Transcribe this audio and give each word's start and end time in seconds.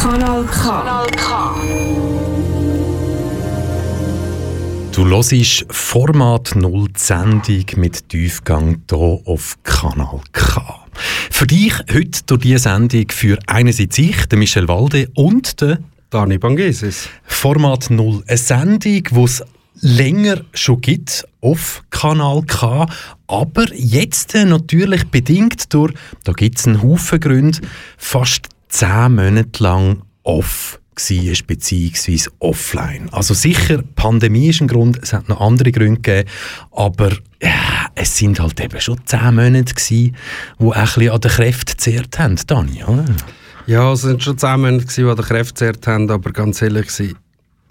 Kanal 0.00 0.44
K. 0.44 0.62
Kanal 0.62 1.06
K. 1.16 1.54
Du 4.92 5.06
hörst 5.06 5.66
Format 5.70 6.54
0 6.54 6.88
Sendung 6.96 7.64
mit 7.76 8.08
Tiefgang 8.08 8.82
hier 8.88 8.98
auf 8.98 9.56
Kanal 9.62 10.20
K. 10.32 10.84
Für 11.30 11.46
dich 11.46 11.74
heute 11.92 12.20
durch 12.26 12.40
diese 12.40 12.58
Sendung 12.58 13.06
für 13.10 13.38
einerseits 13.46 13.98
ich, 13.98 14.26
der 14.26 14.38
Michel 14.38 14.68
Walde 14.68 15.08
und 15.14 15.60
der 15.60 15.78
Dani 16.10 16.38
Bangesis. 16.38 17.08
Format 17.24 17.90
0, 17.90 18.22
eine 18.26 18.36
Sendung, 18.36 18.78
die 18.80 19.24
es 19.24 19.42
länger 19.80 20.42
schon 20.52 20.80
gibt 20.80 21.26
auf 21.40 21.82
Kanal 21.90 22.42
K, 22.42 22.86
aber 23.26 23.66
jetzt 23.74 24.34
natürlich 24.34 25.04
bedingt 25.04 25.72
durch, 25.72 25.94
da 26.24 26.32
gibt 26.32 26.58
es 26.58 26.66
einen 26.66 26.82
Haufen 26.82 27.20
Gründe, 27.20 27.60
fast 27.96 28.48
zehn 28.68 29.14
Monate 29.14 29.62
lang 29.62 30.02
off 30.22 30.78
war, 30.96 31.36
beziehungsweise 31.46 32.30
offline. 32.40 33.08
Also 33.10 33.32
sicher, 33.32 33.82
Pandemie 33.96 34.48
ist 34.48 34.60
ein 34.60 34.68
Grund, 34.68 34.98
es 35.02 35.12
hat 35.12 35.28
noch 35.28 35.40
andere 35.40 35.72
Gründe 35.72 36.00
gegeben, 36.00 36.28
aber 36.72 37.10
ja, 37.42 37.86
es 37.94 38.16
sind 38.16 38.38
halt 38.38 38.60
eben 38.60 38.80
schon 38.80 39.00
zehn 39.06 39.34
Monate 39.34 39.74
gewesen, 39.74 40.16
die 40.58 40.72
ein 40.72 40.84
bisschen 40.84 41.10
an 41.10 41.20
den 41.20 41.30
Kräften 41.30 41.72
gezehrt 41.72 42.18
haben, 42.18 42.36
Dani, 42.46 42.84
oder? 42.84 43.06
Ja, 43.66 43.92
es 43.92 44.02
sind 44.02 44.22
schon 44.22 44.36
zehn 44.36 44.60
Monate 44.60 44.84
gewesen, 44.84 45.04
die 45.04 45.10
an 45.10 45.16
den 45.16 45.24
Kräften 45.24 45.54
gezehrt 45.54 45.86
haben, 45.86 46.10
aber 46.10 46.32
ganz 46.32 46.60
ehrlich 46.60 46.88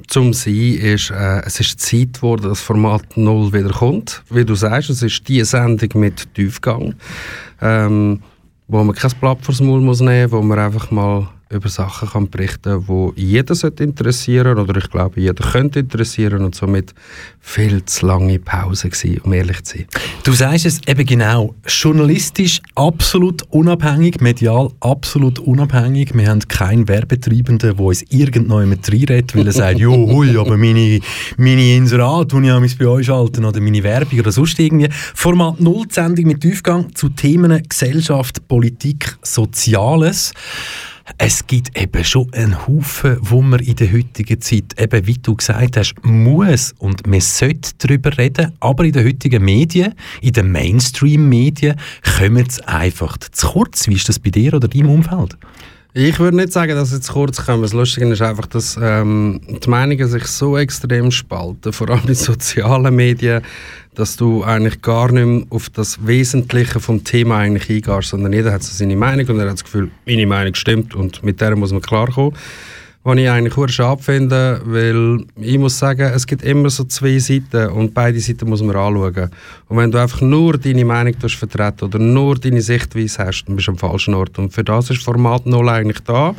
zum 0.09 0.33
Sein 0.33 0.73
ist, 0.73 1.11
äh, 1.11 1.41
es 1.45 1.59
ist 1.59 1.79
Zeit 1.79 2.13
geworden, 2.13 2.49
dass 2.49 2.61
Format 2.61 3.15
0 3.15 3.53
wieder 3.53 3.69
kommt. 3.69 4.23
Wie 4.29 4.43
du 4.43 4.55
sagst, 4.55 4.89
es 4.89 5.03
ist 5.03 5.27
die 5.27 5.43
Sendung 5.43 5.89
mit 6.01 6.33
Tiefgang, 6.33 6.95
ähm, 7.61 8.21
wo 8.67 8.83
man 8.83 8.95
kein 8.95 9.11
Blatt 9.21 9.37
vors 9.41 9.61
Maul 9.61 9.81
muss 9.81 10.01
nehmen, 10.01 10.31
wo 10.31 10.41
man 10.41 10.57
einfach 10.57 10.89
mal 10.89 11.29
über 11.51 11.67
Sachen 11.67 12.09
kann 12.09 12.29
berichten 12.29 12.85
kann, 12.85 13.13
die 13.15 13.21
jeden 13.21 13.71
interessieren 13.79 14.59
oder 14.59 14.77
ich 14.77 14.89
glaube, 14.89 15.19
jeder 15.19 15.43
könnte 15.43 15.79
interessieren 15.79 16.43
und 16.43 16.53
somit 16.53 16.93
viel 17.39 17.83
zu 17.85 18.05
lange 18.05 18.37
Pause 18.37 18.89
gewesen, 18.89 19.21
um 19.23 19.33
ehrlich 19.33 19.63
zu 19.63 19.77
sein. 19.77 19.87
Du 20.23 20.33
sagst 20.33 20.67
es 20.67 20.79
eben 20.87 21.05
genau, 21.05 21.55
journalistisch 21.67 22.61
absolut 22.75 23.41
unabhängig, 23.49 24.21
medial 24.21 24.69
absolut 24.79 25.39
unabhängig. 25.39 26.13
Wir 26.13 26.27
haben 26.27 26.47
keinen 26.47 26.87
Werbetreibenden, 26.87 27.75
der 27.75 27.79
uns 27.79 28.03
irgendjemand 28.09 28.87
reinredet, 28.87 29.35
weil 29.35 29.47
er 29.47 29.53
sagt, 29.53 29.79
jo, 29.79 29.91
hui, 29.91 30.37
aber 30.37 30.55
meine, 30.55 30.99
meine 31.37 31.75
Inserat, 31.75 32.31
die 32.31 32.65
ich 32.65 32.77
bei 32.77 32.85
euch 32.85 33.07
schalten 33.07 33.45
oder 33.45 33.59
meine 33.59 33.81
Werbung 33.81 34.19
oder 34.19 34.31
sonst 34.31 34.59
irgendwie. 34.59 34.89
Format 34.91 35.59
0 35.59 35.85
Sendung 35.89 36.25
mit 36.25 36.41
Tiefgang 36.41 36.93
zu 36.93 37.09
Themen 37.09 37.63
Gesellschaft, 37.67 38.47
Politik, 38.47 39.17
Soziales 39.23 40.31
es 41.17 41.47
gibt 41.47 41.77
eben 41.79 42.03
schon 42.03 42.31
einen 42.33 42.67
Haufen, 42.67 43.17
wo 43.21 43.41
man 43.41 43.59
in 43.59 43.75
der 43.75 43.91
heutigen 43.91 44.39
Zeit, 44.41 44.79
eben 44.79 45.07
wie 45.07 45.17
du 45.17 45.35
gesagt 45.35 45.77
hast, 45.77 45.95
muss 46.03 46.73
und 46.77 47.07
man 47.07 47.21
sollte 47.21 47.71
darüber 47.77 48.17
reden, 48.17 48.53
aber 48.59 48.85
in 48.85 48.93
den 48.93 49.05
heutigen 49.05 49.43
Medien, 49.43 49.93
in 50.21 50.33
den 50.33 50.51
Mainstream-Medien, 50.51 51.75
kommen 52.17 52.45
es 52.47 52.59
einfach 52.61 53.17
zu 53.17 53.47
kurz. 53.47 53.87
Wie 53.87 53.95
ist 53.95 54.09
das 54.09 54.19
bei 54.19 54.29
dir 54.29 54.53
oder 54.53 54.67
deinem 54.67 54.89
Umfeld? 54.89 55.37
Ich 55.93 56.19
würde 56.19 56.37
nicht 56.37 56.53
sagen, 56.53 56.75
dass 56.75 56.91
sie 56.91 57.01
zu 57.01 57.13
kurz 57.13 57.43
kommen. 57.43 57.63
Das 57.63 57.73
Lustige 57.73 58.07
ist 58.09 58.21
einfach, 58.21 58.45
dass 58.45 58.77
ähm, 58.79 59.41
die 59.47 59.67
Meinungen 59.67 60.07
sich 60.07 60.25
so 60.25 60.55
extrem 60.55 61.09
spalten, 61.09 61.73
vor 61.73 61.89
allem 61.89 62.07
in 62.07 62.13
sozialen 62.13 62.95
Medien, 62.95 63.41
dass 63.95 64.15
du 64.15 64.43
eigentlich 64.43 64.83
gar 64.83 65.11
nicht 65.11 65.25
mehr 65.25 65.45
auf 65.49 65.71
das 65.71 66.05
Wesentliche 66.05 66.79
vom 66.79 67.03
Thema 67.03 67.39
eigentlich 67.39 67.71
eingehst, 67.71 68.09
sondern 68.09 68.33
jeder 68.33 68.51
hat 68.51 68.61
so 68.61 68.71
seine 68.71 68.95
Meinung 68.95 69.27
und 69.29 69.39
er 69.39 69.47
hat 69.47 69.53
das 69.53 69.63
Gefühl, 69.63 69.89
meine 70.05 70.27
Meinung 70.27 70.53
stimmt 70.53 70.93
und 70.93 71.23
mit 71.23 71.41
der 71.41 71.55
muss 71.55 71.71
man 71.71 71.81
klarkommen. 71.81 72.35
Was 73.09 73.17
ich 73.17 73.27
eigentlich 73.27 73.55
sehr 73.55 73.69
schade 73.69 74.03
finde, 74.03 74.61
weil 74.65 75.25
ich 75.35 75.57
muss 75.57 75.79
sagen, 75.79 76.11
es 76.13 76.27
gibt 76.27 76.43
immer 76.43 76.69
so 76.69 76.83
zwei 76.83 77.17
Seiten 77.17 77.69
und 77.69 77.91
beide 77.95 78.19
Seiten 78.19 78.47
muss 78.47 78.61
man 78.61 78.75
anschauen. 78.75 79.31
Und 79.67 79.77
wenn 79.77 79.89
du 79.89 79.97
einfach 79.97 80.21
nur 80.21 80.59
deine 80.59 80.85
Meinung 80.85 81.15
vertreten 81.15 81.85
oder 81.85 81.97
nur 81.97 82.35
deine 82.35 82.61
Sichtweise 82.61 83.25
hast, 83.25 83.45
dann 83.45 83.55
bist 83.55 83.67
du 83.67 83.71
am 83.71 83.79
falschen 83.79 84.13
Ort. 84.13 84.37
Und 84.37 84.53
für 84.53 84.63
das 84.63 84.91
ist 84.91 85.01
Format 85.01 85.47
0 85.47 85.69
eigentlich 85.69 86.01
da, 86.01 86.35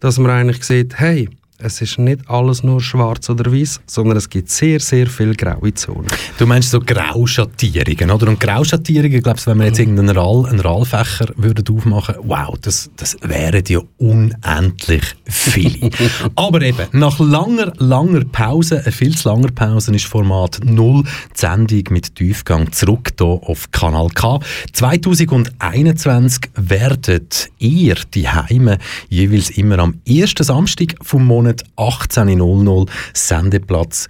dass 0.00 0.18
man 0.18 0.32
eigentlich 0.32 0.64
sieht, 0.64 0.98
hey, 0.98 1.28
es 1.62 1.80
ist 1.80 1.98
nicht 1.98 2.28
alles 2.28 2.62
nur 2.62 2.80
schwarz 2.80 3.30
oder 3.30 3.52
weiß, 3.52 3.80
sondern 3.86 4.16
es 4.16 4.28
gibt 4.28 4.50
sehr, 4.50 4.80
sehr 4.80 5.06
viele 5.06 5.34
graue 5.34 5.72
Zonen. 5.74 6.06
Du 6.38 6.46
meinst 6.46 6.70
so 6.70 6.80
Grauschattierungen, 6.80 8.10
oder? 8.10 8.28
Und 8.28 8.40
Grauschattierungen, 8.40 9.22
glaubst 9.22 9.46
du, 9.46 9.50
wenn 9.50 9.58
wir 9.58 9.66
jetzt 9.66 9.78
irgendeinen 9.78 10.16
Rall, 10.16 10.46
einen 10.46 10.60
Rallfächer 10.60 11.28
würden 11.36 11.64
aufmachen, 11.74 12.16
wow, 12.22 12.56
das, 12.60 12.90
das 12.96 13.16
wären 13.22 13.62
ja 13.68 13.80
unendlich 13.98 15.04
viele. 15.24 15.90
Aber 16.34 16.62
eben, 16.62 16.86
nach 16.92 17.18
langer, 17.20 17.72
langer 17.78 18.24
Pause, 18.24 18.80
eine 18.82 18.92
viel 18.92 19.16
zu 19.16 19.28
langer 19.28 19.50
Pause, 19.52 19.94
ist 19.94 20.06
Format 20.06 20.60
0 20.64 21.02
die 21.02 21.08
Sendung 21.34 21.84
mit 21.90 22.14
Tiefgang 22.14 22.72
zurück 22.72 23.10
hier 23.18 23.26
auf 23.26 23.70
Kanal 23.70 24.08
K. 24.08 24.40
2021 24.72 26.50
werdet 26.56 27.50
ihr 27.58 27.96
die 28.14 28.28
Heime 28.28 28.78
jeweils 29.08 29.50
immer 29.50 29.78
am 29.78 30.00
ersten 30.06 30.44
Samstag 30.44 30.94
vom 31.02 31.24
Monat 31.26 31.51
Monat 31.52 31.64
18.00 31.76 32.88
Sendeplatz 33.12 34.08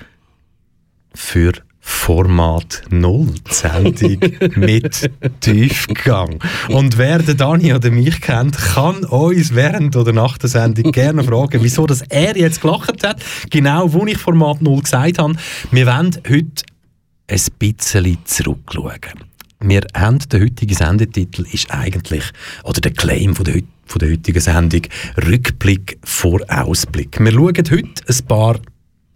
für 1.14 1.52
Format 1.80 2.82
0, 2.90 3.34
Sendung 3.50 4.18
mit 4.56 5.10
Tiefgang. 5.40 6.38
Und 6.68 6.96
wer 6.96 7.18
den 7.18 7.36
Dani 7.36 7.74
oder 7.74 7.90
mich 7.90 8.20
kennt, 8.20 8.56
kann 8.56 9.04
uns 9.04 9.54
während 9.54 9.96
oder 9.96 10.12
nach 10.12 10.38
der 10.38 10.48
Sendung 10.48 10.92
gerne 10.92 11.24
fragen, 11.24 11.62
wieso 11.62 11.86
dass 11.86 12.02
er 12.02 12.36
jetzt 12.36 12.60
gelacht 12.60 13.04
hat. 13.04 13.20
Genau, 13.50 13.92
wo 13.92 14.06
ich 14.06 14.18
Format 14.18 14.62
0 14.62 14.80
gesagt 14.80 15.18
habe. 15.18 15.34
Wir 15.72 15.86
wollen 15.86 16.16
heute 16.28 16.64
ein 17.26 17.40
bisschen 17.58 18.18
zurückschauen. 18.24 19.32
Wir 19.58 19.82
haben, 19.94 20.18
der 20.30 20.40
heutige 20.40 20.74
Sendetitel 20.74 21.46
ist 21.50 21.70
eigentlich, 21.72 22.24
oder 22.62 22.80
der 22.80 22.92
Claim 22.92 23.34
von 23.34 23.44
der, 23.44 23.62
von 23.92 23.98
der 23.98 24.10
heutigen 24.10 24.40
Sendung, 24.40 24.82
Rückblick 25.28 25.98
vor 26.02 26.40
Ausblick. 26.48 27.20
Wir 27.20 27.32
schauen 27.32 27.56
heute 27.70 28.02
ein 28.08 28.26
paar 28.26 28.56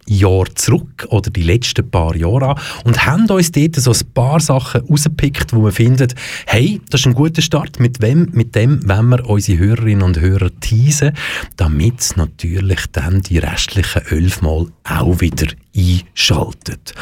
Jahre 0.05 0.53
zurück 0.53 1.07
oder 1.09 1.29
die 1.31 1.41
letzten 1.41 1.89
paar 1.89 2.15
Jahre 2.15 2.49
an 2.49 2.59
und 2.85 3.05
haben 3.05 3.29
uns 3.29 3.51
dort 3.51 3.75
so 3.75 3.91
ein 3.91 4.13
paar 4.13 4.39
Sachen 4.39 4.81
rausgepickt, 4.81 5.53
wo 5.53 5.63
wir 5.65 5.71
finden, 5.71 6.13
hey, 6.45 6.79
das 6.91 7.01
ist 7.01 7.07
ein 7.07 7.15
guter 7.15 7.41
Start, 7.41 7.79
mit, 7.79 8.01
wem, 8.01 8.29
mit 8.31 8.55
dem 8.55 8.87
wenn 8.87 9.09
wir 9.09 9.27
unsere 9.27 9.57
Hörerinnen 9.57 10.03
und 10.03 10.19
Hörer 10.19 10.51
teasen, 10.59 11.13
damit 11.57 12.13
natürlich 12.15 12.85
dann 12.91 13.21
die 13.23 13.39
restlichen 13.39 14.03
elf 14.09 14.41
Mal 14.41 14.67
auch 14.83 15.19
wieder 15.19 15.47
einschaltet. 15.77 16.93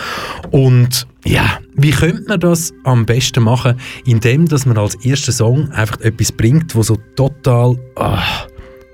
Und 0.51 1.07
ja, 1.23 1.59
wie 1.73 1.91
könnte 1.91 2.25
man 2.27 2.39
das 2.39 2.73
am 2.83 3.05
besten 3.05 3.43
machen, 3.43 3.79
indem 4.05 4.47
dass 4.47 4.65
man 4.65 4.77
als 4.77 4.95
erster 4.95 5.31
Song 5.31 5.71
einfach 5.71 6.01
etwas 6.01 6.31
bringt, 6.31 6.75
wo 6.75 6.83
so 6.83 6.97
total 7.15 7.77
ah, 7.95 8.23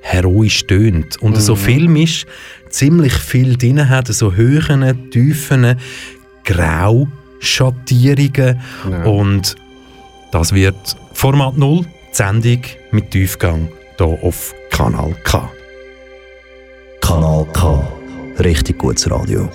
heroisch 0.01 0.65
tönt 0.67 1.17
und 1.21 1.35
mhm. 1.35 1.41
so 1.41 1.55
filmisch 1.55 2.25
ziemlich 2.69 3.13
viel 3.13 3.57
drin 3.57 3.89
hat, 3.89 4.07
so 4.07 4.33
Höhen, 4.33 5.11
Tiefen, 5.11 5.77
Grauschattierungen 6.45 8.59
ja. 8.89 9.03
und 9.03 9.55
das 10.31 10.53
wird 10.53 10.95
Format 11.13 11.57
0, 11.57 11.81
die 11.81 11.87
Sendung 12.11 12.61
mit 12.91 13.11
Tiefgang 13.11 13.67
hier 13.97 14.17
auf 14.23 14.55
Kanal 14.69 15.13
K. 15.23 15.51
Kanal 17.01 17.45
K, 17.53 17.85
richtig 18.39 18.79
gutes 18.79 19.11
Radio. 19.11 19.49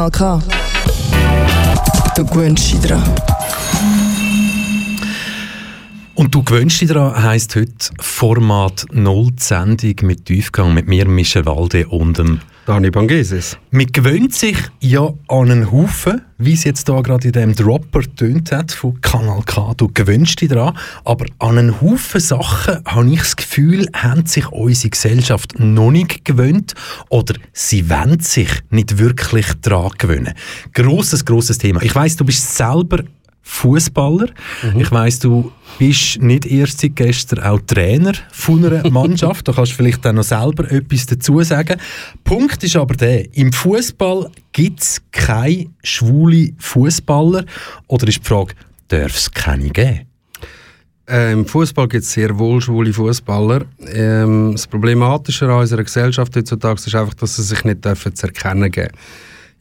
Kanal 0.00 0.10
K. 0.10 0.38
Du 2.16 2.24
gewöhnst 2.24 2.72
dich 2.72 2.80
dran. 2.80 3.02
Und 6.20 6.34
du 6.34 6.42
gewöhnst 6.42 6.78
dich 6.82 6.88
daran, 6.88 7.22
heisst 7.22 7.56
heute 7.56 7.72
Format 7.98 8.84
Null 8.92 9.30
Sendung 9.38 9.94
mit 10.02 10.26
Tiefgang 10.26 10.74
mit 10.74 10.86
mir, 10.86 11.08
Michel 11.08 11.46
Walde 11.46 11.88
und 11.88 12.18
dem 12.18 12.40
Dani 12.66 12.90
Bangeses. 12.90 13.56
Man 13.70 13.86
gewöhnt 13.86 14.34
sich 14.34 14.58
ja 14.80 15.14
an 15.28 15.50
einen 15.50 15.72
Haufen, 15.72 16.20
wie 16.36 16.52
es 16.52 16.64
jetzt 16.64 16.90
da 16.90 17.00
gerade 17.00 17.28
in 17.28 17.32
dem 17.32 17.56
Dropper 17.56 18.02
tönt 18.16 18.52
hat 18.52 18.70
von 18.70 19.00
Kanal 19.00 19.40
K. 19.46 19.72
Du 19.78 19.88
gewöhnst 19.88 20.42
dich 20.42 20.50
daran, 20.50 20.76
aber 21.06 21.24
an 21.38 21.56
einen 21.56 21.80
Haufen 21.80 22.20
Sachen 22.20 22.84
habe 22.84 23.10
ich 23.10 23.20
das 23.20 23.36
Gefühl, 23.36 23.88
haben 23.94 24.26
sich 24.26 24.46
unsere 24.52 24.90
Gesellschaft 24.90 25.58
noch 25.58 25.90
nicht 25.90 26.26
gewöhnt 26.26 26.74
oder 27.08 27.32
sie 27.54 27.88
wollen 27.88 28.20
sich 28.20 28.50
nicht 28.68 28.98
wirklich 28.98 29.46
daran 29.62 29.92
gewöhnen. 29.96 30.34
Grosses, 30.74 31.24
grosses 31.24 31.56
Thema. 31.56 31.82
Ich 31.82 31.94
weiss, 31.94 32.16
du 32.16 32.26
bist 32.26 32.56
selber 32.56 33.04
Fußballer. 33.50 34.28
Mhm. 34.62 34.80
Ich 34.80 34.90
weiss, 34.90 35.18
du 35.18 35.52
bist 35.78 36.22
nicht 36.22 36.46
erst 36.46 36.80
seit 36.80 36.96
gestern 36.96 37.40
auch 37.40 37.60
Trainer 37.66 38.12
von 38.32 38.64
einer 38.64 38.88
Mannschaft. 38.90 39.48
da 39.48 39.52
kannst 39.52 39.72
du 39.72 39.76
vielleicht 39.76 40.06
auch 40.06 40.12
noch 40.12 40.22
selber 40.22 40.70
etwas 40.70 41.06
dazu 41.06 41.42
sagen. 41.42 41.78
Punkt 42.24 42.62
ist 42.62 42.76
aber 42.76 42.94
der, 42.94 43.36
im 43.36 43.52
Fußball 43.52 44.30
gibt 44.52 44.80
es 44.80 45.02
keine 45.10 45.66
schwule 45.82 46.52
Fußballer. 46.58 47.44
Oder 47.88 48.08
ist 48.08 48.20
die 48.24 48.28
Frage, 48.28 48.54
darf 48.88 49.16
es 49.16 49.30
keine 49.30 49.68
geben? 49.68 50.06
Äh, 51.08 51.32
Im 51.32 51.44
Fußball 51.44 51.88
gibt 51.88 52.04
es 52.04 52.12
sehr 52.12 52.38
wohl 52.38 52.60
schwule 52.60 52.92
Fußballer. 52.92 53.62
Ähm, 53.92 54.52
das 54.52 54.68
Problematische 54.68 55.46
an 55.46 55.58
unserer 55.58 55.82
Gesellschaft 55.82 56.34
heutzutage 56.36 56.80
ist 56.86 56.94
einfach, 56.94 57.14
dass 57.14 57.34
sie 57.36 57.42
sich 57.42 57.64
nicht 57.64 57.84
dürfen 57.84 58.14
zu 58.14 58.28
erkennen 58.28 58.70
geben. 58.70 58.92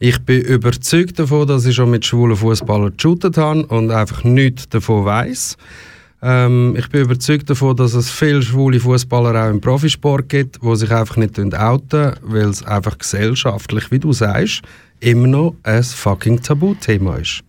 Ich 0.01 0.17
bin 0.19 0.41
überzeugt 0.41 1.19
davon, 1.19 1.45
dass 1.45 1.65
ich 1.65 1.75
schon 1.75 1.91
mit 1.91 2.05
schwulen 2.05 2.37
Fußballern 2.37 2.95
geshootet 2.95 3.35
habe 3.37 3.65
und 3.65 3.91
einfach 3.91 4.23
nichts 4.23 4.69
davon 4.69 5.03
weiß. 5.03 5.57
Ähm, 6.21 6.75
ich 6.77 6.87
bin 6.87 7.01
überzeugt 7.01 7.49
davon, 7.49 7.75
dass 7.75 7.93
es 7.93 8.09
viele 8.09 8.41
schwule 8.41 8.79
Fußballer 8.79 9.45
auch 9.45 9.49
im 9.49 9.59
Profisport 9.59 10.29
gibt, 10.29 10.59
die 10.61 10.75
sich 10.77 10.91
einfach 10.91 11.17
nicht 11.17 11.37
outen, 11.37 12.13
weil 12.21 12.47
es 12.47 12.63
einfach 12.63 12.97
gesellschaftlich, 12.97 13.91
wie 13.91 13.99
du 13.99 14.13
sagst, 14.13 14.61
immer 15.01 15.27
noch 15.27 15.55
ein 15.63 15.83
fucking 15.83 16.41
Tabuthema 16.41 17.17
ist. 17.17 17.41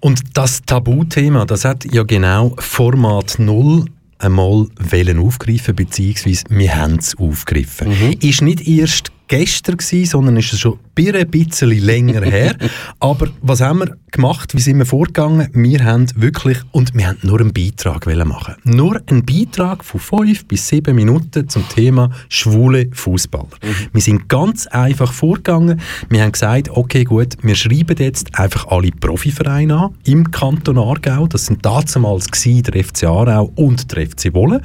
Und 0.00 0.22
das 0.34 0.62
Tabuthema, 0.62 1.44
das 1.44 1.66
hat 1.66 1.84
ja 1.92 2.04
genau 2.04 2.54
Format 2.58 3.38
Null 3.38 3.84
einmal 4.18 4.66
wollen 4.78 5.18
aufgreifen, 5.18 5.76
beziehungsweise 5.76 6.44
wir 6.48 6.74
haben 6.74 6.96
es 6.96 7.16
aufgegriffen. 7.18 7.92
Ist 8.20 8.40
nicht 8.40 8.66
erst 8.66 9.12
gestern 9.32 9.78
gewesen, 9.78 10.04
sondern 10.04 10.36
ist 10.36 10.52
es 10.52 10.60
schon 10.60 10.78
ein 11.14 11.30
bisschen 11.30 11.70
länger 11.70 12.20
her. 12.20 12.54
Aber 13.00 13.28
was 13.40 13.62
haben 13.62 13.78
wir 13.78 13.96
gemacht? 14.10 14.54
Wie 14.54 14.60
sind 14.60 14.76
wir 14.76 14.84
vorgegangen? 14.84 15.48
Wir 15.54 15.82
haben 15.84 16.06
wirklich, 16.16 16.58
und 16.70 16.92
wir 16.94 17.08
haben 17.08 17.16
nur 17.22 17.40
einen 17.40 17.54
Beitrag 17.54 18.04
machen. 18.26 18.56
Nur 18.64 19.00
einen 19.06 19.24
Beitrag 19.24 19.84
von 19.84 20.00
fünf 20.00 20.44
bis 20.46 20.68
sieben 20.68 20.94
Minuten 20.94 21.48
zum 21.48 21.66
Thema 21.70 22.10
schwule 22.28 22.90
Fußballer. 22.92 23.48
Wir 23.94 24.02
sind 24.02 24.28
ganz 24.28 24.66
einfach 24.66 25.14
vorgegangen. 25.14 25.80
Wir 26.10 26.24
haben 26.24 26.32
gesagt, 26.32 26.68
okay, 26.68 27.04
gut, 27.04 27.38
wir 27.40 27.54
schreiben 27.54 27.96
jetzt 27.98 28.38
einfach 28.38 28.66
alle 28.66 28.90
Profivereine 28.90 29.74
an 29.78 29.94
im 30.04 30.30
Kanton 30.30 30.76
Aargau. 30.76 31.26
Das 31.26 31.46
sind 31.46 31.64
damals 31.64 32.26
der 32.26 32.84
FC 32.84 33.04
Aarau 33.04 33.50
und 33.54 33.90
der 33.92 34.06
FC 34.10 34.34
Wolle. 34.34 34.60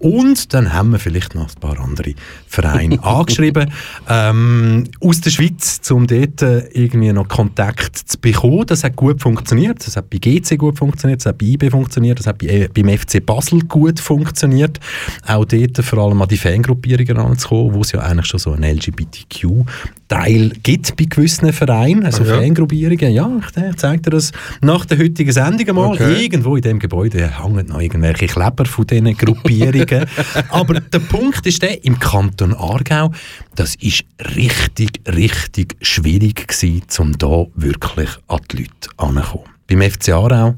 Und 0.00 0.52
dann 0.54 0.72
haben 0.72 0.90
wir 0.90 0.98
vielleicht 0.98 1.36
noch 1.36 1.48
ein 1.48 1.60
paar 1.60 1.78
andere 1.78 2.14
Vereine 2.48 3.00
angeschrieben 3.04 3.70
ähm, 4.08 4.84
aus 5.00 5.20
der 5.20 5.30
Schweiz, 5.30 5.80
um 5.90 6.06
dort 6.06 6.42
äh, 6.42 6.60
irgendwie 6.72 7.12
noch 7.12 7.28
Kontakt 7.28 7.96
zu 7.96 8.18
bekommen. 8.18 8.64
Das 8.66 8.84
hat 8.84 8.96
gut 8.96 9.20
funktioniert. 9.20 9.86
Das 9.86 9.96
hat 9.96 10.08
bei 10.10 10.18
GC 10.18 10.56
gut 10.56 10.78
funktioniert, 10.78 11.20
das 11.20 11.26
hat 11.26 11.38
bei 11.38 11.46
IB 11.46 11.70
funktioniert, 11.70 12.18
das 12.18 12.26
hat 12.26 12.38
bei, 12.38 12.46
äh, 12.46 12.68
beim 12.72 12.88
FC 12.88 13.24
Basel 13.24 13.60
gut 13.60 14.00
funktioniert. 14.00 14.80
Auch 15.26 15.44
dort 15.44 15.78
vor 15.84 15.98
allem 15.98 16.22
an 16.22 16.28
die 16.28 16.38
Fangruppierungen 16.38 17.18
anzukommen, 17.18 17.74
wo 17.74 17.82
es 17.82 17.92
ja 17.92 18.00
eigentlich 18.00 18.26
schon 18.26 18.40
so 18.40 18.52
ein 18.52 18.62
LGBTQ-Teil 18.62 20.52
gibt 20.62 20.96
bei 20.96 21.04
gewissen 21.04 21.52
Vereinen, 21.52 22.04
also 22.04 22.22
Ah, 22.22 22.26
ja. 22.26 22.40
Fangruppierungen. 22.40 23.12
Ja, 23.12 23.30
ich, 23.38 23.62
ich 23.62 23.76
zeige 23.76 24.02
dir 24.02 24.10
das 24.10 24.32
nach 24.62 24.86
der 24.86 24.98
heutigen 24.98 25.32
Sendung 25.32 25.76
mal. 25.76 25.92
Okay. 25.92 26.24
Irgendwo 26.24 26.56
in 26.56 26.62
dem 26.62 26.78
Gebäude 26.78 27.42
hängen 27.42 27.66
noch 27.66 27.80
irgendwelche 27.80 28.26
Kleber 28.26 28.64
von 28.64 28.86
diesen 28.86 29.16
Gruppierungen. 29.16 30.06
Aber 30.50 30.80
der 30.80 30.98
Punkt 30.98 31.46
ist 31.46 31.62
der, 31.62 31.84
im 31.84 31.98
Kanton 31.98 32.54
Aargau, 32.54 33.12
das 33.58 33.74
ist 33.76 34.04
richtig, 34.36 35.00
richtig 35.08 35.76
schwierig 35.82 36.46
gewesen, 36.46 36.82
um 36.98 37.18
da 37.18 37.46
wirklich 37.56 38.10
an 38.28 38.38
die 38.52 38.58
Leute 38.58 38.90
anzukommen. 38.96 39.48
Beim 39.66 39.82
FC 39.82 40.10
Aarau 40.10 40.54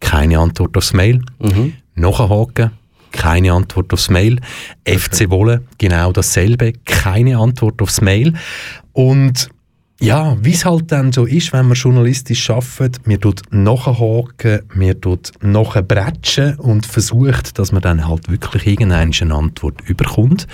keine 0.00 0.38
Antwort 0.40 0.76
aufs 0.76 0.92
Mail. 0.92 1.22
Nachhaken, 1.94 2.72
keine 3.12 3.52
Antwort 3.52 3.92
aufs 3.92 4.10
Mail. 4.10 4.40
FC 4.84 5.30
Wolle, 5.30 5.62
genau 5.78 6.10
dasselbe, 6.10 6.72
keine 6.84 7.38
Antwort 7.38 7.80
aufs 7.80 8.00
Mail. 8.00 8.34
Und 8.92 9.48
ja, 10.00 10.36
wie 10.42 10.52
es 10.52 10.64
halt 10.64 10.90
dann 10.90 11.12
so 11.12 11.24
ist, 11.24 11.52
wenn 11.52 11.68
man 11.68 11.76
journalistisch 11.76 12.50
arbeitet, 12.50 13.06
man 13.06 13.20
tut 13.20 13.42
nachhaken, 13.50 14.62
man 14.74 15.00
tut 15.00 15.30
nachbretschen 15.40 16.56
und 16.56 16.84
versucht, 16.84 17.58
dass 17.60 17.70
man 17.70 17.80
dann 17.80 18.08
halt 18.08 18.28
wirklich 18.28 18.66
irgendeine 18.66 19.34
Antwort 19.34 19.80
überkommt. 19.88 20.48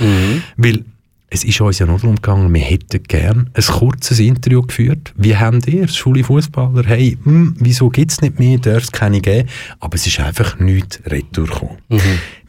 Weil 0.59 0.85
es 1.31 1.45
ist 1.45 1.61
uns 1.61 1.79
ja 1.79 1.87
nur 1.87 1.99
darum 1.99 2.17
gegangen, 2.17 2.53
wir 2.53 2.61
hätten 2.61 3.03
gern 3.05 3.51
ein 3.55 3.63
kurzes 3.63 4.19
Interview 4.19 4.63
geführt. 4.63 5.15
Wie 5.17 5.37
habt 5.37 5.69
ihr, 5.69 5.87
schwule 5.87 6.25
Fußballer, 6.25 6.85
hey, 6.85 7.17
hm, 7.23 7.55
wieso 7.59 7.89
gibt 7.89 8.11
es 8.11 8.21
nicht 8.21 8.41
mehr, 8.41 8.59
darf 8.59 8.83
es 8.83 8.93
keine 8.93 9.21
geben? 9.21 9.49
Aber 9.79 9.95
es 9.95 10.07
ist 10.07 10.19
einfach 10.19 10.59
nichts 10.59 11.01
retour 11.07 11.47
gekommen. 11.47 11.79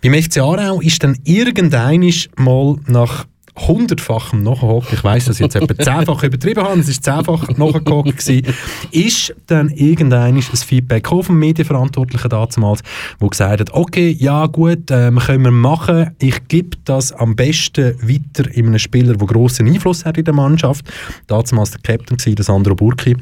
Beim 0.01 0.13
FC 0.15 0.39
Aarau 0.39 0.81
ist 0.81 1.03
dann 1.03 1.15
irgendeinisch 1.23 2.29
mal 2.38 2.77
nach 2.88 3.27
hundertfachem 3.55 4.43
Nachhaken, 4.43 4.88
ich 4.93 5.03
weiss, 5.03 5.25
dass 5.25 5.38
ich 5.38 5.41
jetzt 5.41 5.55
etwa 5.55 5.77
zehnfach 5.77 6.24
übertrieben 6.24 6.63
habe, 6.63 6.79
es 6.79 6.88
ist 6.88 7.03
zehnfach 7.03 7.50
nachgehakt 7.58 8.17
gewesen, 8.17 8.55
ist 8.91 9.36
dann 9.48 9.70
irgendeinisch 9.70 10.50
ein 10.50 10.58
Feedback 10.58 11.08
vom 11.08 11.38
Medienverantwortlichen 11.38 12.29
damals, 12.29 12.81
wo 13.20 13.27
gesagt 13.27 13.60
hat, 13.60 13.74
okay, 13.74 14.15
ja 14.17 14.46
gut, 14.46 14.89
ähm, 14.89 15.20
können 15.20 15.43
wir 15.43 15.51
machen, 15.51 16.12
ich 16.20 16.48
gebe 16.48 16.77
das 16.86 17.12
am 17.12 17.36
besten 17.36 17.96
weiter 18.01 18.50
in 18.51 18.67
einem 18.67 18.79
Spieler, 18.79 19.15
der 19.15 19.27
grossen 19.27 19.67
Einfluss 19.67 20.05
hat 20.05 20.17
in 20.17 20.25
der 20.25 20.34
Mannschaft, 20.34 20.86
damals 21.27 21.72
der 21.72 21.81
Captain 21.81 22.17
der 22.36 22.46
Sandro 22.46 22.75
Burki, 22.75 23.17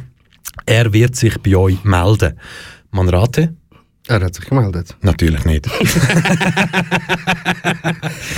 er 0.65 0.93
wird 0.93 1.15
sich 1.15 1.37
bei 1.39 1.55
euch 1.55 1.83
melden. 1.83 2.33
Man 2.91 3.09
rate? 3.09 3.53
Er 4.09 4.21
hat 4.21 4.33
sich 4.33 4.45
gemeldet. 4.45 4.95
Natürlich 5.03 5.45
nicht. 5.45 5.69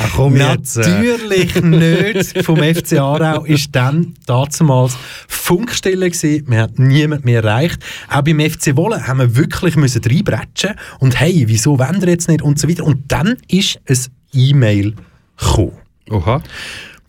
Ach 0.01 0.11
komm 0.13 0.35
jetzt. 0.35 0.75
Natürlich 0.75 1.61
nicht. 1.61 2.43
Vom 2.45 2.57
FC 2.57 2.99
Aarau 2.99 3.45
ist 3.45 3.73
dann 3.73 4.13
damals 4.25 4.97
Funkstille 5.29 6.09
gewesen. 6.09 6.43
Wir 6.51 6.59
haben 6.63 6.73
niemand 6.75 7.23
mehr 7.23 7.41
erreicht. 7.41 7.81
Auch 8.09 8.21
beim 8.21 8.41
FC 8.41 8.75
Wolle 8.75 9.07
haben 9.07 9.19
wir 9.19 9.37
wirklich 9.37 9.77
müssen 9.77 10.01
reinbretschen 10.03 10.71
und 10.99 11.17
hey, 11.17 11.45
wieso 11.47 11.79
wollen 11.79 12.01
wir 12.01 12.09
jetzt 12.09 12.27
nicht 12.27 12.41
und 12.41 12.59
so 12.59 12.67
weiter. 12.67 12.83
Und 12.83 13.09
dann 13.09 13.37
ist 13.47 13.79
ein 13.87 13.97
E-Mail 14.33 14.95
gekommen. 15.37 15.77
Oha. 16.09 16.41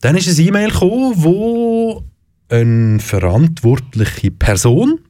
Dann 0.02 0.16
ist 0.16 0.28
ein 0.28 0.46
E-Mail 0.46 0.70
gekommen, 0.70 1.14
wo 1.16 2.04
eine 2.48 3.00
verantwortliche 3.00 4.30
Person, 4.30 5.00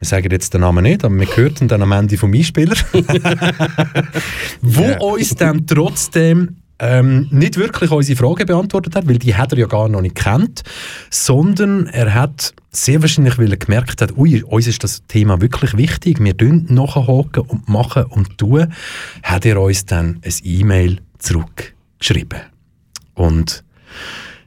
wir 0.00 0.06
sagen 0.06 0.30
jetzt 0.30 0.54
den 0.54 0.60
Namen 0.60 0.84
nicht, 0.84 1.04
aber 1.04 1.14
wir 1.18 1.26
hörten 1.36 1.66
dann 1.68 1.82
am 1.82 1.92
Ende 1.92 2.16
vom 2.16 2.32
Einspieler, 2.32 2.76
wo 4.62 4.82
Ja. 4.82 4.98
uns 5.00 5.34
dann 5.34 5.66
trotzdem 5.66 6.56
ähm, 6.78 7.26
nicht 7.30 7.56
wirklich 7.56 7.90
unsere 7.90 8.16
Frage 8.16 8.46
beantwortet 8.46 8.94
hat, 8.94 9.08
weil 9.08 9.18
die 9.18 9.34
hat 9.34 9.52
er 9.52 9.58
ja 9.58 9.66
gar 9.66 9.88
noch 9.88 10.00
nicht 10.00 10.14
kennt, 10.14 10.62
sondern 11.10 11.86
er 11.88 12.14
hat 12.14 12.54
sehr 12.70 13.02
wahrscheinlich, 13.02 13.36
weil 13.38 13.50
er 13.50 13.56
gemerkt 13.56 14.00
hat, 14.00 14.16
ui, 14.16 14.42
uns 14.44 14.68
ist 14.68 14.84
das 14.84 15.02
Thema 15.08 15.40
wirklich 15.40 15.76
wichtig, 15.76 16.22
wir 16.22 16.36
tun 16.36 16.66
nachhaken 16.68 17.42
und 17.48 17.68
machen 17.68 18.04
und 18.04 18.38
tun, 18.38 18.72
hat 19.24 19.44
er 19.44 19.60
uns 19.60 19.86
dann 19.86 20.20
ein 20.24 20.32
E-Mail 20.44 21.00
zurückgeschrieben. 21.18 22.38
Und 23.14 23.64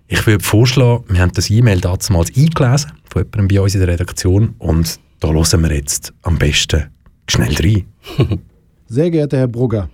ich 0.07 0.25
würde 0.25 0.43
vorschlagen, 0.43 1.03
wir 1.09 1.19
haben 1.21 1.33
das 1.33 1.49
E-Mail 1.49 1.81
damals 1.81 2.29
eingelesen 2.35 2.91
von 3.09 3.23
jemandem 3.23 3.47
bei 3.49 3.61
uns 3.61 3.73
in 3.73 3.81
der 3.81 3.89
Redaktion 3.89 4.55
und 4.57 4.99
da 5.21 5.31
hören 5.31 5.61
wir 5.61 5.73
jetzt 5.73 6.13
am 6.23 6.37
besten 6.37 6.89
schnell 7.27 7.53
rein. 7.53 7.85
Sehr 8.87 9.11
geehrter 9.11 9.37
Herr 9.37 9.47
Brugger, 9.47 9.89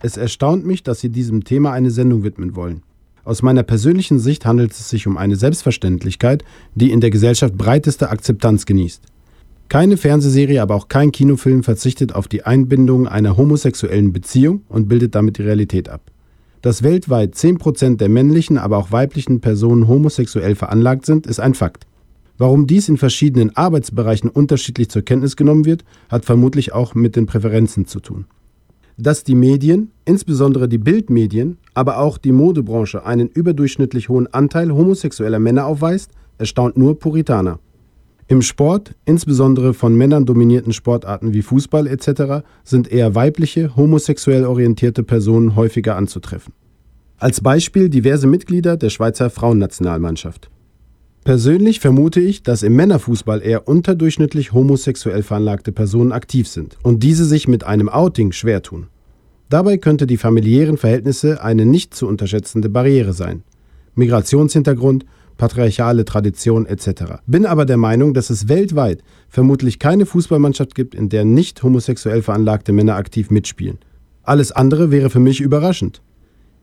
es 0.00 0.16
erstaunt 0.16 0.64
mich, 0.64 0.84
dass 0.84 1.00
Sie 1.00 1.10
diesem 1.10 1.44
Thema 1.44 1.72
eine 1.72 1.90
Sendung 1.90 2.22
widmen 2.22 2.54
wollen. 2.54 2.82
Aus 3.24 3.42
meiner 3.42 3.64
persönlichen 3.64 4.20
Sicht 4.20 4.46
handelt 4.46 4.70
es 4.70 4.88
sich 4.88 5.06
um 5.06 5.18
eine 5.18 5.36
Selbstverständlichkeit, 5.36 6.44
die 6.76 6.92
in 6.92 7.00
der 7.00 7.10
Gesellschaft 7.10 7.58
breiteste 7.58 8.08
Akzeptanz 8.08 8.64
genießt. 8.64 9.02
Keine 9.68 9.96
Fernsehserie, 9.96 10.62
aber 10.62 10.76
auch 10.76 10.88
kein 10.88 11.10
Kinofilm 11.10 11.64
verzichtet 11.64 12.14
auf 12.14 12.28
die 12.28 12.44
Einbindung 12.44 13.08
einer 13.08 13.36
homosexuellen 13.36 14.12
Beziehung 14.12 14.62
und 14.68 14.88
bildet 14.88 15.14
damit 15.16 15.38
die 15.38 15.42
Realität 15.42 15.88
ab. 15.88 16.02
Dass 16.62 16.84
weltweit 16.84 17.34
10% 17.34 17.96
der 17.96 18.08
männlichen, 18.08 18.56
aber 18.58 18.78
auch 18.78 18.92
weiblichen 18.92 19.40
Personen 19.40 19.88
homosexuell 19.88 20.54
veranlagt 20.54 21.04
sind, 21.04 21.26
ist 21.26 21.40
ein 21.40 21.54
Fakt. 21.54 21.87
Warum 22.38 22.68
dies 22.68 22.88
in 22.88 22.96
verschiedenen 22.96 23.56
Arbeitsbereichen 23.56 24.30
unterschiedlich 24.30 24.88
zur 24.88 25.02
Kenntnis 25.02 25.34
genommen 25.34 25.64
wird, 25.64 25.84
hat 26.08 26.24
vermutlich 26.24 26.72
auch 26.72 26.94
mit 26.94 27.16
den 27.16 27.26
Präferenzen 27.26 27.84
zu 27.84 27.98
tun. 27.98 28.26
Dass 28.96 29.24
die 29.24 29.34
Medien, 29.34 29.90
insbesondere 30.04 30.68
die 30.68 30.78
Bildmedien, 30.78 31.58
aber 31.74 31.98
auch 31.98 32.16
die 32.16 32.32
Modebranche 32.32 33.04
einen 33.04 33.28
überdurchschnittlich 33.28 34.08
hohen 34.08 34.28
Anteil 34.28 34.72
homosexueller 34.72 35.40
Männer 35.40 35.66
aufweist, 35.66 36.12
erstaunt 36.38 36.76
nur 36.76 36.98
Puritaner. 37.00 37.58
Im 38.28 38.42
Sport, 38.42 38.94
insbesondere 39.04 39.74
von 39.74 39.96
Männern 39.96 40.24
dominierten 40.24 40.72
Sportarten 40.72 41.32
wie 41.32 41.42
Fußball 41.42 41.86
etc., 41.88 42.44
sind 42.62 42.90
eher 42.92 43.14
weibliche, 43.14 43.74
homosexuell 43.74 44.44
orientierte 44.44 45.02
Personen 45.02 45.56
häufiger 45.56 45.96
anzutreffen. 45.96 46.52
Als 47.16 47.40
Beispiel 47.40 47.88
diverse 47.88 48.28
Mitglieder 48.28 48.76
der 48.76 48.90
Schweizer 48.90 49.28
Frauennationalmannschaft. 49.30 50.50
Persönlich 51.28 51.80
vermute 51.80 52.20
ich, 52.20 52.42
dass 52.42 52.62
im 52.62 52.74
Männerfußball 52.74 53.42
eher 53.42 53.68
unterdurchschnittlich 53.68 54.54
homosexuell 54.54 55.22
veranlagte 55.22 55.72
Personen 55.72 56.10
aktiv 56.10 56.48
sind 56.48 56.78
und 56.82 57.02
diese 57.02 57.26
sich 57.26 57.46
mit 57.46 57.64
einem 57.64 57.90
Outing 57.90 58.32
schwer 58.32 58.62
tun. 58.62 58.86
Dabei 59.50 59.76
könnte 59.76 60.06
die 60.06 60.16
familiären 60.16 60.78
Verhältnisse 60.78 61.42
eine 61.42 61.66
nicht 61.66 61.94
zu 61.94 62.08
unterschätzende 62.08 62.70
Barriere 62.70 63.12
sein. 63.12 63.42
Migrationshintergrund, 63.94 65.04
patriarchale 65.36 66.06
Tradition 66.06 66.64
etc. 66.64 67.20
Bin 67.26 67.44
aber 67.44 67.66
der 67.66 67.76
Meinung, 67.76 68.14
dass 68.14 68.30
es 68.30 68.48
weltweit 68.48 69.02
vermutlich 69.28 69.78
keine 69.78 70.06
Fußballmannschaft 70.06 70.74
gibt, 70.74 70.94
in 70.94 71.10
der 71.10 71.26
nicht 71.26 71.62
homosexuell 71.62 72.22
veranlagte 72.22 72.72
Männer 72.72 72.96
aktiv 72.96 73.30
mitspielen. 73.30 73.76
Alles 74.22 74.50
andere 74.50 74.90
wäre 74.90 75.10
für 75.10 75.20
mich 75.20 75.42
überraschend. 75.42 76.00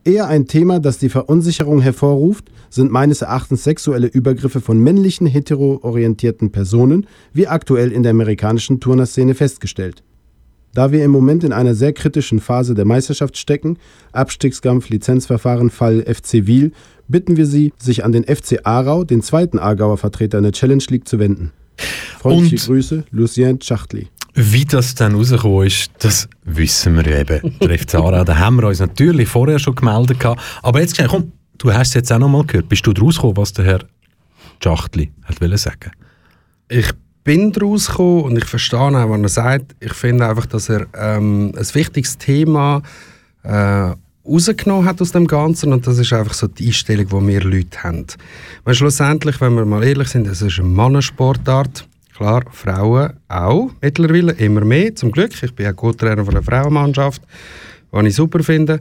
Eher 0.06 0.28
ein 0.28 0.46
Thema, 0.46 0.78
das 0.78 0.98
die 0.98 1.08
Verunsicherung 1.08 1.80
hervorruft, 1.80 2.44
sind 2.70 2.92
meines 2.92 3.22
Erachtens 3.22 3.64
sexuelle 3.64 4.06
Übergriffe 4.06 4.60
von 4.60 4.78
männlichen 4.78 5.26
heteroorientierten 5.26 6.52
Personen, 6.52 7.08
wie 7.32 7.48
aktuell 7.48 7.90
in 7.90 8.04
der 8.04 8.10
amerikanischen 8.10 8.78
Turnerszene 8.78 9.34
festgestellt. 9.34 10.04
Da 10.74 10.92
wir 10.92 11.04
im 11.04 11.10
Moment 11.10 11.42
in 11.42 11.52
einer 11.52 11.74
sehr 11.74 11.92
kritischen 11.92 12.38
Phase 12.38 12.74
der 12.74 12.84
Meisterschaft 12.84 13.36
stecken, 13.36 13.78
Abstiegskampf, 14.12 14.90
Lizenzverfahren, 14.90 15.70
Fall 15.70 16.02
FC 16.02 16.46
Wiel, 16.46 16.70
bitten 17.08 17.36
wir 17.36 17.46
Sie, 17.46 17.72
sich 17.76 18.04
an 18.04 18.12
den 18.12 18.22
FC 18.24 18.60
Aarau, 18.62 19.02
den 19.02 19.22
zweiten 19.22 19.58
Aargauer 19.58 19.98
Vertreter 19.98 20.38
in 20.38 20.44
der 20.44 20.52
Challenge 20.52 20.84
League, 20.88 21.08
zu 21.08 21.18
wenden. 21.18 21.50
Freundliche 22.20 22.56
Und- 22.56 22.66
Grüße, 22.66 23.04
Lucien 23.10 23.60
Schachtli. 23.60 24.06
Wie 24.38 24.66
das 24.66 24.94
dann 24.94 25.14
rausgekommen 25.14 25.66
ist, 25.66 25.90
das 26.00 26.28
wissen 26.44 26.94
wir 26.96 27.08
ja 27.08 27.20
eben. 27.20 27.52
FC 27.78 27.94
Aarau, 27.94 28.22
da 28.22 28.36
haben 28.36 28.56
wir 28.56 28.68
uns 28.68 28.80
natürlich 28.80 29.28
vorher 29.28 29.58
schon 29.58 29.74
gemeldet. 29.74 30.20
gehabt. 30.20 30.42
Aber 30.62 30.80
jetzt, 30.80 31.02
komm, 31.08 31.32
du 31.56 31.72
hast 31.72 31.88
es 31.88 31.94
jetzt 31.94 32.12
auch 32.12 32.18
noch 32.18 32.28
mal 32.28 32.44
gehört. 32.44 32.68
Bist 32.68 32.86
du 32.86 32.92
draus 32.92 33.16
gekommen, 33.16 33.38
was 33.38 33.54
der 33.54 33.64
Herr 33.64 33.80
Schachtli 34.62 35.10
wollen 35.40 35.56
sagen? 35.56 35.90
Ich 36.68 36.90
bin 37.24 37.50
daraus 37.50 37.88
gekommen 37.88 38.24
und 38.24 38.36
ich 38.36 38.44
verstehe 38.44 38.78
auch, 38.78 39.08
was 39.08 39.20
er 39.22 39.28
sagt. 39.28 39.74
Ich 39.80 39.94
finde 39.94 40.28
einfach, 40.28 40.44
dass 40.44 40.68
er 40.68 40.86
ähm, 40.94 41.52
ein 41.56 41.74
wichtiges 41.74 42.18
Thema 42.18 42.82
äh, 43.42 43.94
rausgenommen 44.26 44.84
hat 44.84 45.00
aus 45.00 45.12
dem 45.12 45.26
Ganzen 45.26 45.72
und 45.72 45.86
das 45.86 45.96
ist 45.96 46.12
einfach 46.12 46.34
so 46.34 46.46
die 46.46 46.66
Einstellung, 46.66 47.08
die 47.08 47.26
wir 47.28 47.40
Leute 47.42 47.82
haben. 47.82 48.04
Weil 48.64 48.74
schlussendlich, 48.74 49.40
wenn 49.40 49.54
wir 49.54 49.64
mal 49.64 49.82
ehrlich 49.82 50.08
sind, 50.08 50.26
es 50.26 50.42
ist 50.42 50.58
eine 50.58 50.68
Mannensportart. 50.68 51.88
Klar, 52.16 52.44
Frauen 52.50 53.12
auch 53.28 53.70
mittlerweile, 53.82 54.32
immer 54.32 54.64
mehr, 54.64 54.94
zum 54.94 55.12
Glück. 55.12 55.32
Ich 55.42 55.54
bin 55.54 55.66
ja 55.66 55.74
Co-Trainer 55.74 56.24
von 56.24 56.32
der 56.32 56.42
Frauenmannschaft, 56.42 57.20
was 57.90 58.06
ich 58.06 58.14
super 58.14 58.42
finde. 58.42 58.80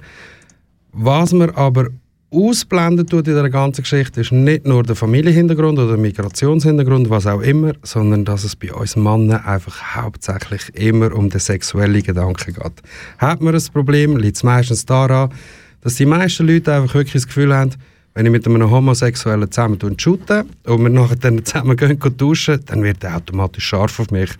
Was 0.94 1.34
man 1.34 1.50
aber 1.50 1.89
ausblenden 2.32 3.06
tut 3.06 3.27
in 3.27 3.34
der 3.34 3.50
ganzen 3.50 3.82
Geschichte, 3.82 4.22
ist 4.22 4.32
nicht 4.32 4.65
nur 4.65 4.84
der 4.84 4.96
Familienhintergrund 4.96 5.77
oder 5.77 5.89
der 5.89 5.98
Migrationshintergrund, 5.98 7.10
was 7.10 7.27
auch 7.27 7.42
immer, 7.42 7.74
sondern 7.84 8.24
dass 8.24 8.46
es 8.46 8.56
bei 8.56 8.74
uns 8.74 8.96
Männern 8.96 9.44
einfach 9.44 9.96
hauptsächlich 9.98 10.74
immer 10.74 11.13
um 11.13 11.30
den 11.30 11.42
sexuellen 11.42 12.04
Gedanken 12.04 12.54
geht. 12.54 12.82
Hat 13.18 13.42
man 13.42 13.54
ein 13.54 13.63
Problem, 13.74 14.15
liegt 14.15 14.38
es 14.38 14.44
meistens 14.44 14.86
daran, 14.86 15.30
dass 15.82 15.96
die 15.96 16.06
meisten 16.06 16.48
Leute 16.48 16.74
einfach 16.74 16.94
wirklich 16.96 17.13
das 17.24 17.27
Gefühl 17.27 17.54
haben, 17.54 17.72
wenn 18.15 18.25
ich 18.25 18.31
mit 18.31 18.48
einem 18.48 18.72
Homosexuellen 18.72 19.51
zusammen 19.51 19.77
shoote 20.00 20.45
und 20.63 20.81
wir 20.81 20.89
nachher 20.89 21.17
dann 21.17 21.43
zusammen 21.43 21.75
gehen, 21.75 22.00
duschen, 22.17 22.62
dann 22.65 22.81
wird 22.81 23.03
er 23.03 23.17
automatisch 23.17 23.65
scharf 23.65 24.00
auf 24.00 24.10
mich. 24.10 24.31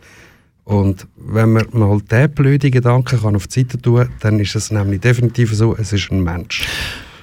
Und 0.64 1.06
wenn 1.18 1.52
man 1.52 1.66
mal 1.74 2.00
diesen 2.00 2.32
blöden 2.32 2.72
Gedanken 2.72 3.20
kann 3.22 3.36
auf 3.36 3.48
die 3.48 3.60
Seite 3.60 3.80
tun 3.80 3.98
kann, 3.98 4.14
dann 4.22 4.40
ist 4.40 4.56
es 4.56 4.72
nämlich 4.72 5.02
definitiv 5.02 5.54
so, 5.54 5.76
es 5.76 5.92
ist 5.92 6.10
ein 6.10 6.24
Mensch. 6.24 6.66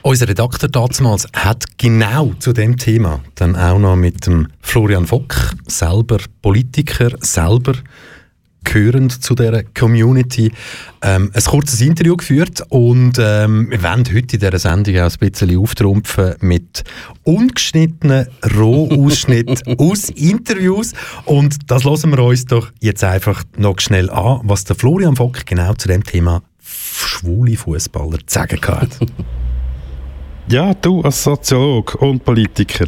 Unser 0.03 0.29
Redakteur 0.29 0.69
damals 0.69 1.27
hat 1.35 1.65
genau 1.79 2.35
zu 2.39 2.53
dem 2.53 2.77
Thema 2.77 3.21
dann 3.35 3.57
auch 3.57 3.79
noch 3.79 3.97
mit 3.97 4.27
dem 4.27 4.49
Florian 4.61 5.07
Fock, 5.07 5.35
selber 5.67 6.19
Politiker, 6.43 7.11
selber 7.21 7.75
gehörend 8.65 9.23
zu 9.23 9.35
dieser 9.35 9.63
Community, 9.63 10.53
ähm, 11.03 11.31
ein 11.35 11.43
kurzes 11.43 11.81
Interview 11.81 12.17
geführt 12.17 12.63
und 12.69 13.19
ähm, 13.19 13.71
wir 13.71 13.83
wollen 13.83 14.05
heute 14.07 14.37
in 14.37 14.41
dieser 14.41 14.59
Sendung 14.59 14.99
auch 14.99 15.11
ein 15.11 15.31
bisschen 15.31 15.59
auftrumpfen 15.59 16.35
mit 16.41 16.85
ungeschnittenen 17.25 18.27
Rohausschnitten 18.57 19.57
aus 19.79 20.09
Interviews 20.11 20.93
und 21.25 21.71
das 21.71 21.85
lassen 21.85 22.11
wir 22.11 22.19
uns 22.21 22.47
doch 22.47 22.71
jetzt 22.81 23.05
einfach 23.05 23.45
noch 23.57 23.81
schnell 23.81 24.11
an, 24.11 24.41
was 24.45 24.65
der 24.65 24.77
Florian 24.77 25.17
Fock 25.17 25.47
genau 25.47 25.75
zu 25.75 25.89
dem 25.89 26.05
Thema 26.05 26.43
schwule 26.63 27.57
Fußballer 27.57 28.19
zu 28.27 28.35
sagen 28.35 28.61
hat. 28.67 28.99
Ja, 30.49 30.75
du 30.75 31.01
als 31.03 31.23
Soziologe 31.23 31.97
und 31.99 32.25
Politiker, 32.25 32.87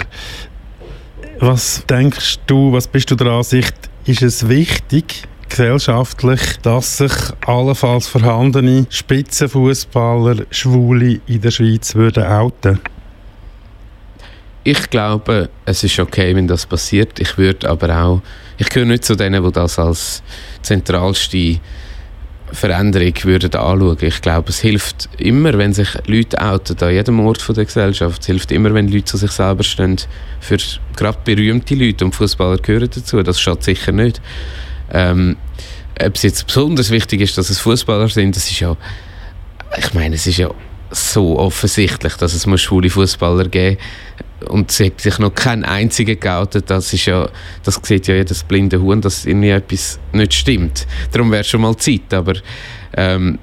was 1.38 1.84
denkst 1.88 2.40
du, 2.46 2.72
was 2.72 2.88
bist 2.88 3.10
du 3.10 3.14
der 3.14 3.28
Ansicht, 3.28 3.74
ist 4.06 4.22
es 4.22 4.48
wichtig, 4.48 5.22
gesellschaftlich, 5.48 6.40
dass 6.62 6.98
sich 6.98 7.12
allenfalls 7.46 8.08
vorhandene 8.08 8.86
Spitzenfußballer, 8.90 10.46
Schwule 10.50 11.20
in 11.26 11.40
der 11.40 11.50
Schweiz 11.50 11.94
würden 11.94 12.24
outen? 12.24 12.80
Ich 14.66 14.88
glaube, 14.88 15.50
es 15.66 15.84
ist 15.84 15.98
okay, 15.98 16.34
wenn 16.34 16.48
das 16.48 16.64
passiert. 16.64 17.20
Ich 17.20 17.36
würde 17.36 17.68
aber 17.68 18.02
auch, 18.02 18.22
ich 18.56 18.68
gehöre 18.70 18.88
nicht 18.88 19.04
zu 19.04 19.14
denen, 19.14 19.44
die 19.44 19.52
das 19.52 19.78
als 19.78 20.22
zentralste 20.62 21.60
Veränderung 22.50 23.12
würden 23.24 23.54
anschauen. 23.54 23.98
Ich 24.00 24.20
glaube, 24.22 24.50
es 24.50 24.60
hilft 24.60 25.08
immer, 25.18 25.58
wenn 25.58 25.72
sich 25.72 25.88
Leute 26.06 26.40
outen, 26.40 26.78
an 26.80 26.92
jedem 26.92 27.20
Ort 27.20 27.44
der 27.56 27.64
Gesellschaft. 27.64 28.22
Es 28.22 28.26
hilft 28.26 28.52
immer, 28.52 28.72
wenn 28.72 28.88
Leute 28.88 29.04
zu 29.04 29.16
sich 29.16 29.32
selber 29.32 29.64
stehen. 29.64 29.96
Für 30.40 30.56
gerade 30.96 31.18
berühmte 31.24 31.74
Leute 31.74 32.04
und 32.04 32.14
Fußballer 32.14 32.58
gehören 32.58 32.88
dazu. 32.94 33.22
Das 33.22 33.40
schadet 33.40 33.64
sicher 33.64 33.92
nicht. 33.92 34.20
Ähm, 34.92 35.36
ob 36.00 36.16
es 36.16 36.22
jetzt 36.22 36.46
besonders 36.46 36.90
wichtig 36.90 37.20
ist, 37.20 37.38
dass 37.38 37.50
es 37.50 37.60
Fußballer 37.60 38.08
sind, 38.08 38.36
das 38.36 38.50
ist 38.50 38.60
ja, 38.60 38.76
ich 39.78 39.94
meine, 39.94 40.16
es 40.16 40.26
ist 40.26 40.38
ja 40.38 40.50
so 40.90 41.38
offensichtlich, 41.38 42.14
dass 42.14 42.34
es 42.34 42.46
muss 42.46 42.60
schwule 42.60 42.90
Fußballer 42.90 43.48
geben 43.48 43.78
und 44.48 44.70
es 44.70 44.80
hat 44.80 45.00
sich 45.00 45.18
noch 45.18 45.34
kein 45.34 45.64
einziger 45.64 46.14
geoutet. 46.14 46.70
Das 46.70 46.92
ist 46.92 47.06
ja, 47.06 47.28
das 47.62 47.80
sieht 47.82 48.06
ja 48.06 48.14
jedes 48.14 48.42
blinde 48.44 48.80
Huhn, 48.80 49.00
dass 49.00 49.26
irgendwie 49.26 49.50
etwas 49.50 49.98
nicht 50.12 50.34
stimmt. 50.34 50.86
Darum 51.12 51.32
wäre 51.32 51.44
schon 51.44 51.62
mal 51.62 51.76
Zeit, 51.76 52.12
aber 52.12 52.34
ähm, 52.96 53.38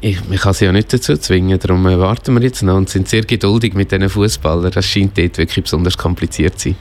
ich, 0.00 0.26
man 0.28 0.38
kann 0.38 0.54
sie 0.54 0.66
ja 0.66 0.72
nicht 0.72 0.92
dazu 0.92 1.16
zwingen, 1.16 1.58
darum 1.58 1.84
warten 1.84 2.34
wir 2.34 2.42
jetzt 2.42 2.62
noch 2.62 2.76
und 2.76 2.88
sind 2.88 3.08
sehr 3.08 3.22
geduldig 3.22 3.74
mit 3.74 3.90
diesen 3.90 4.08
Fußballern. 4.08 4.70
Das 4.70 4.86
scheint 4.86 5.16
dort 5.16 5.38
wirklich 5.38 5.64
besonders 5.64 5.96
kompliziert 5.96 6.58
zu 6.58 6.70
sein. 6.70 6.76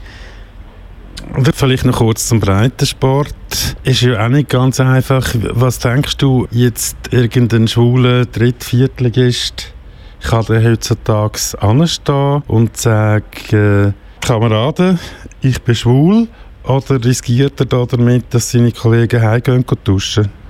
Und 1.35 1.49
vielleicht 1.55 1.85
noch 1.85 1.97
kurz 1.97 2.27
zum 2.27 2.39
Breitensport. 2.39 3.33
Ist 3.83 4.01
ja 4.01 4.23
auch 4.23 4.29
nicht 4.29 4.49
ganz 4.49 4.79
einfach. 4.79 5.27
Was 5.49 5.79
denkst 5.79 6.17
du, 6.17 6.47
jetzt 6.51 6.95
irgendein 7.11 7.67
schwuler 7.67 8.25
Dritt-Viertligist 8.25 9.73
kann 10.21 10.45
der 10.45 10.63
heutzutage 10.63 11.39
anstehen 11.59 12.43
und 12.47 12.77
sagen, 12.77 13.23
äh, 13.51 13.91
Kameraden, 14.25 14.99
ich 15.41 15.61
bin 15.63 15.75
schwul? 15.75 16.27
Oder 16.63 17.03
riskiert 17.03 17.59
er 17.59 17.65
da 17.65 17.85
damit, 17.85 18.25
dass 18.29 18.51
seine 18.51 18.71
Kollegen 18.71 19.21
heimgehen 19.21 19.65
und 19.67 19.87
duschen? 19.87 20.42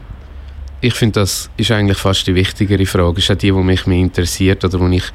Ich 0.83 0.95
finde, 0.95 1.21
das 1.21 1.49
ist 1.55 1.71
eigentlich 1.71 1.97
fast 1.97 2.27
die 2.27 2.35
wichtigere 2.35 2.85
Frage. 2.85 3.15
Das 3.15 3.23
ist 3.23 3.31
auch 3.31 3.37
die, 3.37 3.51
die 3.53 3.53
mich 3.53 3.87
mehr 3.87 3.99
interessiert 3.99 4.65
oder 4.65 4.89
die 4.89 4.97
ich 4.97 5.05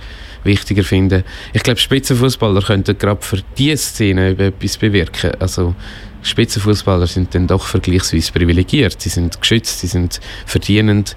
wichtiger 0.43 0.83
finde. 0.83 1.25
Ich 1.53 1.63
glaube, 1.63 1.79
Spitzenfußballer 1.79 2.63
könnten 2.63 2.97
gerade 2.97 3.21
für 3.21 3.43
diese 3.59 3.77
Szene 3.77 4.31
etwas 4.31 4.79
bewirken. 4.79 5.33
Also 5.39 5.75
Spitzenfußballer 6.23 7.07
sind 7.07 7.35
dann 7.35 7.47
doch 7.47 7.67
vergleichsweise 7.67 8.33
privilegiert. 8.33 8.99
Sie 8.99 9.11
sind 9.11 9.39
geschützt, 9.39 9.81
sie 9.81 9.89
sind 9.89 10.21
verdienend. 10.47 11.17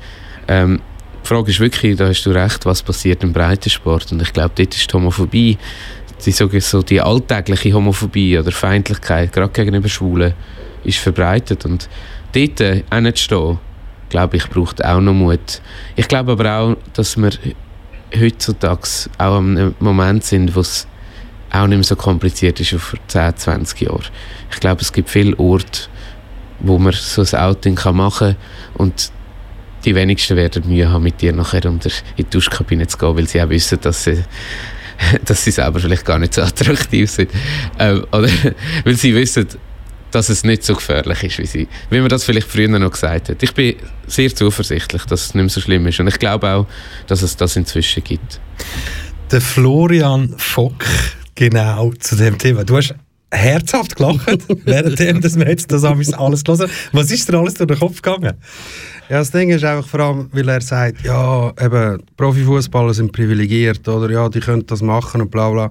Ähm, 0.49 0.81
die 1.23 1.27
Frage 1.29 1.49
ist 1.49 1.61
wirklich, 1.61 1.95
da 1.95 2.09
hast 2.09 2.25
du 2.25 2.31
recht, 2.31 2.65
was 2.65 2.83
passiert 2.83 3.23
im 3.23 3.31
Breitensport. 3.31 4.11
Und 4.11 4.21
ich 4.21 4.33
glaube, 4.33 4.51
dort 4.53 4.75
ist 4.75 4.91
die 4.91 4.93
Homophobie, 4.93 5.57
die, 6.25 6.31
so, 6.31 6.81
die 6.81 6.99
alltägliche 6.99 7.71
Homophobie 7.71 8.37
oder 8.37 8.51
Feindlichkeit, 8.51 9.31
gerade 9.31 9.53
gegenüber 9.53 9.87
Schwulen, 9.87 10.33
ist 10.83 10.97
verbreitet. 10.97 11.63
Und 11.63 11.87
dort 12.33 12.59
äh, 12.59 12.83
hinzustehen, 12.91 13.59
glaube 14.11 14.37
ich, 14.37 14.47
braucht 14.49 14.83
auch 14.85 14.99
noch 14.99 15.13
Mut. 15.13 15.61
Ich 15.95 16.07
glaube 16.07 16.33
aber 16.33 16.57
auch, 16.57 16.77
dass 16.93 17.17
wir 17.17 17.31
heutzutage 18.15 18.87
auch 19.17 19.37
einem 19.37 19.73
Moment 19.79 20.23
sind, 20.23 20.53
wo 20.55 20.59
es 20.59 20.85
auch 21.49 21.65
nicht 21.65 21.77
mehr 21.77 21.83
so 21.83 21.95
kompliziert 21.95 22.59
ist 22.59 22.73
wie 22.73 22.77
vor 22.77 22.99
10, 23.07 23.37
20 23.37 23.81
Jahren. 23.81 24.03
Ich 24.51 24.59
glaube, 24.59 24.81
es 24.81 24.91
gibt 24.91 25.09
viele 25.09 25.37
Orte, 25.39 25.87
wo 26.59 26.77
man 26.77 26.93
so 26.93 27.21
ein 27.21 27.41
Outing 27.41 27.79
machen 27.93 28.35
kann 28.35 28.37
und 28.75 29.11
die 29.85 29.95
wenigsten 29.95 30.37
werden 30.37 30.67
Mühe 30.67 30.91
haben, 30.91 31.03
mit 31.03 31.21
dir 31.21 31.33
nachher 31.33 31.65
unter 31.65 31.89
in 31.89 32.25
die 32.25 32.29
Duschkabine 32.29 32.85
zu 32.87 32.97
gehen, 32.97 33.17
weil 33.17 33.27
sie 33.27 33.41
auch 33.41 33.49
wissen, 33.49 33.79
dass 33.81 34.03
sie, 34.03 34.23
dass 35.25 35.43
sie 35.43 35.51
selber 35.51 35.79
vielleicht 35.79 36.05
gar 36.05 36.19
nicht 36.19 36.33
so 36.33 36.41
attraktiv 36.43 37.09
sind. 37.09 37.31
Ähm, 37.79 38.05
oder 38.11 38.27
weil 38.83 38.95
sie 38.95 39.15
wissen, 39.15 39.47
dass 40.11 40.29
es 40.29 40.43
nicht 40.43 40.63
so 40.63 40.75
gefährlich 40.75 41.23
ist, 41.23 41.37
wie, 41.39 41.45
sie, 41.45 41.67
wie 41.89 41.99
man 41.99 42.09
das 42.09 42.23
vielleicht 42.23 42.47
früher 42.47 42.67
noch 42.67 42.91
gesagt 42.91 43.29
hat. 43.29 43.41
Ich 43.41 43.53
bin 43.53 43.75
sehr 44.07 44.33
zuversichtlich, 44.33 45.03
dass 45.05 45.25
es 45.25 45.35
nicht 45.35 45.43
mehr 45.43 45.49
so 45.49 45.61
schlimm 45.61 45.87
ist. 45.87 45.99
Und 45.99 46.07
ich 46.07 46.19
glaube 46.19 46.49
auch, 46.49 46.67
dass 47.07 47.21
es 47.21 47.35
das 47.37 47.55
inzwischen 47.55 48.03
gibt. 48.03 48.39
Der 49.31 49.41
Florian 49.41 50.33
Fock, 50.37 50.85
genau 51.35 51.91
zu 51.99 52.15
dem 52.15 52.37
Thema. 52.37 52.63
Du 52.63 52.77
hast 52.77 52.93
herzhaft 53.31 53.95
gelacht, 53.95 54.45
während 54.65 55.23
dass 55.23 55.39
wir 55.39 55.47
jetzt 55.47 55.71
das 55.71 55.83
alles 55.83 56.43
gelesen 56.43 56.63
haben. 56.63 56.71
Was 56.91 57.11
ist 57.11 57.29
dir 57.29 57.37
alles 57.37 57.53
durch 57.53 57.69
den 57.69 57.79
Kopf 57.79 58.01
gegangen? 58.01 58.33
Ja, 59.09 59.19
das 59.19 59.31
Ding 59.31 59.49
ist 59.49 59.63
einfach 59.63 59.87
vor 59.87 59.99
allem, 59.99 60.29
weil 60.31 60.47
er 60.47 60.61
sagt, 60.61 61.03
ja, 61.03 61.51
eben, 61.59 62.01
Profifußballer 62.15 62.93
sind 62.93 63.11
privilegiert 63.11 63.87
oder 63.87 64.09
ja, 64.09 64.29
die 64.29 64.39
können 64.39 64.65
das 64.65 64.81
machen 64.81 65.21
und 65.21 65.31
bla 65.31 65.49
bla. 65.49 65.69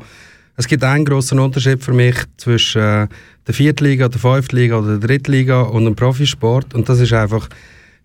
Es 0.56 0.66
gibt 0.66 0.84
einen 0.84 1.04
großen 1.04 1.38
Unterschied 1.38 1.82
für 1.82 1.92
mich 1.92 2.16
zwischen 2.36 2.82
äh, 2.82 3.08
der 3.46 3.54
Viertliga, 3.54 4.08
der 4.08 4.20
Fünftliga 4.20 4.78
oder 4.78 4.98
der 4.98 5.08
Drittliga 5.08 5.62
und 5.62 5.84
dem 5.84 5.96
Profisport 5.96 6.74
und 6.74 6.88
das 6.88 7.00
ist 7.00 7.12
einfach, 7.12 7.48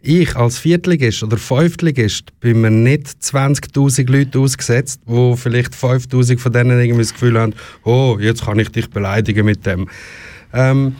ich 0.01 0.36
als 0.36 0.60
Viertligist 0.60 1.23
oder 1.23 1.38
Fünftligist 1.38 2.39
bin 2.39 2.62
mir 2.62 2.69
nicht 2.69 3.08
20'000 3.08 4.12
Leute 4.12 4.39
ausgesetzt, 4.39 5.01
wo 5.05 5.36
vielleicht 5.36 5.73
5'000 5.73 6.38
von 6.38 6.51
denen 6.51 6.79
irgendwie 6.79 7.01
das 7.01 7.13
Gefühl 7.13 7.39
haben, 7.39 7.53
oh, 7.84 8.17
jetzt 8.19 8.45
kann 8.45 8.60
ich 8.60 8.69
dich 8.69 8.89
beleidigen 8.89 9.45
mit 9.45 9.65
dem. 9.65 9.89
Ähm, 10.53 10.95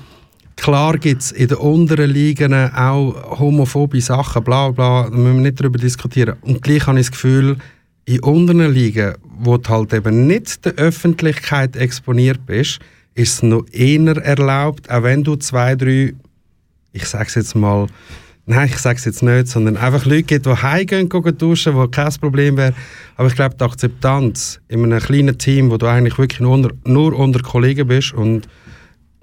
klar 0.55 0.97
gibt 0.97 1.21
es 1.21 1.31
in 1.31 1.49
den 1.49 1.58
unteren 1.58 2.10
Ligen 2.10 2.53
auch 2.53 3.39
homophobe 3.39 4.01
Sachen, 4.01 4.43
bla 4.43 4.71
bla, 4.71 5.03
da 5.03 5.10
müssen 5.10 5.36
wir 5.36 5.41
nicht 5.43 5.60
darüber 5.60 5.77
diskutieren. 5.77 6.38
Und 6.41 6.63
gleich 6.63 6.88
habe 6.88 6.99
ich 6.99 7.05
das 7.05 7.12
Gefühl, 7.12 7.58
in 8.06 8.20
unteren 8.22 8.72
Ligen, 8.72 9.15
wo 9.39 9.58
du 9.58 9.70
halt 9.70 9.94
eben 9.94 10.28
nicht 10.28 10.63
der 10.63 10.74
Öffentlichkeit 10.74 11.76
exponiert 11.76 12.46
bist, 12.46 12.80
ist 13.15 13.34
es 13.34 13.44
noch 13.44 13.65
eher 13.72 14.18
erlaubt, 14.18 14.89
auch 14.89 15.04
wenn 15.04 15.24
du 15.24 15.36
zwei, 15.38 15.76
drei, 15.76 16.13
ich 16.91 17.06
sage 17.06 17.26
es 17.28 17.36
jetzt 17.36 17.56
mal, 17.56 17.88
nein, 18.46 18.68
ich 18.68 18.78
sage 18.78 18.98
es 18.98 19.06
jetzt 19.06 19.24
nicht, 19.24 19.48
sondern 19.48 19.78
einfach 19.78 20.06
Leute 20.06 20.24
gibt, 20.24 20.46
die 20.46 20.52
heimgehen, 20.52 21.10
gehen 21.10 21.38
duschen, 21.38 21.76
wo 21.76 21.88
kein 21.88 22.12
Problem 22.20 22.58
wäre. 22.58 22.74
Aber 23.15 23.28
ich 23.28 23.36
glaube, 23.36 23.56
die 23.56 23.63
Akzeptanz 23.63 24.60
in 24.68 24.84
einem 24.84 25.00
kleinen 25.00 25.38
Team, 25.38 25.72
wo 25.72 25.78
du 25.78 25.88
eigentlich 25.88 26.18
wirklich 26.18 26.41
nur 26.41 26.54
unter, 26.54 26.72
nur 26.86 27.18
unter 27.18 27.41
Kollegen 27.41 27.88
bist 27.88 28.13
und 28.13 28.48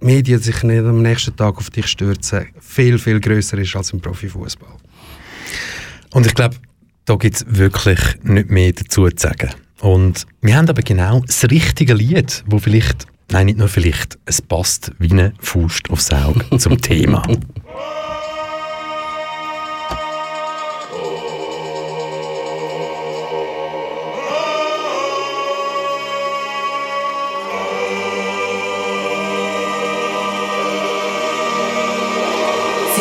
Medien 0.01 0.41
sich 0.41 0.63
nicht 0.65 0.85
am 0.85 1.03
nächsten 1.03 1.37
Tag 1.37 1.59
auf 1.59 1.71
dich 1.71 1.87
stürzen, 1.87 2.47
viel, 2.61 2.99
viel 2.99 3.21
größer 3.21 3.59
ist 3.59 3.77
als 3.77 3.93
im 3.93 4.01
Profifußball. 4.01 4.77
Und 6.13 6.27
ich 6.27 6.35
glaube, 6.35 6.57
da 7.05 7.17
gibt 7.17 7.37
es 7.37 7.45
wirklich 7.49 7.99
nicht 8.23 8.51
mehr 8.51 8.73
dazu 8.73 9.09
zu 9.09 9.17
sagen. 9.17 9.51
Und 9.81 10.27
wir 10.41 10.57
haben 10.57 10.69
aber 10.69 10.83
genau 10.83 11.21
das 11.27 11.45
richtige 11.51 11.95
Lied, 11.95 12.45
wo 12.47 12.59
vielleicht, 12.59 13.07
nein, 13.31 13.47
nicht 13.47 13.59
nur 13.59 13.69
vielleicht, 13.69 14.19
es 14.27 14.41
passt 14.41 14.93
wie 14.99 15.11
eine 15.11 15.33
Faust 15.41 15.91
aufs 15.91 16.13
Auge 16.13 16.57
zum 16.59 16.81
Thema. 16.81 17.27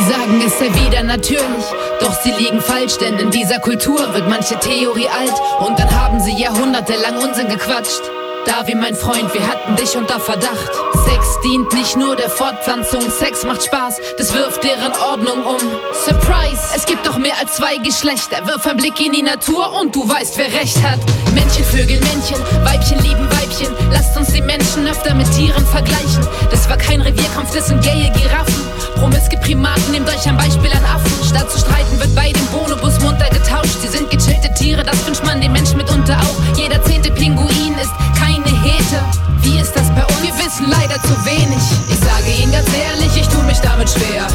sagen, 0.03 0.41
es 0.45 0.57
sei 0.59 0.69
wieder 0.85 1.03
natürlich, 1.03 1.65
doch 1.99 2.13
sie 2.21 2.31
liegen 2.31 2.61
falsch, 2.61 2.97
denn 2.97 3.17
in 3.17 3.31
dieser 3.31 3.59
Kultur 3.59 4.13
wird 4.13 4.27
manche 4.29 4.57
Theorie 4.59 5.07
alt 5.07 5.33
und 5.59 5.77
dann 5.79 5.89
haben 5.91 6.19
sie 6.19 6.41
jahrhundertelang 6.41 7.17
Unsinn 7.17 7.47
gequatscht. 7.47 8.01
Da 8.45 8.65
wie 8.65 8.75
mein 8.75 8.95
Freund, 8.95 9.31
wir 9.33 9.47
hatten 9.47 9.75
dich 9.75 9.95
unter 9.95 10.19
Verdacht. 10.19 10.71
Sex 11.05 11.39
dient 11.43 11.71
nicht 11.73 11.95
nur 11.95 12.15
der 12.15 12.29
Fortpflanzung, 12.29 13.01
Sex 13.11 13.43
macht 13.43 13.63
Spaß, 13.63 13.97
das 14.17 14.33
wirft 14.33 14.63
deren 14.63 14.93
Ordnung 14.93 15.45
um. 15.45 15.59
Surprise, 15.93 16.61
es 16.75 16.85
gibt 16.85 17.05
doch 17.05 17.17
mehr 17.17 17.37
als 17.39 17.57
zwei 17.57 17.77
Geschlechter. 17.77 18.45
Wirf 18.47 18.65
ein 18.65 18.77
Blick 18.77 18.99
in 18.99 19.11
die 19.11 19.21
Natur 19.21 19.79
und 19.79 19.95
du 19.95 20.07
weißt, 20.09 20.37
wer 20.37 20.51
recht 20.59 20.81
hat. 20.81 20.99
Männchen 21.33 21.63
vögeln 21.65 21.99
Männchen, 21.99 22.39
Weibchen 22.65 22.99
lieben 22.99 23.29
Weibchen. 23.29 23.67
Lasst 23.91 24.17
uns 24.17 24.33
die 24.33 24.41
Menschen 24.41 24.87
öfter 24.87 25.13
mit 25.13 25.31
Tieren 25.35 25.65
vergleichen. 25.67 26.27
Das 26.49 26.67
war 26.67 26.77
kein 26.77 27.01
Revierkampf, 27.01 27.53
das 27.53 27.67
sind 27.67 27.83
gaye 27.83 28.11
Giraffen. 28.15 28.70
Promiske 29.01 29.35
Primaten, 29.37 29.89
nehmt 29.89 30.07
euch 30.07 30.27
ein 30.27 30.37
Beispiel 30.37 30.71
an 30.71 30.85
Affen. 30.85 31.11
Statt 31.27 31.49
zu 31.49 31.57
streiten 31.57 31.99
wird 31.99 32.13
bei 32.13 32.31
dem 32.31 32.45
Bonobus 32.53 32.99
munter 32.99 33.27
getauscht. 33.31 33.81
Sie 33.81 33.87
sind 33.87 34.11
gechillte 34.11 34.53
Tiere, 34.53 34.83
das 34.83 35.03
wünscht 35.07 35.25
man 35.25 35.41
dem 35.41 35.53
Menschen 35.53 35.77
mitunter 35.77 36.19
auch. 36.19 36.55
Jeder 36.55 36.83
zehnte 36.83 37.09
Pinguin 37.09 37.73
ist 37.81 37.89
keine 38.13 38.45
Hete. 38.61 39.01
Wie 39.41 39.57
ist 39.57 39.73
das 39.75 39.89
bei 39.95 40.05
uns? 40.05 40.21
Wir 40.21 40.37
wissen 40.37 40.69
leider 40.69 41.01
zu 41.01 41.17
wenig. 41.25 41.63
Ich 41.89 41.97
sage 41.97 42.29
Ihnen 42.43 42.51
ganz 42.51 42.67
ehrlich, 42.77 43.17
ich 43.17 43.27
tu 43.27 43.41
mich 43.41 43.57
damit 43.61 43.89
schwer. 43.89 44.27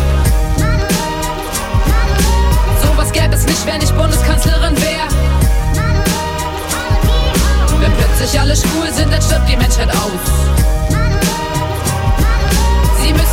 Sowas 2.82 3.12
gäbe 3.12 3.36
es 3.36 3.46
nicht, 3.46 3.64
wenn 3.66 3.80
ich 3.80 3.92
Bundeskanzlerin 3.92 4.76
wäre. 4.82 5.06
Wenn 7.78 7.92
plötzlich 7.92 8.40
alle 8.40 8.56
schwul 8.56 8.92
sind, 8.92 9.12
dann 9.12 9.22
stirbt 9.22 9.48
die 9.48 9.56
Menschheit 9.56 9.90
aus. 9.90 10.85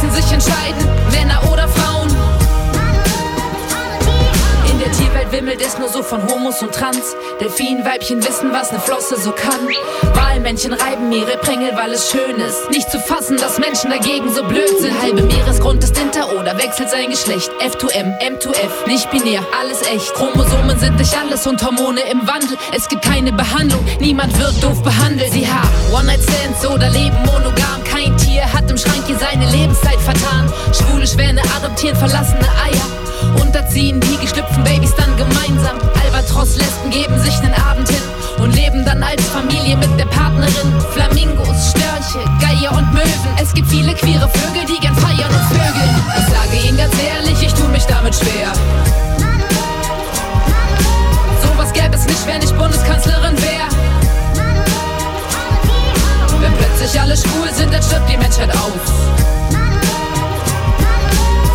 Müssen 0.04 0.22
sich 0.22 0.34
entscheiden, 0.34 0.86
Männer 1.12 1.40
oder 1.50 1.68
Frauen. 1.68 2.10
In 4.70 4.80
der 4.80 4.92
Tierwelt 4.92 5.32
wimmelt 5.32 5.62
es 5.66 5.78
nur 5.78 5.88
so 5.88 6.04
von 6.04 6.28
Homos 6.28 6.62
und 6.62 6.74
Trans. 6.74 7.16
Delfinweibchen 7.40 8.18
wissen, 8.18 8.52
was 8.52 8.72
ne 8.74 8.80
Flosse 8.80 9.18
so 9.18 9.32
kann. 9.32 9.60
Walmännchen 10.14 10.74
reiben 10.74 11.12
ihre 11.12 11.38
Prängel, 11.38 11.72
weil 11.76 11.94
es 11.94 12.12
schön 12.12 12.36
ist. 12.38 12.70
Nicht 12.70 12.92
zu 12.92 13.00
fassen, 13.00 13.38
dass 13.38 13.60
Menschen 13.60 13.92
dagegen 13.92 14.34
so 14.34 14.44
blöd 14.44 14.78
sind. 14.80 15.00
Halbe 15.02 15.22
Meeresgrund 15.22 15.84
ist 15.84 15.98
hinter 15.98 16.34
oder 16.38 16.58
wechselt 16.58 16.90
sein 16.90 17.10
Geschlecht. 17.10 17.50
F2M, 17.62 18.20
M2F, 18.20 18.88
nicht 18.88 19.10
binär, 19.10 19.42
alles 19.60 19.84
echt. 19.84 20.14
Chromosomen 20.16 20.78
sind 20.80 20.98
nicht 20.98 21.18
alles 21.18 21.48
und 21.48 21.64
Hormone 21.64 22.02
im 22.12 22.28
Wandel. 22.28 22.58
Es 22.76 22.90
gibt 22.90 23.04
keine 23.04 23.32
Behandlung, 23.32 23.86
niemand 24.00 24.38
wird 24.38 24.62
doof 24.62 24.84
behandelt. 24.84 25.32
Sie 25.32 25.48
haben 25.48 25.70
One-Night-Stands 25.94 26.66
oder 26.68 26.90
leben 26.90 27.18
monogam. 27.26 27.73
Kein 28.04 28.18
Tier 28.18 28.44
hat 28.52 28.70
im 28.70 28.78
Schrank 28.78 29.04
hier 29.08 29.18
seine 29.18 29.50
Lebenszeit 29.50 30.00
vertan. 30.02 30.52
Schwule 30.74 31.08
Schwäne 31.08 31.42
adoptieren 31.56 31.96
verlassene 31.96 32.46
Eier. 32.62 33.42
Unterziehen 33.42 34.02
die 34.02 34.18
geschlüpften 34.18 34.62
Babys 34.66 34.94
dann 34.98 35.16
gemeinsam. 35.16 35.78
Albatros-Lesben 36.04 36.90
geben 36.92 37.18
sich 37.22 37.40
nen 37.42 37.54
Abend 37.54 37.88
hin 37.88 38.02
und 38.40 38.54
leben 38.56 38.84
dann 38.84 39.02
als 39.02 39.24
Familie 39.28 39.78
mit 39.78 39.98
der 39.98 40.06
Partnerin. 40.08 40.74
Flamingos, 40.92 41.72
Störche, 41.72 42.20
Geier 42.42 42.76
und 42.76 42.94
Möwen. 42.94 43.38
Es 43.42 43.54
gibt 43.54 43.70
viele 43.70 43.94
queere 43.94 44.28
Vögel, 44.28 44.66
die 44.66 44.82
gern 44.82 44.96
feiern 44.96 45.32
und 45.32 45.58
vögeln. 45.58 45.96
Ich 46.18 46.34
sage 46.34 46.68
Ihnen 46.68 46.78
ganz 46.78 46.94
ehrlich, 47.02 47.42
ich 47.42 47.54
tu 47.54 47.66
mich 47.70 47.86
damit 47.86 48.16
schwer. 48.16 48.52
Sowas 51.42 51.72
gäbe 51.72 51.96
es 51.96 52.06
nicht, 52.06 52.28
wenn 52.28 52.42
ich 52.42 52.52
Bundeskanzlerin 52.52 52.83
alle 57.14 57.22
schwul 57.22 57.54
sind, 57.54 57.74
dann 57.74 57.84
stirbt 57.84 58.10
die 58.10 58.18
Menschheit 58.18 58.50
aus. 58.50 58.90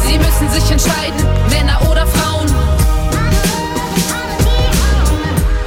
Sie 0.06 0.18
müssen 0.18 0.48
sich 0.50 0.70
entscheiden, 0.70 1.26
Männer 1.50 1.80
oder 1.90 2.06
Frauen. 2.06 2.46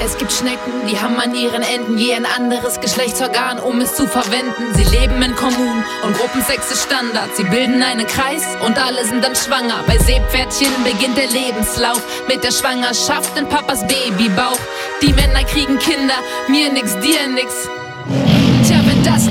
Es 0.03 0.17
gibt 0.17 0.31
Schnecken, 0.31 0.87
die 0.89 0.99
haben 0.99 1.19
an 1.19 1.35
ihren 1.35 1.61
Enden 1.61 1.97
je 1.97 2.13
ein 2.13 2.25
anderes 2.25 2.79
Geschlechtsorgan, 2.79 3.59
um 3.59 3.81
es 3.81 3.95
zu 3.95 4.07
verwenden. 4.07 4.73
Sie 4.75 4.83
leben 4.83 5.21
in 5.21 5.35
Kommunen 5.35 5.83
und 6.03 6.17
Gruppensex 6.17 6.71
ist 6.71 6.83
Standard. 6.83 7.35
Sie 7.35 7.43
bilden 7.43 7.83
einen 7.83 8.07
Kreis 8.07 8.43
und 8.65 8.81
alle 8.81 9.05
sind 9.05 9.23
dann 9.23 9.35
schwanger. 9.35 9.83
Bei 9.87 9.97
Seepferdchen 9.97 10.71
beginnt 10.83 11.17
der 11.17 11.27
Lebenslauf 11.27 12.01
mit 12.27 12.43
der 12.43 12.51
Schwangerschaft 12.51 13.37
in 13.37 13.47
Papas 13.47 13.81
Babybauch. 13.87 14.59
Die 15.01 15.13
Männer 15.13 15.43
kriegen 15.43 15.77
Kinder, 15.79 16.15
mir 16.47 16.71
nix, 16.71 16.97
dir 16.99 17.27
nix. 17.27 17.67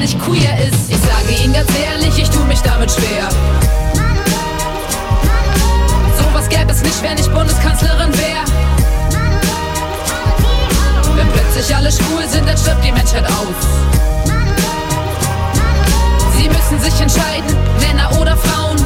Nicht 0.00 0.18
queer 0.18 0.56
ist, 0.66 0.88
ich 0.88 0.96
sage 0.96 1.42
Ihnen 1.44 1.52
ganz 1.52 1.68
ehrlich, 1.78 2.18
ich 2.18 2.30
tu 2.30 2.42
mich 2.44 2.60
damit 2.62 2.90
schwer. 2.90 3.28
Sowas 6.16 6.48
gäbe 6.48 6.72
es 6.72 6.80
nicht, 6.80 7.02
wenn 7.02 7.18
ich 7.18 7.30
Bundeskanzlerin 7.30 8.10
wäre. 8.16 8.44
Wenn 11.14 11.28
plötzlich 11.32 11.76
alle 11.76 11.92
schwul 11.92 12.26
sind, 12.26 12.48
dann 12.48 12.56
stirbt 12.56 12.82
die 12.82 12.92
Menschheit 12.92 13.26
aus. 13.26 13.60
Sie 16.38 16.48
müssen 16.48 16.80
sich 16.80 16.98
entscheiden, 16.98 17.54
Männer 17.80 18.10
oder 18.18 18.38
Frauen. 18.38 18.78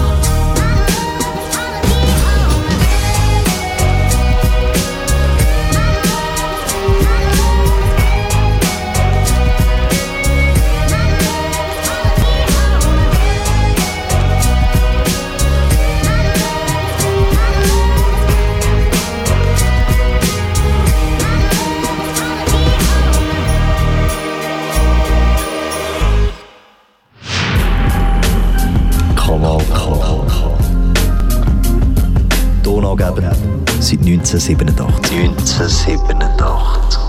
Tonangeber 32.97 33.37
seit 33.81 34.01
1987. 34.01 35.19
1987. 35.19 37.01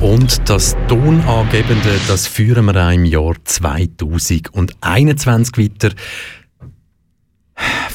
Und 0.00 0.48
das 0.48 0.76
Tonangebende, 0.88 2.00
das 2.08 2.28
führen 2.28 2.64
wir 2.66 2.76
auch 2.76 2.92
im 2.92 3.04
Jahr 3.04 3.34
2021 3.44 5.58
weiter. 5.58 5.90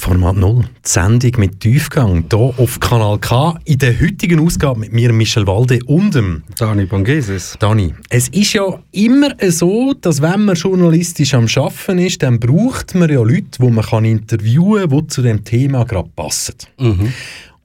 Format 0.08 0.38
0, 0.38 0.64
die 0.64 0.68
Sendung 0.84 1.32
mit 1.38 1.60
Tiefgang, 1.60 2.24
hier 2.32 2.40
auf 2.40 2.80
Kanal 2.80 3.20
K, 3.20 3.60
in 3.66 3.78
der 3.78 4.00
heutigen 4.00 4.40
Ausgabe 4.40 4.80
mit 4.80 4.94
mir, 4.94 5.12
Michel 5.12 5.46
Walde 5.46 5.82
und 5.86 6.16
dem 6.16 6.44
Dani 6.58 6.86
Bangeses. 6.86 7.58
Dani, 7.60 7.94
es 8.10 8.30
ist 8.30 8.54
ja 8.54 8.80
immer 8.94 9.36
so, 9.50 9.94
dass 10.00 10.22
wenn 10.22 10.46
man 10.46 10.56
journalistisch 10.56 11.34
am 11.34 11.48
Arbeiten 11.54 12.00
ist, 12.00 12.24
dann 12.24 12.40
braucht 12.40 12.96
man 12.96 13.10
ja 13.10 13.22
Leute, 13.22 13.60
die 13.60 13.70
man 13.70 13.84
kann 13.84 14.06
interviewen 14.06 14.90
kann, 14.90 14.98
die 14.98 15.08
zu 15.08 15.22
dem 15.24 15.44
Thema 15.44 15.84
gerade 15.84 16.10
passen. 16.16 16.56
Mhm. 16.80 17.12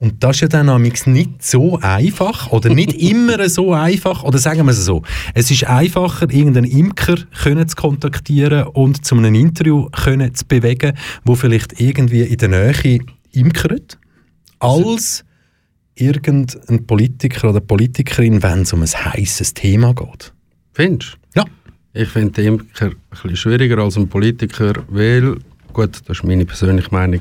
Und 0.03 0.21
das 0.21 0.35
ist 0.35 0.41
ja 0.41 0.47
dann 0.49 0.67
amigs 0.67 1.07
nicht 1.07 1.41
so 1.41 1.79
einfach 1.79 2.51
oder 2.51 2.73
nicht 2.73 2.91
immer 3.01 3.47
so 3.47 3.71
einfach 3.71 4.23
oder 4.23 4.37
sagen 4.37 4.65
wir 4.65 4.71
es 4.71 4.83
so, 4.83 5.01
es 5.33 5.49
ist 5.49 5.63
einfacher 5.63 6.29
irgendeinen 6.29 6.69
Imker 6.69 7.15
können 7.41 7.65
zu 7.69 7.77
kontaktieren 7.77 8.67
und 8.67 9.05
zu 9.05 9.15
einem 9.15 9.33
Interview 9.33 9.87
können 9.91 10.35
zu 10.35 10.45
bewegen, 10.45 10.97
wo 11.23 11.35
vielleicht 11.35 11.79
irgendwie 11.79 12.23
in 12.23 12.37
der 12.37 12.49
Nähe 12.49 12.99
imkert, 13.31 13.97
als 14.59 15.23
irgendein 15.95 16.85
Politiker 16.85 17.51
oder 17.51 17.61
Politikerin, 17.61 18.43
wenn 18.43 18.63
es 18.63 18.73
um 18.73 18.81
ein 18.81 18.89
heißes 18.89 19.53
Thema 19.53 19.93
geht. 19.93 20.33
Findest 20.73 21.17
du? 21.33 21.39
Ja. 21.39 21.45
Ich 21.93 22.09
finde 22.09 22.31
den 22.31 22.55
Imker 22.55 22.87
ein 22.87 22.95
bisschen 23.09 23.37
schwieriger 23.37 23.77
als 23.77 23.95
ein 23.95 24.09
Politiker, 24.09 24.73
weil 24.89 25.37
gut, 25.73 26.01
das 26.05 26.17
ist 26.17 26.23
meine 26.23 26.45
persönliche 26.45 26.89
Meinung, 26.91 27.19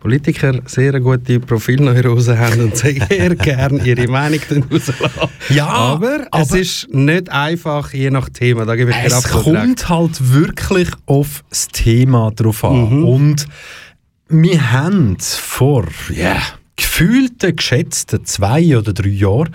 Politiker 0.00 0.60
sehr 0.66 0.98
gute 1.00 1.40
Profilneurose 1.40 2.38
haben 2.38 2.60
und 2.60 2.76
sehr 2.76 2.94
gerne 3.36 3.84
ihre 3.84 4.06
Meinung 4.06 4.40
rauslassen. 4.70 5.30
Ja, 5.50 5.66
aber, 5.66 6.26
aber, 6.30 6.42
es 6.42 6.52
ist 6.52 6.94
nicht 6.94 7.28
einfach, 7.30 7.92
je 7.92 8.10
nach 8.10 8.28
Thema. 8.28 8.64
Da 8.64 8.76
gebe 8.76 8.90
ich 8.90 8.96
es 9.04 9.24
kommt 9.24 9.88
halt 9.88 10.32
wirklich 10.32 10.88
auf 11.06 11.42
das 11.50 11.68
Thema 11.68 12.30
drauf 12.30 12.64
an. 12.64 12.98
Mhm. 12.98 13.04
Und 13.04 13.46
wir 14.28 14.72
haben 14.72 15.16
vor 15.18 15.86
yeah, 16.10 16.40
gefühlten, 16.76 17.56
geschätzten 17.56 18.24
zwei 18.24 18.76
oder 18.76 18.92
drei 18.92 19.08
Jahren 19.08 19.50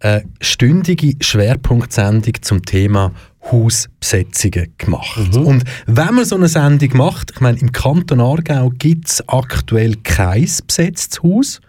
eine 0.00 0.24
stündige 0.40 1.14
Schwerpunktsendung 1.20 2.34
zum 2.42 2.64
Thema 2.64 3.12
Hausbesetzungen 3.50 4.74
gemacht. 4.76 5.34
Mhm. 5.34 5.46
Und 5.46 5.64
wenn 5.86 6.14
man 6.14 6.24
so 6.24 6.36
eine 6.36 6.48
Sendung 6.48 6.96
macht, 6.96 7.30
ich 7.32 7.40
meine, 7.40 7.58
im 7.58 7.72
Kanton 7.72 8.20
Aargau 8.20 8.70
gibt 8.70 9.08
es 9.08 9.28
aktuell 9.28 9.96
kein 10.02 10.48
besetztes 10.66 11.22
Haus. 11.22 11.60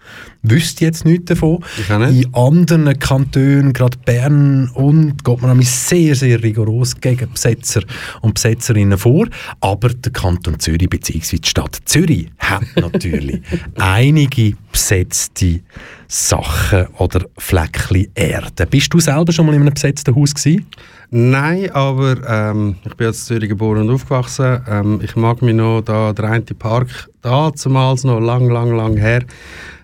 Wüsste 0.41 0.85
jetzt 0.85 1.05
nichts 1.05 1.25
davon. 1.25 1.63
In 1.89 2.33
anderen 2.33 2.97
Kantonen, 2.97 3.73
gerade 3.73 3.97
Bern 4.05 4.69
und 4.69 5.23
geht 5.23 5.41
man 5.41 5.61
sehr, 5.61 6.15
sehr 6.15 6.41
rigoros 6.41 6.95
gegen 6.99 7.31
Besetzer 7.31 7.81
und 8.21 8.35
Besetzerinnen 8.35 8.97
vor. 8.97 9.27
Aber 9.59 9.89
der 9.89 10.11
Kanton 10.11 10.59
Zürich 10.59 10.89
bzw. 10.89 11.37
die 11.37 11.47
Stadt 11.47 11.77
Zürich 11.85 12.29
hat 12.39 12.63
natürlich 12.75 13.41
einige 13.75 14.55
besetzte 14.71 15.61
Sachen 16.07 16.87
oder 16.97 17.25
Fleckchen 17.37 18.07
Erde. 18.15 18.65
Bist 18.65 18.93
du 18.93 18.99
selber 18.99 19.31
schon 19.31 19.45
mal 19.45 19.55
in 19.55 19.61
einem 19.61 19.73
besetzten 19.73 20.15
Haus 20.15 20.33
gewesen? 20.33 20.65
Nein, 21.11 21.71
aber 21.71 22.17
ähm, 22.27 22.75
ich 22.85 22.95
bin 22.95 23.07
in 23.07 23.13
Zürich 23.13 23.49
geboren 23.49 23.81
und 23.81 23.95
aufgewachsen. 23.95 24.61
Ähm, 24.69 24.99
ich 25.03 25.15
mag 25.15 25.41
mich 25.41 25.55
noch 25.55 25.81
da 25.81 26.13
der 26.13 26.25
eine 26.25 26.41
Park 26.41 27.09
da 27.23 27.51
zumals 27.53 28.03
noch 28.03 28.19
lang, 28.19 28.47
lang, 28.49 28.75
lang 28.75 28.95
her 28.95 29.23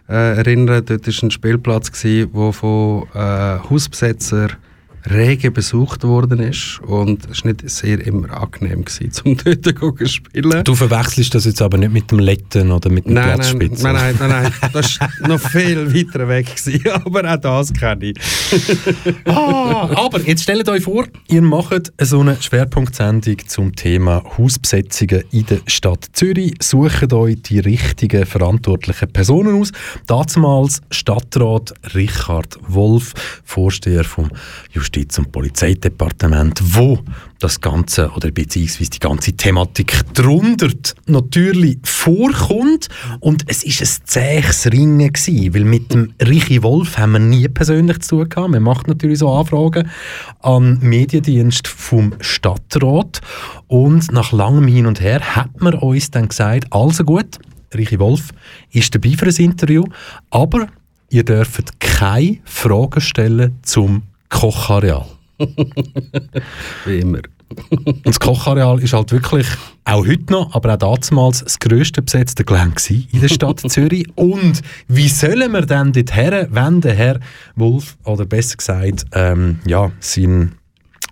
äh, 0.07 0.37
erinnern. 0.37 0.85
Dort 0.85 1.07
war 1.07 1.23
ein 1.23 1.31
Spielplatz, 1.31 1.91
der 2.03 2.27
von 2.53 3.07
äh, 3.15 3.57
Hausbesetzer 3.69 4.49
rege 5.11 5.51
besucht 5.51 6.03
worden 6.03 6.39
ist 6.39 6.79
und 6.81 7.29
es 7.29 7.43
war 7.43 7.51
nicht 7.51 7.69
sehr 7.69 8.05
immer 8.05 8.31
angenehm, 8.31 8.83
gewesen, 8.85 9.11
um 9.23 9.37
dort 9.43 9.65
zu 9.65 10.05
spielen. 10.05 10.63
Du 10.63 10.75
verwechselst 10.75 11.35
das 11.35 11.45
jetzt 11.45 11.61
aber 11.61 11.77
nicht 11.77 11.93
mit 11.93 12.11
dem 12.11 12.19
Letten 12.19 12.71
oder 12.71 12.89
mit 12.89 13.05
dem 13.05 13.13
nein, 13.13 13.35
Platzspitze? 13.35 13.83
Nein, 13.83 14.15
nein, 14.19 14.29
nein, 14.29 14.53
nein, 14.61 14.71
das 14.73 14.99
war 14.99 15.09
noch 15.27 15.39
viel 15.39 15.93
weiter 15.93 16.27
weg, 16.27 16.55
gewesen, 16.55 16.89
aber 17.05 17.33
auch 17.33 17.37
das 17.37 17.73
kenne 17.73 18.05
ich. 18.05 18.17
ah, 19.25 19.89
aber 19.95 20.21
jetzt 20.21 20.43
stellt 20.43 20.67
euch 20.69 20.83
vor, 20.83 21.05
ihr 21.27 21.41
macht 21.41 21.91
so 22.01 22.21
eine 22.21 22.41
Schwerpunktsendung 22.41 23.37
zum 23.47 23.75
Thema 23.75 24.23
Hausbesetzungen 24.37 25.23
in 25.31 25.45
der 25.45 25.59
Stadt 25.67 26.07
Zürich, 26.13 26.55
sucht 26.61 27.13
euch 27.13 27.41
die 27.43 27.59
richtigen 27.59 28.25
verantwortlichen 28.25 29.11
Personen 29.11 29.61
aus. 29.61 29.71
Damals 30.07 30.81
Stadtrat 30.89 31.73
Richard 31.93 32.57
Wolf, 32.67 33.13
Vorsteher 33.43 34.03
vom 34.03 34.29
Justiz 34.71 34.94
Justiz- 34.95 35.17
und 35.17 35.31
Polizeidepartement, 35.31 36.61
wo 36.63 36.99
das 37.39 37.59
Ganze 37.59 38.09
oder 38.11 38.31
beziehungsweise 38.31 38.91
die 38.91 38.99
ganze 38.99 39.33
Thematik 39.33 40.01
drunter 40.13 40.69
natürlich 41.05 41.79
vorkommt. 41.83 42.87
Und 43.19 43.43
es 43.47 43.63
ist 43.63 43.81
ein 43.81 44.07
zähes 44.07 44.71
Ringen 44.71 45.11
gewesen, 45.11 45.53
weil 45.53 45.65
mit 45.65 45.93
dem 45.93 46.13
Richi 46.25 46.63
Wolf 46.63 46.97
haben 46.97 47.11
wir 47.11 47.19
nie 47.19 47.47
persönlich 47.49 47.99
zu 47.99 48.19
tun 48.19 48.29
gehabt. 48.29 48.51
Man 48.51 48.63
macht 48.63 48.87
natürlich 48.87 49.19
so 49.19 49.29
Anfragen 49.31 49.89
an 50.41 50.79
den 50.79 50.89
Mediendienst 50.89 51.67
vom 51.67 52.13
Stadtrat 52.21 53.19
und 53.67 54.11
nach 54.13 54.31
langem 54.31 54.67
Hin 54.67 54.85
und 54.85 55.01
Her 55.01 55.35
hat 55.35 55.61
man 55.61 55.73
uns 55.73 56.09
dann 56.11 56.29
gesagt, 56.29 56.71
also 56.71 57.03
gut, 57.03 57.37
Richi 57.73 57.99
Wolf 57.99 58.29
ist 58.71 58.95
dabei 58.95 59.11
für 59.17 59.25
ein 59.25 59.35
Interview, 59.35 59.83
aber 60.29 60.67
ihr 61.09 61.25
dürft 61.25 61.81
keine 61.81 62.39
Fragen 62.45 63.01
stellen 63.01 63.59
zum 63.61 64.03
Kochareal. 64.29 65.05
Wie 66.85 66.99
immer. 66.99 67.21
Und 67.69 67.99
das 68.05 68.19
Kochareal 68.19 68.81
ist 68.81 68.93
halt 68.93 69.11
wirklich 69.11 69.47
auch 69.83 70.05
heute 70.05 70.33
noch, 70.33 70.53
aber 70.55 70.73
auch 70.81 70.97
damals 70.97 71.43
das 71.43 71.59
grösste 71.59 72.01
besetzte 72.01 72.43
Gelände 72.43 72.75
in 73.11 73.21
der 73.21 73.27
Stadt 73.27 73.59
Zürich. 73.67 74.07
Und 74.15 74.61
wie 74.87 75.07
sollen 75.07 75.51
wir 75.51 75.61
denn 75.61 75.93
dorthin, 75.93 76.47
wenn 76.49 76.81
der 76.81 76.95
Herr 76.95 77.19
Wolf, 77.55 77.97
oder 78.03 78.25
besser 78.25 78.57
gesagt, 78.57 79.05
ähm, 79.13 79.59
ja, 79.65 79.91
sein 79.99 80.55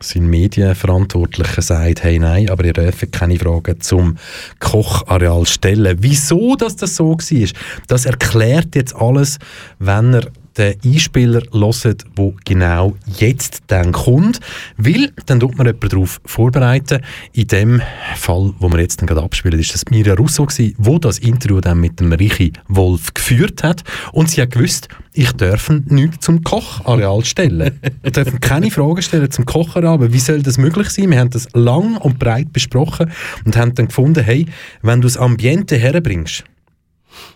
sein 0.01 0.27
Medienverantwortlicher 0.27 1.61
sagt, 1.61 2.03
hey 2.03 2.19
nein, 2.19 2.49
aber 2.49 2.65
ihr 2.65 2.73
dürft 2.73 3.09
keine 3.13 3.39
Fragen 3.39 3.79
zum 3.79 4.17
Kochareal 4.59 5.45
stellen. 5.45 5.97
Wieso 6.01 6.57
dass 6.57 6.75
das 6.75 6.97
so 6.97 7.11
war, 7.11 7.47
das 7.87 8.05
erklärt 8.05 8.75
jetzt 8.75 8.93
alles, 8.93 9.39
wenn 9.79 10.15
er 10.15 10.27
den 10.57 10.75
Einspieler 10.85 11.41
hört, 11.51 12.05
der 12.17 12.33
genau 12.45 12.95
jetzt 13.17 13.63
dann 13.67 13.91
kommt, 13.91 14.39
weil 14.77 15.11
dann 15.25 15.39
tut 15.39 15.57
man 15.57 15.67
jemanden 15.67 15.89
darauf 15.89 16.21
vorbereiten. 16.25 17.01
In 17.33 17.47
dem 17.47 17.81
Fall, 18.15 18.53
wo 18.59 18.69
wir 18.69 18.79
jetzt 18.79 18.99
gerade 19.05 19.21
abspielen, 19.21 19.59
ist 19.59 19.73
das 19.73 19.85
Mira 19.89 20.13
Russo 20.13 20.45
gewesen, 20.45 20.75
wo 20.77 20.99
das 20.99 21.19
Interview 21.19 21.61
dann 21.61 21.79
mit 21.79 21.99
dem 21.99 22.11
Richi 22.11 22.53
Wolf 22.67 23.13
geführt 23.13 23.63
hat 23.63 23.83
und 24.11 24.29
sie 24.29 24.41
hat 24.41 24.51
gewusst, 24.51 24.87
ich 25.13 25.31
darf 25.33 25.69
nichts 25.69 26.25
zum 26.25 26.43
Kochareal 26.43 27.23
stellen. 27.23 27.79
Ich 28.01 28.13
darf 28.13 28.27
keine 28.41 28.71
Fragen 28.71 29.01
stellen 29.01 29.29
zum 29.29 29.45
Kochareal, 29.45 29.93
aber 29.93 30.13
wie 30.13 30.19
soll 30.19 30.41
das 30.41 30.57
möglich 30.57 30.89
sein? 30.89 31.11
Wir 31.11 31.19
haben 31.19 31.29
das 31.29 31.47
lang 31.53 31.97
und 31.97 32.19
breit 32.19 32.51
besprochen 32.51 33.11
und 33.45 33.55
haben 33.55 33.75
dann 33.75 33.87
gefunden, 33.87 34.23
hey, 34.23 34.47
wenn 34.81 35.01
du 35.01 35.07
das 35.07 35.17
Ambiente 35.17 35.77
herbringst, 35.77 36.43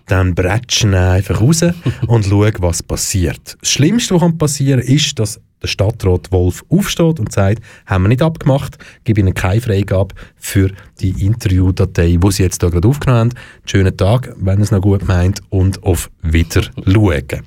dann 0.06 0.36
bretschen 0.36 0.94
einfach 0.94 1.42
raus 1.42 1.64
und 2.08 2.26
schauen, 2.26 2.54
was 2.60 2.84
passiert. 2.84 3.58
Das 3.60 3.70
Schlimmste, 3.70 4.20
was 4.20 4.38
passieren 4.38 4.82
kann, 4.82 4.96
ist, 4.96 5.20
dass 5.20 5.40
der 5.62 5.68
Stadtrat 5.68 6.32
Wolf 6.32 6.64
aufsteht 6.70 7.20
und 7.20 7.32
sagt, 7.32 7.64
haben 7.86 8.04
wir 8.04 8.10
nicht 8.10 8.22
abgemacht, 8.22 8.78
gebe 9.04 9.22
Ihnen 9.22 9.34
keine 9.34 9.62
Freigabe 9.62 10.14
für 10.36 10.72
die 11.00 11.26
Interviewdatei, 11.26 12.18
die 12.22 12.32
Sie 12.32 12.44
jetzt 12.44 12.62
hier 12.62 12.70
gerade 12.70 12.88
aufgenommen 12.88 13.32
haben. 13.32 13.42
Schönen 13.66 13.98
Tag, 13.98 14.34
wenn 14.38 14.62
es 14.62 14.72
noch 14.72 14.82
gut 14.82 15.08
meint 15.08 15.42
und 15.50 15.82
auf 15.84 16.12
Wiederschauen. 16.22 17.42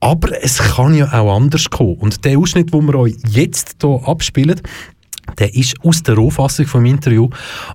Aber 0.00 0.42
es 0.42 0.58
kann 0.58 0.94
ja 0.94 1.12
auch 1.12 1.36
anders 1.36 1.70
kommen. 1.70 1.94
Und 1.96 2.24
der 2.24 2.38
Ausschnitt, 2.38 2.74
den 2.74 2.86
wir 2.86 2.94
euch 2.96 3.14
jetzt 3.28 3.76
hier 3.80 4.00
abspielen, 4.04 4.60
der 5.38 5.54
ist 5.54 5.74
aus 5.84 6.02
der 6.02 6.14
Rohfassung 6.14 6.66
vom 6.66 6.84
Interview 6.84 7.28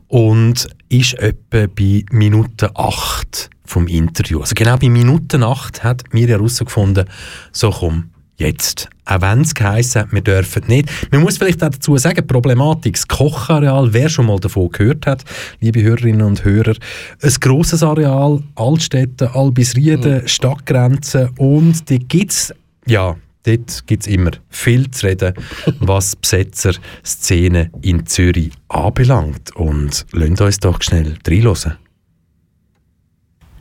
und 0.07 0.67
ist 0.89 1.13
etwa 1.15 1.67
bei 1.67 2.03
Minute 2.11 2.75
8 2.75 3.49
vom 3.65 3.87
Interview. 3.87 4.41
Also 4.41 4.53
genau 4.55 4.77
bei 4.77 4.89
Minute 4.89 5.39
8 5.39 5.83
hat 5.83 6.13
mir 6.13 6.27
herausgefunden, 6.27 7.05
so 7.51 7.71
komm, 7.71 8.11
jetzt. 8.37 8.89
Auch 9.05 9.21
wenn 9.21 9.41
es 9.41 9.53
geheissen 9.53 10.01
hat, 10.01 10.11
wir 10.11 10.21
dürfen 10.21 10.63
nicht. 10.67 10.89
Man 11.11 11.21
muss 11.21 11.37
vielleicht 11.37 11.63
auch 11.63 11.69
dazu 11.69 11.97
sagen, 11.97 12.25
Problematik, 12.27 12.93
das 12.95 13.07
Kochareal, 13.07 13.93
wer 13.93 14.09
schon 14.09 14.27
mal 14.27 14.39
davon 14.39 14.69
gehört 14.69 15.05
hat, 15.05 15.23
liebe 15.59 15.81
Hörerinnen 15.81 16.21
und 16.21 16.43
Hörer, 16.45 16.75
ein 17.21 17.33
grosses 17.39 17.83
Areal, 17.83 18.41
Altstädte, 18.55 19.33
Albisrieden, 19.33 20.21
mhm. 20.21 20.27
Stadtgrenzen 20.27 21.29
und 21.37 21.89
die 21.89 21.99
gibt 21.99 22.31
es, 22.31 22.53
ja, 22.85 23.15
dort 23.47 23.87
gibt 23.87 24.03
es 24.03 24.07
immer 24.07 24.31
viel 24.49 24.91
zu 24.91 25.07
reden, 25.07 25.33
was 25.79 26.15
Besetzer-Szene 26.15 27.71
in 27.81 28.05
Zürich 28.05 28.51
anbelangt. 28.67 29.55
Und 29.55 30.05
lasst 30.11 30.41
uns 30.41 30.59
doch 30.59 30.81
schnell 30.81 31.15
reinhören. 31.27 31.77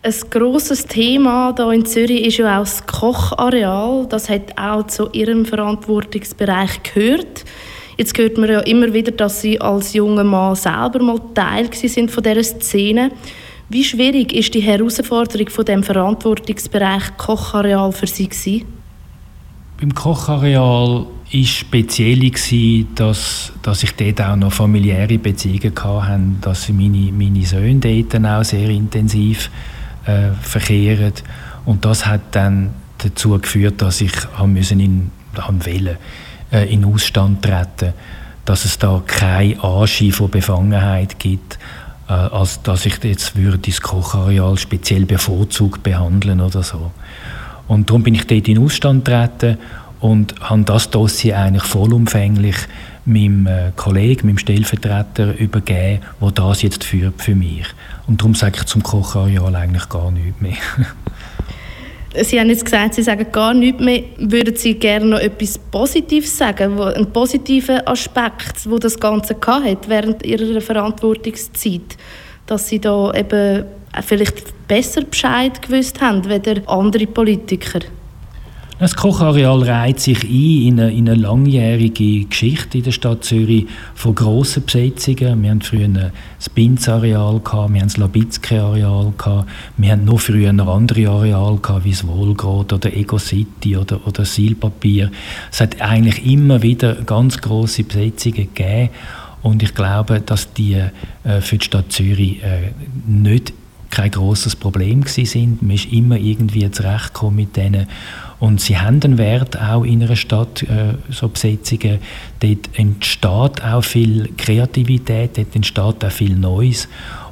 Ein 0.03 0.15
grosses 0.31 0.87
Thema 0.87 1.53
hier 1.57 1.73
in 1.73 1.85
Zürich 1.85 2.27
ist 2.27 2.37
ja 2.37 2.59
auch 2.59 2.61
das 2.61 2.87
Kochareal. 2.87 4.07
Das 4.09 4.29
hat 4.29 4.57
auch 4.57 4.87
zu 4.87 5.11
Ihrem 5.11 5.45
Verantwortungsbereich 5.45 6.83
gehört. 6.85 7.45
Jetzt 7.99 8.17
hört 8.17 8.39
man 8.39 8.51
ja 8.51 8.61
immer 8.61 8.93
wieder, 8.93 9.11
dass 9.11 9.41
Sie 9.41 9.61
als 9.61 9.95
junger 9.95 10.23
Mann 10.23 10.55
selber 10.55 11.03
mal 11.03 11.21
Teil 11.35 11.73
sind 11.73 12.11
von 12.11 12.23
dieser 12.23 12.45
Szene. 12.45 13.11
Wie 13.69 13.83
schwierig 13.83 14.33
ist 14.33 14.55
die 14.55 14.61
Herausforderung 14.61 15.49
von 15.49 15.65
dem 15.65 15.83
Verantwortungsbereich 15.83 17.17
Kochareal 17.17 17.91
für 17.91 18.07
Sie 18.07 18.29
gewesen? 18.29 18.76
Beim 19.79 19.95
Kochareal 19.95 21.07
war 21.07 21.45
speziell, 21.45 22.31
dass, 22.95 23.53
dass 23.63 23.83
ich 23.83 23.93
dort 23.93 24.23
auch 24.23 24.37
noch 24.37 24.53
familiäre 24.53 25.19
Beziehungen 25.19 25.75
hatte, 25.77 26.21
dass 26.41 26.69
meine, 26.71 27.13
meine 27.13 27.45
Söhne 27.45 27.81
dort 27.81 28.25
auch 28.25 28.45
sehr 28.45 28.71
intensiv 28.71 29.51
äh, 30.07 30.31
verkehren. 30.41 31.13
Und 31.67 31.85
das 31.85 32.07
hat 32.07 32.23
dann 32.35 32.71
dazu 32.99 33.39
geführt, 33.39 33.83
dass 33.83 34.01
ich 34.01 34.13
müssen 34.47 34.81
in, 34.81 35.11
wollen, 35.35 35.97
äh, 36.53 36.73
in 36.73 36.85
Ausstand 36.85 37.43
treten 37.43 37.93
dass 38.47 38.65
es 38.65 38.79
da 38.79 39.03
kein 39.05 39.61
Anschein 39.61 40.13
von 40.13 40.31
Befangenheit 40.31 41.19
gibt, 41.19 41.59
äh, 42.09 42.13
als 42.13 42.63
dass 42.63 42.87
ich 42.87 43.03
jetzt 43.05 43.37
würde 43.37 43.59
das 43.59 43.81
Kochareal 43.81 44.57
speziell 44.57 45.05
bevorzugt 45.05 45.83
behandeln 45.83 46.41
oder 46.41 46.63
so. 46.63 46.93
Und 47.69 47.91
darum 47.91 48.03
bin 48.03 48.15
ich 48.15 48.27
dort 48.27 48.49
in 48.49 48.59
Ausstand 48.59 49.05
getreten 49.05 49.59
und 50.01 50.35
habe 50.41 50.63
das 50.63 50.91
Dossier 50.91 51.39
eigentlich 51.39 51.65
vollumfänglich 51.65 52.57
meinem 53.07 53.47
äh, 53.47 53.73
Kollegen, 53.77 54.27
meinem 54.27 54.39
Stellvertreter 54.39 55.39
übergeben, 55.39 56.01
der 56.21 56.31
das 56.31 56.63
jetzt 56.63 56.85
führt 56.85 57.23
für 57.23 57.35
mich. 57.35 57.67
Und 58.07 58.21
darum 58.21 58.35
sage 58.35 58.59
ich 58.59 58.65
zum 58.65 58.83
Kochareal 58.83 59.55
eigentlich 59.55 59.89
gar 59.89 60.11
nichts 60.11 60.41
mehr. 60.41 60.57
Sie 62.23 62.41
haben 62.41 62.49
jetzt 62.49 62.65
gesagt, 62.65 62.95
Sie 62.95 63.03
sagen 63.03 63.27
gar 63.31 63.53
nichts 63.53 63.81
mehr. 63.81 64.03
Würden 64.17 64.57
Sie 64.57 64.75
gerne 64.75 65.05
noch 65.05 65.19
etwas 65.19 65.59
Positives 65.59 66.37
sagen, 66.37 66.81
einen 66.81 67.13
positiven 67.13 67.87
Aspekt, 67.87 68.69
wo 68.69 68.79
das 68.79 68.99
Ganze 68.99 69.37
hat 69.47 69.89
während 69.89 70.25
Ihrer 70.25 70.61
Verantwortungszeit, 70.61 71.97
dass 72.47 72.69
Sie 72.69 72.81
da 72.81 73.13
eben 73.13 73.65
vielleicht 74.03 74.67
besser 74.69 75.03
Bescheid 75.03 75.61
gewusst 75.63 76.01
haben, 76.01 76.23
als 76.31 76.69
andere 76.69 77.07
Politiker? 77.07 77.81
Das 78.79 78.95
Kochareal 78.95 79.63
reiht 79.63 80.01
sich 80.01 80.23
ein 80.23 80.31
in 80.31 80.79
eine, 80.79 80.93
in 80.93 81.09
eine, 81.09 81.19
langjährige 81.19 82.27
Geschichte 82.27 82.77
in 82.77 82.85
der 82.85 82.91
Stadt 82.91 83.25
Zürich 83.25 83.67
von 83.95 84.15
grossen 84.15 84.67
Besetzungen. 84.67 85.43
Wir 85.43 85.51
hatten 85.51 85.63
früher 85.63 85.89
das 85.89 86.51
Binz-Areal, 86.51 87.41
wir 87.43 87.61
hatten 87.63 87.79
das 87.79 87.97
Labitzke-Areal, 87.97 89.15
wir 89.79 89.93
hatten 89.93 90.05
noch 90.05 90.21
früher 90.21 90.51
andere 90.51 91.09
Areale 91.09 91.59
wie 91.85 91.91
das 91.91 92.07
Wolgrad 92.07 92.75
oder 92.75 92.95
Ego 92.95 93.17
City 93.17 93.79
oder, 93.79 94.07
oder 94.07 94.27
Silpapier. 94.27 95.11
Es 95.51 95.63
hat 95.63 95.81
eigentlich 95.81 96.27
immer 96.31 96.61
wieder 96.61 96.97
ganz 96.97 97.39
grosse 97.39 97.83
Besetzungen 97.83 98.53
gegeben 98.55 98.91
und 99.43 99.63
ich 99.63 99.75
glaube, 99.75 100.21
dass 100.21 100.53
die 100.53 100.75
äh, 100.75 101.41
für 101.41 101.57
die 101.57 101.65
Stadt 101.65 101.93
Zürich 101.93 102.43
äh, 102.43 102.73
nicht 103.07 103.55
kein 103.91 104.11
großes 104.11 104.57
Problem 104.57 105.05
sind. 105.07 105.63
Man 105.63 105.73
ist 105.73 105.93
immer 105.93 106.17
irgendwie 106.17 106.71
zurechtgekommen 106.71 107.37
mit 107.37 107.57
denen. 107.57 107.87
Und 108.39 108.61
sie 108.61 108.79
haben 108.79 109.01
einen 109.03 109.19
Wert 109.19 109.61
auch 109.61 109.85
in 109.85 110.03
einer 110.03 110.17
Stadt, 110.17 110.63
äh, 110.65 110.95
so 111.11 111.29
Besetzungen. 111.29 111.99
Dort 112.41 112.69
entsteht 112.75 113.65
auch 113.65 113.83
viel 113.83 114.31
Kreativität, 114.37 115.39
dort 115.39 115.57
entsteht 115.57 116.05
auch 116.05 116.11
viel 116.11 116.37
Neues. 116.37 116.89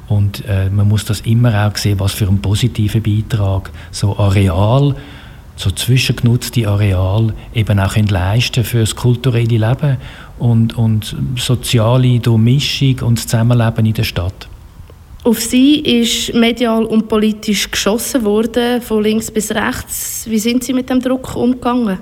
Und 0.07 0.43
äh, 0.47 0.69
man 0.69 0.87
muss 0.87 1.05
das 1.05 1.21
immer 1.21 1.67
auch 1.67 1.77
sehen, 1.77 1.99
was 1.99 2.13
für 2.13 2.27
einen 2.27 2.41
positiven 2.41 3.01
Beitrag 3.01 3.71
so 3.91 4.17
Areal, 4.17 4.95
so 5.55 5.71
zwischengenutzte 5.71 6.67
Areal 6.67 7.33
eben 7.53 7.79
auch 7.79 7.95
leisten 7.95 8.63
für 8.63 8.81
das 8.81 8.95
kulturelle 8.95 9.57
Leben 9.57 9.97
und, 10.37 10.77
und 10.77 11.15
soziale 11.37 12.19
Durchmischung 12.19 12.99
und 13.01 13.17
das 13.17 13.27
Zusammenleben 13.27 13.85
in 13.85 13.93
der 13.93 14.03
Stadt. 14.03 14.47
Auf 15.25 15.41
sie 15.41 15.79
ist 15.79 16.35
medial 16.35 16.85
und 16.85 17.07
politisch 17.07 17.71
geschossen 17.71 18.23
worden, 18.23 18.79
von 18.79 19.01
links 19.01 19.31
bis 19.31 19.49
rechts. 19.49 20.23
Wie 20.29 20.37
sind 20.37 20.63
Sie 20.63 20.71
mit 20.71 20.87
dem 20.87 20.99
Druck 20.99 21.35
umgegangen? 21.35 21.97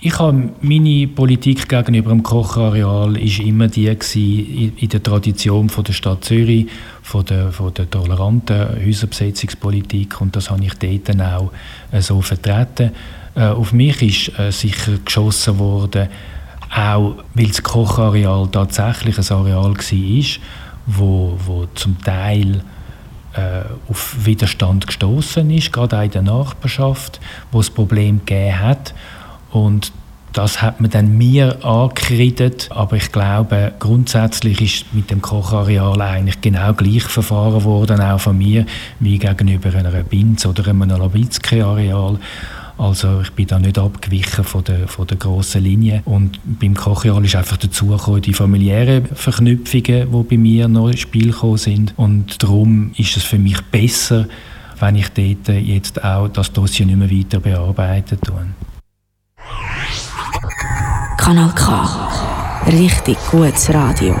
Ich 0.00 0.18
habe 0.18 0.50
meine 0.60 1.06
Politik 1.06 1.68
gegenüber 1.68 2.10
dem 2.10 2.24
Kochareal 2.24 3.16
ist 3.16 3.38
immer 3.38 3.68
die 3.68 3.84
gewesen, 3.84 4.72
in 4.76 4.88
der 4.88 5.00
Tradition 5.04 5.68
von 5.68 5.84
der 5.84 5.92
Stadt 5.92 6.24
Zürich, 6.24 6.66
von 7.00 7.24
der, 7.24 7.52
von 7.52 7.72
der 7.72 7.88
toleranten 7.88 8.84
Häuserbesetzungspolitik 8.84 10.20
und 10.20 10.34
das 10.34 10.50
habe 10.50 10.64
ich 10.64 10.74
dort 10.74 11.20
auch 11.20 11.52
äh, 11.92 12.00
so 12.00 12.20
vertreten. 12.22 12.90
Äh, 13.36 13.44
auf 13.44 13.72
mich 13.72 14.02
ist 14.02 14.36
äh, 14.36 14.50
sicher 14.50 14.98
geschossen 15.04 15.60
worden, 15.60 16.08
auch 16.74 17.14
weil 17.34 17.46
das 17.46 17.62
Kochareal 17.62 18.48
tatsächlich 18.50 19.16
ein 19.16 19.36
Areal 19.36 19.76
war, 19.76 20.24
wo, 20.86 21.36
wo 21.44 21.66
zum 21.74 22.00
Teil 22.02 22.62
äh, 23.34 23.62
auf 23.88 24.24
Widerstand 24.24 24.86
gestoßen 24.86 25.50
ist, 25.50 25.72
gerade 25.72 25.98
auch 25.98 26.02
in 26.02 26.10
der 26.10 26.22
Nachbarschaft, 26.22 27.20
wo 27.52 27.60
es 27.60 27.70
Problem 27.70 28.20
gegeben 28.24 28.60
hat. 28.60 28.94
Und 29.50 29.92
das 30.32 30.60
hat 30.60 30.82
man 30.82 30.90
dann 30.90 31.16
mir 31.16 31.64
angekreidet, 31.64 32.68
aber 32.70 32.96
ich 32.96 33.10
glaube, 33.10 33.72
grundsätzlich 33.78 34.60
ist 34.60 34.94
mit 34.94 35.10
dem 35.10 35.22
Kochareal 35.22 36.00
eigentlich 36.02 36.42
genau 36.42 36.74
gleich 36.74 37.04
verfahren 37.04 37.64
worden, 37.64 38.02
auch 38.02 38.20
von 38.20 38.36
mir, 38.36 38.66
wie 39.00 39.18
gegenüber 39.18 39.74
einer 39.74 39.90
Binz 40.02 40.44
oder 40.44 40.68
einem 40.68 40.90
Labitzke-Areal. 40.90 42.18
Also 42.78 43.22
ich 43.22 43.32
bin 43.32 43.46
da 43.46 43.58
nicht 43.58 43.78
abgewichen 43.78 44.44
von 44.44 44.62
der, 44.64 44.86
von 44.86 45.06
der 45.06 45.16
grossen 45.16 45.64
Linie. 45.64 46.02
Und 46.04 46.38
beim 46.44 46.74
Kochial 46.74 47.24
ist 47.24 47.36
einfach 47.36 47.56
dazu 47.56 47.96
die 48.20 48.34
familiären 48.34 49.06
Verknüpfungen, 49.06 50.12
die 50.12 50.22
bei 50.28 50.36
mir 50.36 50.68
noch 50.68 50.88
ins 50.88 51.00
Spiel 51.00 51.32
gekommen 51.32 51.56
sind. 51.56 51.94
Und 51.96 52.42
darum 52.42 52.92
ist 52.96 53.16
es 53.16 53.24
für 53.24 53.38
mich 53.38 53.60
besser, 53.62 54.26
wenn 54.78 54.96
ich 54.96 55.08
dort 55.08 55.48
jetzt 55.48 56.04
auch 56.04 56.28
das 56.28 56.52
Dossier 56.52 56.84
nicht 56.84 56.98
mehr 56.98 57.10
weiter 57.10 57.40
bearbeiten 57.40 58.18
tue. 58.20 58.46
Kanal 61.16 61.52
K. 61.54 62.08
Richtig 62.66 63.16
gutes 63.30 63.72
Radio. 63.72 64.14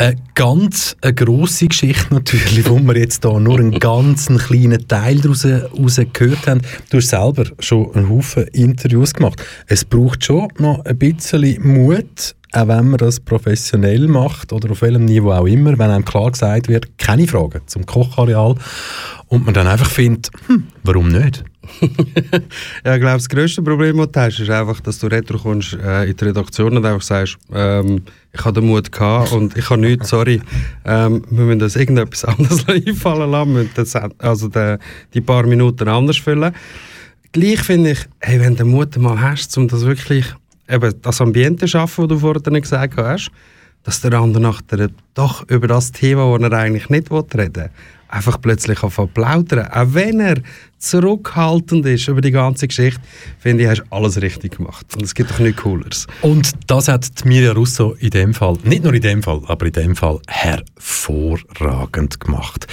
Eine 0.00 0.16
ganz 0.34 0.96
eine 1.02 1.12
grosse 1.12 1.68
Geschichte 1.68 2.14
natürlich, 2.14 2.66
wo 2.70 2.78
wir 2.78 2.96
jetzt 2.96 3.22
hier 3.22 3.38
nur 3.38 3.58
einen 3.58 3.78
ganz 3.78 4.28
kleinen 4.28 4.88
Teil 4.88 5.18
daraus 5.18 5.42
gehört 5.42 6.46
haben. 6.46 6.62
Du 6.88 6.96
hast 6.96 7.08
selber 7.08 7.44
schon 7.58 7.94
einen 7.94 8.08
Haufen 8.08 8.44
Interviews 8.44 9.12
gemacht. 9.12 9.44
Es 9.66 9.84
braucht 9.84 10.24
schon 10.24 10.48
noch 10.56 10.82
ein 10.86 10.96
bisschen 10.96 11.58
Mut, 11.62 12.34
auch 12.52 12.68
wenn 12.68 12.88
man 12.88 12.96
das 12.96 13.20
professionell 13.20 14.08
macht 14.08 14.54
oder 14.54 14.70
auf 14.70 14.80
welchem 14.80 15.04
Niveau 15.04 15.32
auch 15.32 15.44
immer, 15.44 15.78
wenn 15.78 15.90
einem 15.90 16.06
klar 16.06 16.30
gesagt 16.30 16.68
wird, 16.68 16.96
keine 16.96 17.28
Fragen 17.28 17.60
zum 17.66 17.84
Kochareal 17.84 18.54
und 19.26 19.44
man 19.44 19.52
dann 19.52 19.66
einfach 19.66 19.90
findet, 19.90 20.30
hm, 20.46 20.68
warum 20.82 21.08
nicht? 21.08 21.44
ja, 22.84 22.94
ich 22.94 23.00
glaube, 23.00 23.16
das 23.16 23.28
grösste 23.28 23.62
Problem, 23.62 23.96
das 23.98 24.10
du 24.12 24.20
hast, 24.20 24.40
ist 24.40 24.50
einfach, 24.50 24.80
dass 24.80 24.98
du 24.98 25.06
retro 25.06 25.38
kommst 25.38 25.74
äh, 25.74 26.04
in 26.04 26.16
die 26.16 26.24
Redaktion 26.24 26.76
und 26.76 26.84
einfach 26.84 27.02
sagst, 27.02 27.38
ähm, 27.52 28.02
ich 28.32 28.44
habe 28.44 28.60
den 28.60 28.68
Mut 28.68 28.90
gehabt 28.92 29.32
und 29.32 29.56
ich 29.56 29.68
habe 29.70 29.80
nichts, 29.80 30.08
sorry, 30.08 30.40
ähm, 30.84 31.22
wir 31.30 31.44
müssen 31.44 31.58
das 31.58 31.76
irgendetwas 31.76 32.24
anderes 32.26 32.68
einfallen 32.68 33.30
lassen, 33.30 33.54
wir 33.54 33.62
müssen 33.62 33.70
das, 33.74 33.94
also 34.18 34.48
die, 34.48 34.76
die 35.14 35.20
paar 35.20 35.46
Minuten 35.46 35.88
anders 35.88 36.18
füllen. 36.18 36.52
Gleich 37.32 37.60
finde 37.60 37.92
ich, 37.92 38.00
hey, 38.20 38.40
wenn 38.40 38.56
du 38.56 38.64
den 38.64 38.68
Mut 38.68 38.96
mal 38.96 39.20
hast, 39.20 39.56
um 39.56 39.68
das 39.68 39.84
wirklich, 39.84 40.26
eben 40.68 40.94
das 41.02 41.20
Ambiente 41.20 41.60
zu 41.60 41.68
schaffen, 41.68 42.08
das 42.08 42.18
du 42.18 42.18
vorhin 42.18 42.60
gesagt 42.60 42.96
hast, 42.96 43.30
dass 43.82 44.00
der 44.00 44.12
andere 44.14 44.42
nachher 44.42 44.90
doch 45.14 45.48
über 45.48 45.66
das 45.66 45.92
Thema, 45.92 46.38
das 46.38 46.50
er 46.50 46.58
eigentlich 46.58 46.88
nicht 46.90 47.10
reden 47.10 47.54
will, 47.56 47.70
einfach 48.08 48.40
plötzlich 48.40 48.82
anfangen 48.82 49.10
plaudern. 49.14 49.68
Auch 49.68 49.94
wenn 49.94 50.20
er 50.20 50.38
zurückhaltend 50.78 51.86
ist 51.86 52.08
über 52.08 52.20
die 52.20 52.30
ganze 52.30 52.68
Geschichte, 52.68 53.00
finde 53.38 53.64
ich, 53.64 53.70
hast 53.70 53.80
du 53.82 53.84
alles 53.90 54.20
richtig 54.20 54.56
gemacht. 54.58 54.86
Und 54.94 55.02
es 55.02 55.14
gibt 55.14 55.30
doch 55.30 55.38
nichts 55.38 55.62
Cooleres. 55.62 56.06
Und 56.22 56.52
das 56.66 56.88
hat 56.88 57.08
Mirja 57.24 57.52
Russo 57.52 57.92
in 57.98 58.10
dem 58.10 58.34
Fall, 58.34 58.58
nicht 58.64 58.84
nur 58.84 58.94
in 58.94 59.02
dem 59.02 59.22
Fall, 59.22 59.40
aber 59.46 59.66
in 59.66 59.72
dem 59.72 59.96
Fall 59.96 60.20
hervorragend 60.26 62.20
gemacht. 62.20 62.66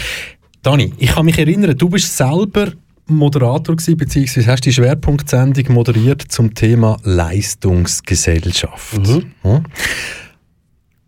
Dani, 0.63 0.93
ich 0.98 1.12
kann 1.12 1.26
mich 1.26 1.38
erinnern, 1.38 1.78
du 1.78 1.89
bist 1.89 2.17
selber 2.17 2.72
Moderator 3.10 3.76
gewesen, 3.76 3.96
beziehungsweise 3.96 4.52
hast 4.52 4.65
die 4.65 4.74
Schwerpunktsendung 4.74 5.74
moderiert 5.74 6.24
zum 6.28 6.54
Thema 6.54 6.98
Leistungsgesellschaft. 7.04 8.98
Mhm. 8.98 9.32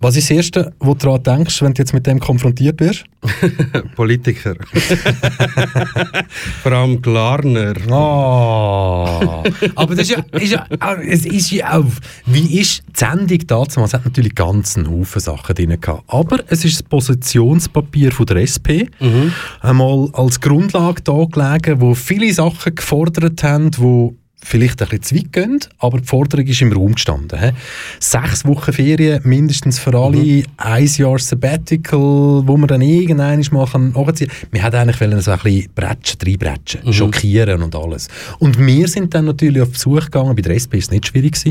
Was 0.02 0.16
ist 0.16 0.30
das 0.30 0.38
Erste, 0.38 0.74
wo 0.80 0.94
du 0.94 1.00
daran 1.00 1.24
denkst, 1.24 1.62
wenn 1.62 1.74
du 1.74 1.82
jetzt 1.82 1.94
mit 1.94 2.08
dem 2.08 2.22
konfrontiert 2.22 2.80
wirst? 2.80 3.04
Politiker. 3.98 4.56
Vor 6.64 6.72
allem 6.72 7.02
Glarner. 7.02 7.74
Oh. 7.90 9.44
Aber 9.76 9.96
das 9.96 10.10
ist 10.10 10.12
ja, 10.12 10.24
ist 10.40 10.54
ja, 10.54 10.66
es 11.06 11.26
ist 11.26 11.52
ja 11.52 11.78
auch, 11.78 11.86
wie 12.26 12.62
ist 12.62 12.84
die 12.88 12.94
Sendung 12.98 13.40
dazu? 13.46 13.82
Es 13.82 13.94
hat 13.94 14.06
natürlich 14.06 14.36
ganz 14.36 14.78
einen 14.78 14.90
Haufen 14.90 15.20
Sachen 15.20 15.54
drin 15.54 15.78
gehabt. 15.82 16.04
Aber 16.08 16.40
es 16.48 16.64
ist 16.64 16.76
das 16.76 16.84
Positionspapier 16.84 18.14
von 18.14 18.26
der 18.26 18.38
SP. 18.48 18.88
Mhm. 19.02 19.34
Einmal 19.60 20.10
als 20.14 20.40
Grundlage 20.40 21.02
da 21.02 21.26
gelegen, 21.30 21.82
wo 21.82 21.94
viele 21.94 22.34
Sachen 22.34 22.74
gefordert 22.74 23.44
haben, 23.44 23.72
wo 23.78 24.16
vielleicht 24.42 24.82
ein 24.82 24.90
bisschen 24.90 25.04
zu 25.04 25.16
weit 25.16 25.34
gehen, 25.34 25.60
aber 25.80 26.00
die 26.00 26.08
Forderung 26.08 26.46
ist 26.46 26.62
im 26.62 26.72
Raum 26.72 26.96
gestanden. 26.96 27.40
He? 27.40 27.52
Sechs 28.00 28.46
Wochen 28.46 28.74
Ferien, 28.74 29.22
mindestens 29.24 29.80
für 29.80 29.94
alle, 29.94 30.18
mhm. 30.18 30.44
ein 30.58 30.86
Jahr 30.86 31.20
Sabbatical, 31.20 32.00
wo 32.00 32.58
man 32.58 32.68
dann 32.68 32.82
irgendwann 32.82 33.44
mal 33.52 33.68
kann 33.68 33.92
nachziehen 33.92 34.30
kann. 34.30 34.50
Wir 34.52 34.64
wollten 34.64 34.76
eigentlich 34.76 35.02
wollen 35.02 35.22
so 35.22 35.32
ein 35.32 35.40
bisschen 35.40 35.72
bretschen, 35.76 36.20
reinbretschen, 36.26 36.82
mhm. 36.86 36.94
schockieren 36.94 37.62
und 37.62 37.76
alles. 37.76 38.08
Und 38.40 38.58
wir 38.66 38.88
sind 38.88 39.14
dann 39.14 39.26
natürlich 39.26 39.62
auf 39.62 39.72
Besuch 39.72 40.06
gegangen, 40.06 40.36
bei 40.36 40.42
der 40.42 40.56
SP 40.56 40.74
war 40.74 40.80
es 40.80 40.92
nicht 40.92 41.08
schwierig, 41.08 41.38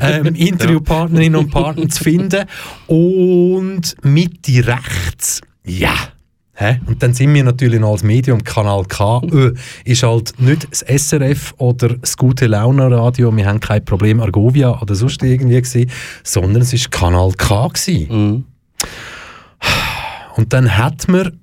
ähm, 0.00 0.34
Interviewpartnerinnen 0.34 1.36
und 1.36 1.50
Partner 1.50 1.88
zu 1.88 2.02
finden 2.02 2.44
und 2.86 3.94
Mitte 4.02 4.66
rechts, 4.66 5.40
ja, 5.64 5.94
Hä? 6.58 6.80
Und 6.86 7.02
dann 7.02 7.12
sind 7.12 7.34
wir 7.34 7.44
natürlich 7.44 7.78
noch 7.78 7.92
als 7.92 8.02
Medium 8.02 8.42
Kanal 8.42 8.86
K. 8.86 9.20
Ö, 9.30 9.52
ist 9.84 10.02
halt 10.02 10.32
nicht 10.38 10.66
das 10.70 10.80
SRF 10.80 11.52
oder 11.58 11.88
das 11.98 12.16
gute 12.16 12.46
Laune 12.46 12.90
Radio, 12.90 13.34
wir 13.36 13.46
haben 13.46 13.60
kein 13.60 13.84
Problem 13.84 14.20
Argovia 14.20 14.80
oder 14.80 14.94
sonst 14.94 15.22
irgendwie 15.22 15.60
gewesen, 15.60 15.90
sondern 16.24 16.62
es 16.62 16.72
ist 16.72 16.90
Kanal 16.90 17.32
K 17.32 17.68
Mhm. 18.08 18.44
Und 20.36 20.52
dann 20.52 20.78
hat 20.78 21.08
man 21.08 21.38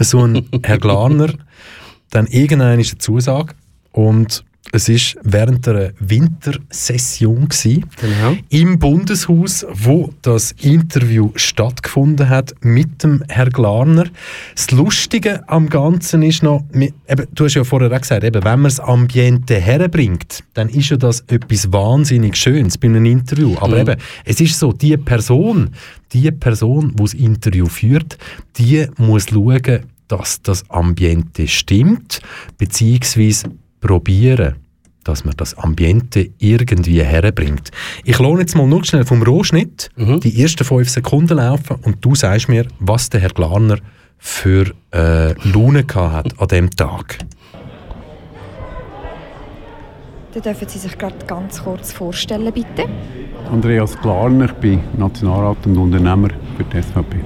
so 0.00 0.26
ein 0.26 0.48
Herr 0.64 0.78
Glarner 0.78 1.32
dann 2.10 2.26
irgendeine 2.26 2.82
Zusage 2.82 3.54
und 3.92 4.44
es 4.72 4.88
ist 4.88 5.16
während 5.22 5.66
der 5.66 5.92
Wintersession 5.98 7.48
genau. 7.48 8.36
im 8.50 8.78
Bundeshaus, 8.78 9.66
wo 9.72 10.12
das 10.22 10.52
Interview 10.52 11.30
stattgefunden 11.36 12.28
hat 12.28 12.54
mit 12.60 13.02
dem 13.02 13.22
Herr 13.28 13.50
Glarner. 13.50 14.06
Das 14.54 14.70
Lustige 14.70 15.48
am 15.48 15.68
Ganzen 15.68 16.22
ist 16.22 16.42
noch, 16.42 16.64
eben, 16.72 16.92
du 17.34 17.44
hast 17.44 17.54
ja 17.54 17.64
vorher 17.64 17.90
auch 17.92 18.00
gesagt, 18.00 18.24
eben, 18.24 18.44
wenn 18.44 18.60
man 18.60 18.64
das 18.64 18.80
Ambiente 18.80 19.58
herbringt, 19.60 20.44
dann 20.54 20.68
ist 20.68 20.90
ja 20.90 20.96
das 20.96 21.20
etwas 21.28 21.72
wahnsinnig 21.72 22.36
Schönes 22.36 22.76
bei 22.76 22.88
einem 22.88 23.06
Interview. 23.06 23.56
Aber 23.58 23.74
mhm. 23.74 23.80
eben, 23.80 24.00
es 24.24 24.40
ist 24.40 24.58
so, 24.58 24.72
die 24.72 24.96
Person, 24.96 25.70
die 26.12 26.30
Person, 26.30 26.92
die 26.94 27.02
das 27.02 27.14
Interview 27.14 27.66
führt, 27.66 28.18
die 28.56 28.86
muss 28.96 29.26
schauen, 29.30 29.80
dass 30.08 30.40
das 30.42 30.68
Ambiente 30.70 31.46
stimmt, 31.46 32.20
beziehungsweise 32.56 33.50
probieren, 33.80 34.56
dass 35.04 35.24
man 35.24 35.34
das 35.36 35.56
Ambiente 35.56 36.30
irgendwie 36.38 37.02
herbringt. 37.02 37.70
Ich 38.04 38.18
lohne 38.18 38.40
jetzt 38.40 38.54
mal 38.54 38.66
nur 38.66 38.84
schnell 38.84 39.04
vom 39.04 39.22
Rohschnitt 39.22 39.90
mhm. 39.96 40.20
die 40.20 40.42
ersten 40.42 40.64
fünf 40.64 40.90
Sekunden 40.90 41.38
laufen 41.38 41.76
und 41.82 42.04
du 42.04 42.14
sagst 42.14 42.48
mir, 42.48 42.66
was 42.78 43.08
der 43.08 43.20
Herr 43.20 43.30
Glarner 43.30 43.78
für 44.18 44.72
äh, 44.92 45.32
Laune 45.48 45.84
hat 45.94 46.38
an 46.38 46.48
dem 46.48 46.70
Tag. 46.70 47.18
Dann 50.34 50.42
dürfen 50.42 50.68
Sie 50.68 50.78
sich 50.78 50.98
gerade 50.98 51.24
ganz 51.26 51.62
kurz 51.62 51.92
vorstellen, 51.92 52.52
bitte. 52.52 52.84
Andreas 53.50 53.98
Glarner, 54.00 54.44
ich 54.44 54.52
bin 54.52 54.80
Nationalrat 54.96 55.64
und 55.66 55.78
Unternehmer 55.78 56.28
für 56.56 56.64
die 56.64 56.82
SVP. 56.82 57.16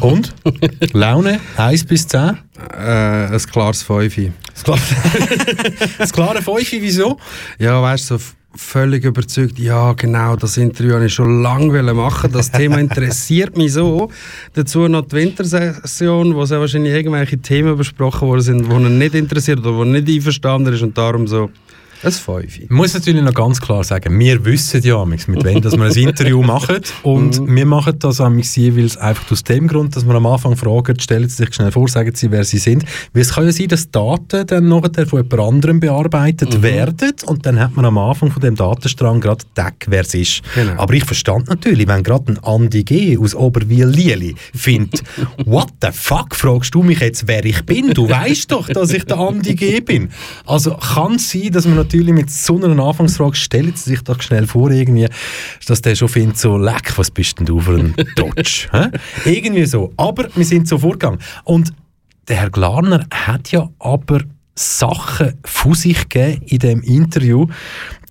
Und? 0.00 0.34
Laune? 0.92 1.40
1 1.56 1.84
bis 1.84 2.08
10? 2.08 2.38
Äh, 2.72 3.26
ein 3.26 3.38
klares 3.38 3.82
5. 3.82 4.32
Ein 4.68 6.08
klares 6.10 6.44
5, 6.44 6.72
wieso? 6.72 7.18
Ja, 7.58 7.80
weißt 7.82 8.10
du, 8.10 8.18
so 8.18 8.24
völlig 8.54 9.04
überzeugt, 9.04 9.58
ja 9.58 9.92
genau, 9.92 10.34
das 10.36 10.56
Interview 10.56 10.92
wollte 10.92 11.06
ich 11.06 11.14
schon 11.14 11.42
lange 11.42 11.82
machen. 11.94 12.32
Das 12.32 12.50
Thema 12.50 12.78
interessiert 12.78 13.56
mich 13.56 13.72
so. 13.72 14.10
Dazu 14.54 14.88
noch 14.88 15.06
die 15.06 15.16
Wintersession, 15.16 16.34
wo 16.34 16.44
sehr 16.44 16.60
wahrscheinlich 16.60 16.92
irgendwelche 16.92 17.38
Themen 17.38 17.76
besprochen 17.76 18.28
worden 18.28 18.40
sind, 18.40 18.66
die 18.66 18.74
ihn 18.74 18.98
nicht 18.98 19.14
interessiert 19.14 19.60
oder 19.60 19.74
wo 19.74 19.84
nicht 19.84 20.08
einverstanden 20.08 20.74
ist 20.74 20.82
und 20.82 20.98
darum 20.98 21.26
so 21.26 21.50
ein 22.02 22.12
Fünfe. 22.12 22.62
Ich 22.62 22.70
muss 22.70 22.94
natürlich 22.94 23.22
noch 23.22 23.34
ganz 23.34 23.60
klar 23.60 23.84
sagen, 23.84 24.18
wir 24.18 24.44
wissen 24.44 24.82
ja 24.82 25.04
mit 25.04 25.26
wem 25.28 25.60
dass 25.60 25.76
wir 25.76 25.84
ein 25.84 25.92
Interview 25.92 26.42
machen 26.54 26.80
und 27.02 27.40
mhm. 27.40 27.56
wir 27.56 27.66
machen 27.66 27.98
das 27.98 28.18
jeweils 28.56 28.96
einfach 28.96 29.30
aus 29.30 29.44
dem 29.44 29.68
Grund, 29.68 29.96
dass 29.96 30.06
wir 30.06 30.14
am 30.14 30.26
Anfang 30.26 30.56
fragen, 30.56 30.98
stellen 30.98 31.28
Sie 31.28 31.36
sich 31.36 31.54
schnell 31.54 31.72
vor, 31.72 31.88
sagen 31.88 32.12
Sie, 32.14 32.30
wer 32.30 32.44
Sie 32.44 32.58
sind. 32.58 32.84
Weil 33.12 33.22
es 33.22 33.34
kann 33.34 33.44
ja 33.44 33.52
sein, 33.52 33.68
dass 33.68 33.90
Daten 33.90 34.46
dann 34.46 34.68
nachher 34.68 35.06
von 35.06 35.22
jemand 35.22 35.40
anderem 35.40 35.80
bearbeitet 35.80 36.54
mhm. 36.54 36.62
werden 36.62 37.12
und 37.26 37.44
dann 37.46 37.58
hat 37.60 37.76
man 37.76 37.84
am 37.84 37.98
Anfang 37.98 38.30
von 38.30 38.40
dem 38.40 38.54
Datenstrang 38.54 39.20
gerade 39.20 39.44
Deck, 39.56 39.86
wer 39.88 40.02
es 40.02 40.14
ist. 40.14 40.42
Genau. 40.54 40.80
Aber 40.80 40.94
ich 40.94 41.04
verstand 41.04 41.48
natürlich, 41.48 41.86
wenn 41.86 42.02
gerade 42.02 42.32
ein 42.32 42.38
Andi 42.42 42.84
G. 42.84 43.18
aus 43.18 43.34
Oberwil-Lieli 43.34 44.34
findet, 44.54 45.02
what 45.44 45.68
the 45.82 45.88
fuck, 45.92 46.34
fragst 46.34 46.74
du 46.74 46.82
mich 46.82 47.00
jetzt, 47.00 47.28
wer 47.28 47.44
ich 47.44 47.64
bin? 47.64 47.92
Du 47.92 48.08
weißt 48.08 48.50
doch, 48.52 48.68
dass 48.68 48.92
ich 48.92 49.04
der 49.04 49.18
Andi 49.18 49.54
G. 49.54 49.80
bin. 49.80 50.10
Also 50.46 50.74
kann 50.74 51.16
es 51.16 51.30
sein, 51.30 51.50
dass 51.52 51.66
man 51.66 51.89
natürlich 51.90 52.14
mit 52.14 52.30
so 52.30 52.56
einer 52.56 52.84
Anfangsfrage 52.84 53.34
stellen 53.34 53.74
Sie 53.74 53.90
sich 53.90 54.02
doch 54.02 54.22
schnell 54.22 54.46
vor, 54.46 54.70
irgendwie, 54.70 55.08
dass 55.66 55.82
der 55.82 55.96
schon 55.96 56.08
findet, 56.08 56.38
so, 56.38 56.56
leck, 56.56 56.96
was 56.96 57.10
bist 57.10 57.40
denn 57.40 57.46
du 57.46 57.58
für 57.58 57.78
ein 57.78 57.94
Dodge? 58.14 58.68
irgendwie 59.24 59.66
so. 59.66 59.92
Aber 59.96 60.28
wir 60.36 60.44
sind 60.44 60.68
so 60.68 60.78
vorgegangen. 60.78 61.18
Und 61.42 61.72
der 62.28 62.36
Herr 62.36 62.50
Glarner 62.50 63.06
hat 63.12 63.50
ja 63.50 63.68
aber 63.80 64.20
Sachen 64.54 65.34
von 65.44 65.74
sich 65.74 66.08
gegeben 66.08 66.42
in 66.46 66.58
dem 66.60 66.82
Interview, 66.82 67.48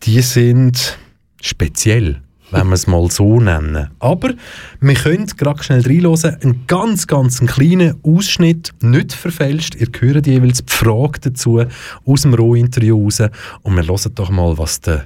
die 0.03 0.21
sind 0.21 0.97
speziell 1.41 2.21
wenn 2.51 2.67
wir 2.67 2.73
es 2.73 2.87
mal 2.87 3.09
so 3.11 3.39
nennen. 3.39 3.89
Aber 3.99 4.33
wir 4.79 4.93
können 4.95 5.27
gerade 5.37 5.63
schnell 5.63 5.81
reinhören, 5.81 6.37
einen 6.41 6.63
ganz, 6.67 7.07
ganz 7.07 7.39
kleinen 7.39 7.95
Ausschnitt, 8.03 8.73
nicht 8.81 9.13
verfälscht. 9.13 9.75
Ihr 9.75 9.87
hört 9.99 10.27
jeweils 10.27 10.63
die 10.63 10.73
Frage 10.73 11.19
dazu 11.21 11.63
aus 12.05 12.21
dem 12.21 12.33
Rohinterview 12.33 13.03
raus 13.03 13.21
und 13.63 13.75
wir 13.75 13.83
hören 13.83 14.15
doch 14.15 14.29
mal, 14.29 14.57
was 14.57 14.81
der 14.81 15.05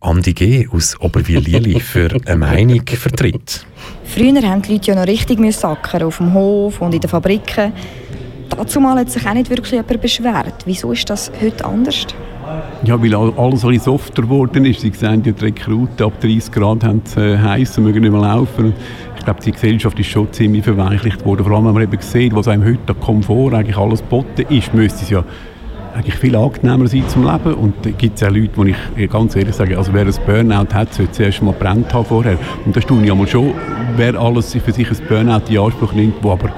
Andi 0.00 0.32
G. 0.32 0.68
aus 0.72 1.00
Oberwil-Lili 1.00 1.78
für 1.78 2.10
eine 2.26 2.36
Meinung 2.36 2.82
vertritt. 2.86 3.64
Früher 4.04 4.42
haben 4.42 4.62
die 4.62 4.72
Leute 4.72 4.90
ja 4.90 4.94
noch 4.96 5.06
richtig 5.06 5.38
sackern 5.54 6.02
auf 6.02 6.16
dem 6.16 6.34
Hof 6.34 6.80
und 6.80 6.94
in 6.94 7.00
den 7.00 7.08
Fabriken. 7.08 7.72
Dazu 8.48 8.80
mal 8.80 8.98
hat 8.98 9.10
sich 9.10 9.24
auch 9.24 9.32
nicht 9.32 9.48
wirklich 9.48 9.70
jemand 9.72 10.00
beschwert. 10.00 10.64
Wieso 10.66 10.92
ist 10.92 11.08
das 11.08 11.30
heute 11.40 11.64
anders? 11.64 12.06
Ja, 12.84 13.00
weil 13.00 13.14
alles 13.14 13.64
ein 13.64 13.78
softer 13.78 14.22
geworden 14.22 14.64
ist. 14.64 14.80
Sie 14.80 14.90
sehen 14.90 15.22
die 15.22 15.30
Rekruten 15.30 16.06
ab 16.06 16.20
30 16.20 16.52
Grad 16.52 16.84
haben 16.84 17.02
es 17.04 17.16
äh, 17.16 17.38
heiß 17.38 17.78
und 17.78 17.84
mögen 17.84 18.00
nicht 18.00 18.12
mehr 18.12 18.20
laufen. 18.20 18.72
Ich 19.16 19.24
glaube, 19.24 19.40
die 19.40 19.52
Gesellschaft 19.52 19.98
ist 20.00 20.08
schon 20.08 20.32
ziemlich 20.32 20.64
verweichlicht 20.64 21.24
worden. 21.24 21.44
Vor 21.44 21.54
allem, 21.54 21.66
wenn 21.66 21.74
man 21.74 21.82
eben 21.84 22.00
sieht, 22.00 22.34
was 22.34 22.48
einem 22.48 22.64
heute 22.64 22.80
der 22.88 22.96
Komfort 22.96 23.54
eigentlich 23.54 23.76
alles 23.76 24.00
geboten 24.00 24.44
ist, 24.48 24.74
müsste 24.74 25.04
es 25.04 25.10
ja 25.10 25.24
eigentlich 25.94 26.16
viel 26.16 26.34
angenehmer 26.34 26.88
sein 26.88 27.08
zum 27.08 27.24
Leben. 27.24 27.54
Und 27.54 27.74
da 27.82 27.90
gibt 27.90 28.20
es 28.20 28.26
auch 28.26 28.32
Leute, 28.32 28.50
wo 28.56 28.64
ich 28.64 29.10
ganz 29.10 29.36
ehrlich 29.36 29.54
sage, 29.54 29.78
also 29.78 29.92
wer 29.94 30.06
ein 30.06 30.14
Burnout 30.26 30.74
hat, 30.74 30.92
sollte 30.92 31.12
zuerst 31.12 31.42
mal 31.42 31.52
brennt 31.52 31.92
haben 31.94 32.04
vorher. 32.04 32.36
Und 32.64 32.74
das 32.74 32.84
tun 32.84 33.04
ja 33.04 33.14
mal 33.14 33.28
schon, 33.28 33.52
wer 33.96 34.18
alles 34.18 34.52
für 34.52 34.72
sich 34.72 34.90
ein 34.90 35.06
Burnout 35.08 35.42
in 35.48 35.58
Anspruch 35.58 35.92
nimmt, 35.92 36.16
wo 36.22 36.32
aber 36.32 36.50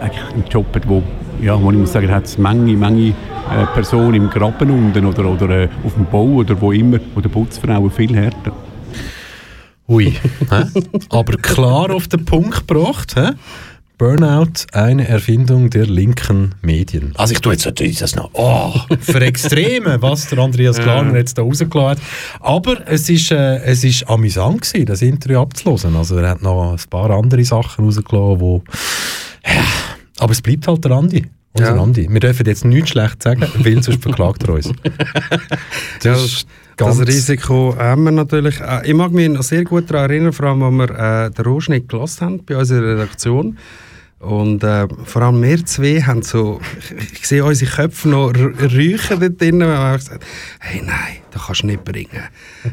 eigentlich 0.00 0.32
einen 0.32 0.44
Job 0.48 0.66
hat, 0.74 0.88
wo, 0.88 1.02
ja, 1.42 1.60
wo 1.60 1.70
ich 1.72 1.78
muss 1.78 1.92
sagen, 1.92 2.10
hat 2.10 2.24
es 2.24 2.38
Menge, 2.38 2.76
Menge 2.76 3.08
äh, 3.08 3.66
Person 3.74 4.14
im 4.14 4.30
Graben 4.30 4.70
unten 4.70 5.04
oder, 5.04 5.24
oder 5.26 5.50
äh, 5.50 5.68
auf 5.84 5.94
dem 5.94 6.06
Bau 6.06 6.24
oder 6.24 6.58
wo 6.60 6.72
immer, 6.72 7.00
oder 7.16 7.28
Putzfrauen 7.28 7.90
viel 7.90 8.14
härter. 8.14 8.52
Ui, 9.88 10.14
aber 11.10 11.36
klar 11.38 11.92
auf 11.92 12.06
den 12.08 12.24
Punkt 12.24 12.66
gebracht. 12.66 13.14
He? 13.14 13.30
Burnout, 13.98 14.66
eine 14.72 15.06
Erfindung 15.06 15.70
der 15.70 15.86
linken 15.86 16.54
Medien. 16.62 17.12
Also 17.16 17.34
ich 17.34 17.40
tue 17.40 17.52
jetzt 17.52 17.66
natürlich 17.66 17.98
das 17.98 18.16
noch 18.16 18.30
oh, 18.32 18.72
für 19.00 19.20
Extreme, 19.20 20.00
was 20.00 20.28
der 20.28 20.38
Andreas 20.38 20.78
Klarner 20.78 21.16
jetzt 21.16 21.38
da 21.38 21.42
rausgelassen 21.42 21.80
hat. 21.80 21.98
Aber 22.40 22.88
es 22.88 23.08
ist, 23.08 23.30
äh, 23.32 23.58
es 23.58 23.84
ist 23.84 24.08
amüsant 24.08 24.62
gewesen, 24.62 24.86
das 24.86 25.02
Interview 25.02 25.40
abzuhören. 25.40 25.96
Also 25.96 26.16
er 26.16 26.30
hat 26.30 26.42
noch 26.42 26.72
ein 26.72 26.80
paar 26.88 27.10
andere 27.10 27.44
Sachen 27.44 27.84
rausgelassen, 27.84 28.40
wo... 28.40 28.62
Ja, 29.44 29.64
aber 30.22 30.32
es 30.32 30.40
bleibt 30.40 30.68
halt 30.68 30.84
der 30.84 30.92
Andi. 30.92 31.26
Unser 31.54 31.74
ja. 31.74 31.82
Andi. 31.82 32.06
Wir 32.08 32.20
dürfen 32.20 32.46
jetzt 32.46 32.64
nichts 32.64 32.90
schlecht 32.90 33.22
sagen, 33.22 33.44
weil 33.58 33.82
sonst 33.82 34.02
verklagt 34.02 34.44
er 34.44 34.54
uns. 34.54 34.72
Das, 36.02 36.46
das, 36.76 36.98
das 36.98 37.06
Risiko 37.06 37.76
haben 37.76 38.04
wir 38.04 38.12
natürlich. 38.12 38.60
Äh, 38.60 38.88
ich 38.88 38.94
mag 38.94 39.12
mich 39.12 39.28
noch 39.28 39.42
sehr 39.42 39.62
gut 39.64 39.90
daran 39.90 40.10
erinnern, 40.10 40.32
vor 40.32 40.46
allem, 40.46 40.62
als 40.62 40.90
wir 40.90 40.98
äh, 40.98 41.30
den 41.30 41.44
Rohschnitt 41.44 41.88
gelassen 41.88 42.26
haben 42.26 42.44
bei 42.44 42.56
unserer 42.56 42.94
Redaktion. 42.94 43.58
Und 44.22 44.62
äh, 44.62 44.86
vor 45.04 45.22
allem 45.22 45.42
wir 45.42 45.66
zwei 45.66 46.00
haben 46.00 46.22
so, 46.22 46.60
ich, 46.78 47.14
ich 47.18 47.26
sehe 47.26 47.44
unsere 47.44 47.70
Köpfe 47.70 48.08
noch 48.08 48.28
räuchen 48.28 49.20
dort 49.20 49.40
drinnen, 49.40 49.68
wir 49.68 49.76
haben 49.76 49.96
gesagt, 49.96 50.24
hey 50.60 50.80
nein, 50.84 51.16
das 51.32 51.46
kannst 51.46 51.62
du 51.64 51.66
nicht 51.66 51.84
bringen. 51.84 52.22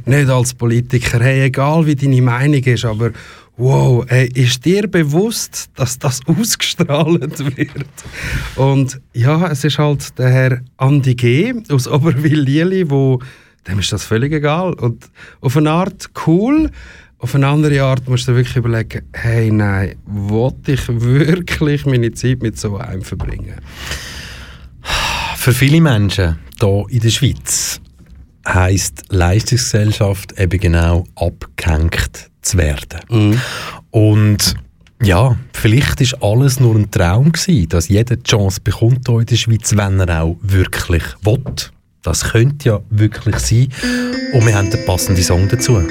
nicht 0.06 0.30
als 0.30 0.54
Politiker, 0.54 1.20
hey, 1.20 1.46
egal 1.46 1.88
wie 1.88 1.96
deine 1.96 2.22
Meinung 2.22 2.62
ist, 2.64 2.86
aber 2.86 3.12
wow, 3.60 4.06
ey, 4.08 4.28
ist 4.34 4.64
dir 4.66 4.88
bewusst, 4.88 5.70
dass 5.76 6.00
das 6.00 6.22
ausgestrahlt 6.26 7.40
wird? 7.58 7.86
Und 8.56 9.00
ja, 9.14 9.52
es 9.52 9.64
ist 9.64 9.78
halt 9.78 10.18
der 10.18 10.30
Herr 10.30 10.62
Andi 10.78 11.14
G. 11.14 11.54
aus 11.70 11.88
Oberwil-Lieli, 11.88 12.86
dem 12.86 13.80
ist 13.80 13.92
das 13.92 14.06
völlig 14.06 14.32
egal. 14.32 14.74
Und 14.74 15.10
auf 15.42 15.58
eine 15.58 15.72
Art 15.72 16.10
cool, 16.26 16.72
auf 17.20 17.36
eine 17.36 17.48
andere 17.48 17.84
Art 17.84 18.08
musst 18.08 18.30
du 18.30 18.36
wirklich 18.36 18.56
überlegen, 18.56 19.02
hey, 19.14 19.52
nein, 19.52 19.96
wollte 20.06 20.72
ich 20.72 20.88
wirklich 20.88 21.86
meine 21.86 22.14
Zeit 22.14 22.42
mit 22.42 22.58
so 22.58 22.78
einem 22.78 23.02
verbringen? 23.02 23.56
Für 25.36 25.52
viele 25.52 25.82
Menschen 25.82 26.38
hier 26.60 26.86
in 26.90 27.00
der 27.02 27.10
Schweiz 27.10 27.82
heisst 28.48 29.04
Leistungsgesellschaft 29.10 30.40
eben 30.40 30.60
genau 30.60 31.04
abgehängt 31.16 32.29
zu 32.50 32.58
werden. 32.58 33.00
Mhm. 33.10 33.42
Und 33.92 34.56
ja, 35.02 35.38
vielleicht 35.54 36.02
ist 36.02 36.22
alles 36.22 36.60
nur 36.60 36.76
ein 36.76 36.92
Traum 36.92 37.32
gewesen, 37.32 37.70
dass 37.70 37.88
jeder 37.88 38.18
die 38.18 38.24
Chance 38.24 38.60
bekommt 38.62 39.08
hier 39.08 39.20
in 39.20 39.26
der 39.26 39.36
Schweiz, 39.36 39.76
wenn 39.76 40.00
er 40.00 40.24
auch 40.24 40.36
wirklich 40.42 41.04
will. 41.24 41.44
Das 42.02 42.24
könnte 42.32 42.70
ja 42.70 42.80
wirklich 42.90 43.38
sein. 43.38 43.70
Und 44.34 44.46
wir 44.46 44.56
haben 44.56 44.70
den 44.70 44.86
passenden 44.86 45.24
Song 45.24 45.48
dazu. 45.48 45.82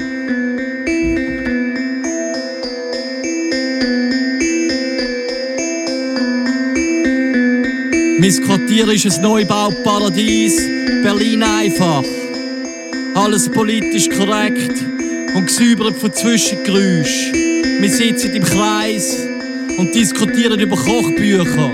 Mein 8.21 8.43
Quartier 8.43 8.89
ist 8.89 9.17
ein 9.17 9.21
Neubauparadies, 9.23 10.57
Berlin 11.03 11.41
einfach. 11.41 12.03
Alles 13.15 13.49
politisch 13.49 14.09
korrekt 14.09 14.98
und 15.35 15.45
gesäubert 15.47 15.97
von 15.97 16.13
Zwischengeräuschen. 16.13 17.33
Wir 17.79 17.89
sitzen 17.89 18.33
im 18.33 18.43
Kreis 18.43 19.17
und 19.77 19.93
diskutieren 19.93 20.59
über 20.59 20.75
Kochbücher. 20.75 21.71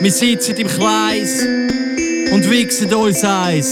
Wir 0.00 0.10
sitzen 0.10 0.56
im 0.56 0.66
Kreis 0.66 1.42
und 2.32 2.50
wichsen 2.50 2.92
uns 2.94 3.24
eins. 3.24 3.70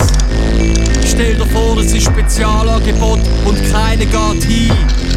Stell 1.06 1.34
dir 1.34 1.46
vor, 1.46 1.78
es 1.78 1.92
ist 1.92 2.04
Spezialangebot 2.04 3.20
und 3.44 3.72
keiner 3.72 4.04
geht 4.04 4.44
hin. 4.44 5.15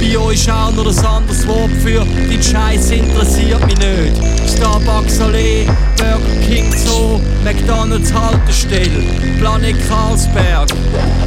Bei 0.00 0.16
euch 0.16 0.50
auch 0.50 0.70
noch 0.72 0.86
ein 0.86 1.06
anderes 1.06 1.46
Wort 1.48 1.70
für 1.82 2.04
die 2.04 2.42
Scheiße 2.42 2.94
interessiert 2.94 3.66
mich 3.66 3.78
nicht. 3.78 4.16
Starbucks 4.56 5.20
Allee, 5.20 5.66
Burger 5.96 6.46
King 6.46 6.72
Zoo, 6.76 7.20
McDonalds 7.42 8.12
Haltestelle, 8.14 9.02
Planet 9.38 9.76
Karlsberg. 9.88 10.68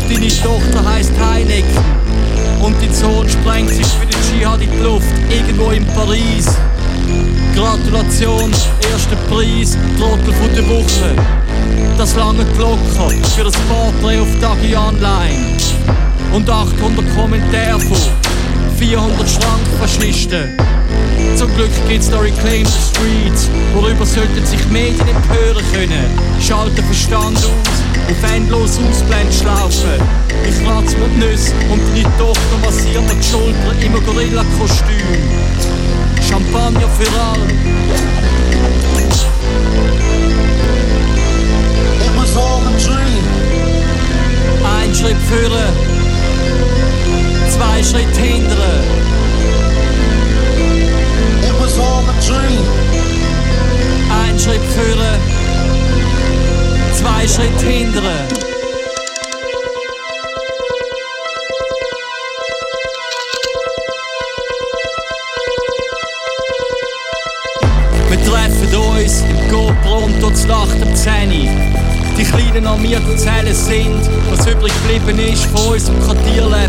Deine 0.10 0.28
Tochter 0.28 0.90
heißt 0.90 1.12
Heineken 1.20 1.78
und 2.62 2.76
dein 2.82 2.94
Sohn 2.94 3.28
sprengt 3.28 3.70
sich 3.70 3.88
für 3.88 4.06
den 4.06 4.18
Dschihad 4.22 4.62
in 4.62 4.72
die 4.72 4.84
Luft, 4.84 5.08
irgendwo 5.30 5.72
in 5.72 5.86
Paris. 5.88 6.48
Gratulation, 7.54 8.52
erster 8.90 9.18
Preis, 9.30 9.78
Trottel 10.00 10.34
von 10.34 10.56
der 10.56 10.68
Woche. 10.70 11.16
Das 11.98 12.16
lange 12.16 12.46
locker 12.58 13.12
für 13.36 13.44
das 13.44 13.54
Porträt 13.68 14.20
auf 14.20 14.30
Dagi 14.40 14.76
Online. 14.76 15.58
Und 16.32 16.50
800 16.50 17.16
Kommentare 17.16 17.80
von 17.80 17.98
400 18.82 19.30
Schrankfaschisten. 19.30 20.58
Zum 21.36 21.54
Glück 21.56 21.70
gibt's 21.88 22.10
da 22.10 22.18
Reclaim 22.18 22.66
the 22.66 22.72
Streets, 22.90 23.48
worüber 23.76 24.04
sollten 24.08 24.44
sich 24.44 24.66
Medien 24.70 25.08
empören 25.08 25.64
können. 25.72 26.10
Schalten 26.42 26.84
Verstand 26.86 27.38
aus, 27.38 27.46
auf 28.10 28.32
endlos 28.34 28.80
Ausblendschlaufen. 28.80 30.02
Ich 30.50 30.68
ratz 30.68 30.98
mir 30.98 31.08
die 31.10 31.20
Nüsse 31.20 31.54
und 31.70 31.80
deine 31.94 32.18
Tochter 32.18 32.58
massiert 32.66 33.04
mir 33.04 33.14
die 33.14 33.24
Schulter 33.24 33.86
im 33.86 34.04
Gorilla-Kostüm. 34.04 34.98
Champagner 36.28 36.90
für 36.98 37.22
alle. 37.22 37.48
Was 42.18 42.36
all 42.36 42.66
a 42.66 42.72
dream. 42.80 43.24
Ein 44.64 44.96
Schritt 44.96 45.18
führen, 45.30 45.91
zwei 47.52 47.84
Schritt 47.84 48.16
hindern. 48.16 48.84
It 51.44 51.54
was 51.60 51.78
all 51.78 52.04
a 52.08 52.14
dream. 52.26 52.66
Ein 54.24 54.40
Schritt 54.40 54.62
führen, 54.62 55.20
zwei 56.94 57.28
Schritt 57.28 57.62
hindern. 57.62 58.28
Uns 69.02 69.22
im 69.22 69.50
GoPro 69.50 70.06
und 70.06 70.22
dort 70.22 70.48
Nacht 70.48 70.78
um 70.80 70.96
10 70.96 71.30
Uhr. 71.30 71.50
Die 72.16 72.24
kleinen 72.24 72.68
armierten 72.68 73.18
Zellen 73.18 73.56
sind, 73.56 74.08
was 74.30 74.46
übrig 74.46 74.72
geblieben 74.84 75.18
ist 75.18 75.46
von 75.46 75.74
unserem 75.74 76.00
Quartierleben. 76.02 76.61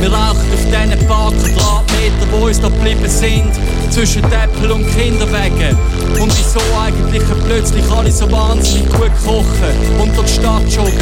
Wir 0.00 0.10
rauchen 0.10 0.38
auf 0.52 0.64
diesen 0.64 1.06
paar 1.06 1.30
Quadratmeter, 1.30 2.26
wo 2.32 2.46
uns 2.46 2.58
da 2.58 2.68
geblieben 2.68 3.06
sind, 3.06 3.52
zwischen 3.90 4.24
Äpfel 4.24 4.70
und 4.70 4.86
Kinderwegen. 4.96 5.76
Und 6.18 6.32
wieso 6.38 6.60
eigentlich 6.80 7.22
plötzlich 7.46 7.84
alle 7.90 8.10
so 8.10 8.30
wahnsinnig 8.32 8.88
gut 8.88 9.12
kochen 9.24 10.00
und 10.00 10.16
durch 10.16 10.26
die 10.26 10.40
Stadt 10.40 10.62
joggen 10.74 10.94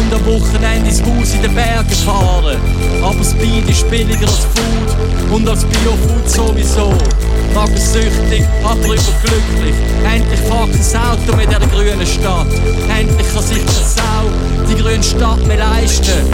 und 0.00 0.14
am 0.14 0.24
Wochenende 0.24 0.88
ins 0.88 1.02
Haus 1.02 1.34
in 1.34 1.42
den 1.42 1.54
Bergen 1.54 1.90
fahren. 2.06 2.56
Aber 3.02 3.14
Beat 3.14 3.68
ist 3.68 3.90
billiger 3.90 4.26
als 4.26 4.46
Food 4.54 5.32
und 5.34 5.48
als 5.48 5.64
Biofood 5.64 6.30
sowieso. 6.30 6.92
Magensüchtig, 7.56 8.44
aber 8.62 8.76
überglücklich. 8.76 9.74
Endlich 10.04 10.40
fährt 10.40 10.92
kein 10.92 11.00
Auto 11.00 11.36
mit 11.36 11.48
dieser 11.48 11.66
grünen 11.66 12.06
Stadt. 12.06 12.46
Endlich 12.94 13.32
kann 13.32 13.42
sich 13.42 13.64
keine 13.64 13.86
Sau 13.86 14.66
die 14.68 14.74
grüne 14.82 15.02
Stadt 15.02 15.46
mehr 15.46 15.56
leisten. 15.56 16.28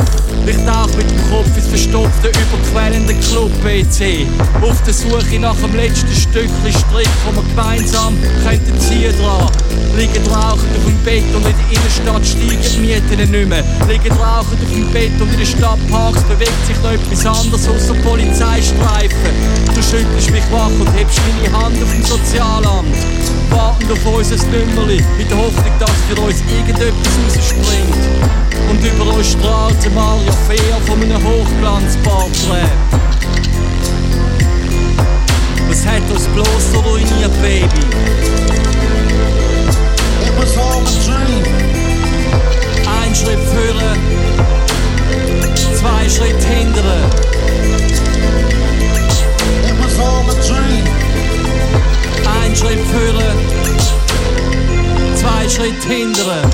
Ich 0.44 0.56
tauche 0.66 0.96
mit 0.96 1.08
dem 1.08 1.30
Kopf 1.30 1.56
ins 1.56 1.68
verstopfte, 1.68 2.28
überquellende 2.28 3.14
Club-WC. 3.14 4.26
Auf 4.60 4.82
der 4.82 4.94
Suche 4.94 5.38
nach 5.38 5.54
dem 5.56 5.76
letzten 5.76 6.12
Stückchen 6.12 6.72
Strick, 6.72 7.08
wo 7.24 7.36
wir 7.36 7.48
gemeinsam 7.48 8.18
könnten 8.42 8.80
ziehen 8.80 9.14
dran. 9.22 9.48
Liegen 9.96 10.26
rauchend 10.26 10.76
auf 10.76 10.84
dem 10.84 10.96
Bett 11.04 11.24
und 11.34 11.46
in 11.46 11.54
der 11.54 11.68
Innenstadt 11.70 12.26
steigen 12.26 12.58
die 12.60 12.78
Mieten 12.80 13.30
nicht 13.30 13.48
mehr. 13.48 13.64
Liegen 13.88 14.12
rauchend 14.16 14.58
auf 14.62 14.72
dem 14.72 14.90
Bett 14.90 15.12
und 15.20 15.30
in 15.30 15.36
den 15.36 15.46
Stadtparks 15.46 16.22
bewegt 16.22 16.66
sich 16.66 16.76
noch 16.82 16.92
etwas 16.92 17.26
anderes 17.26 17.68
außer 17.68 17.94
Polizeistreifen. 18.02 19.32
Du 19.74 19.82
schüttelst 19.82 20.30
mich 20.30 20.44
wach 20.50 20.72
und 20.80 20.92
hebst 20.96 21.11
meine 21.26 21.64
Hand 21.64 21.82
auf 21.82 21.90
dem 21.92 22.04
Sozialamt. 22.04 22.96
Warten 23.50 23.92
auf 23.92 24.06
unser 24.06 24.36
Nümmerli, 24.46 25.04
in 25.18 25.28
der 25.28 25.38
Hoffnung, 25.38 25.72
dass 25.78 25.90
für 26.08 26.20
uns 26.20 26.40
irgendetwas 26.40 27.12
rausspringt. 27.26 28.04
Und 28.70 28.84
über 28.84 29.12
uns 29.14 29.32
strahlt 29.32 29.82
der 29.84 29.90
Mario 29.92 30.32
Fair 30.46 30.76
von 30.86 31.02
einem 31.02 31.22
Hochglanzporträt. 31.22 32.70
Was 35.68 35.86
hat 35.86 36.10
uns 36.10 36.26
bloß 36.28 36.72
so 36.72 36.80
ruiniert, 36.80 37.42
Baby? 37.42 37.66
It 40.24 40.32
was 40.38 40.56
all 40.56 40.82
a 40.82 40.92
dream. 41.04 41.44
Ein 43.02 43.14
Schritt 43.14 43.40
führen, 43.40 43.98
zwei 45.78 46.08
Schritt 46.08 46.42
hindern. 46.42 47.10
It 49.64 49.74
was 49.78 49.98
all 49.98 50.28
a 50.28 50.34
dream. 50.46 50.91
Ein 52.52 52.56
Schritt 52.56 52.80
führen, 52.80 53.38
zwei 55.16 55.48
Schritt 55.48 55.82
hindern. 55.84 56.50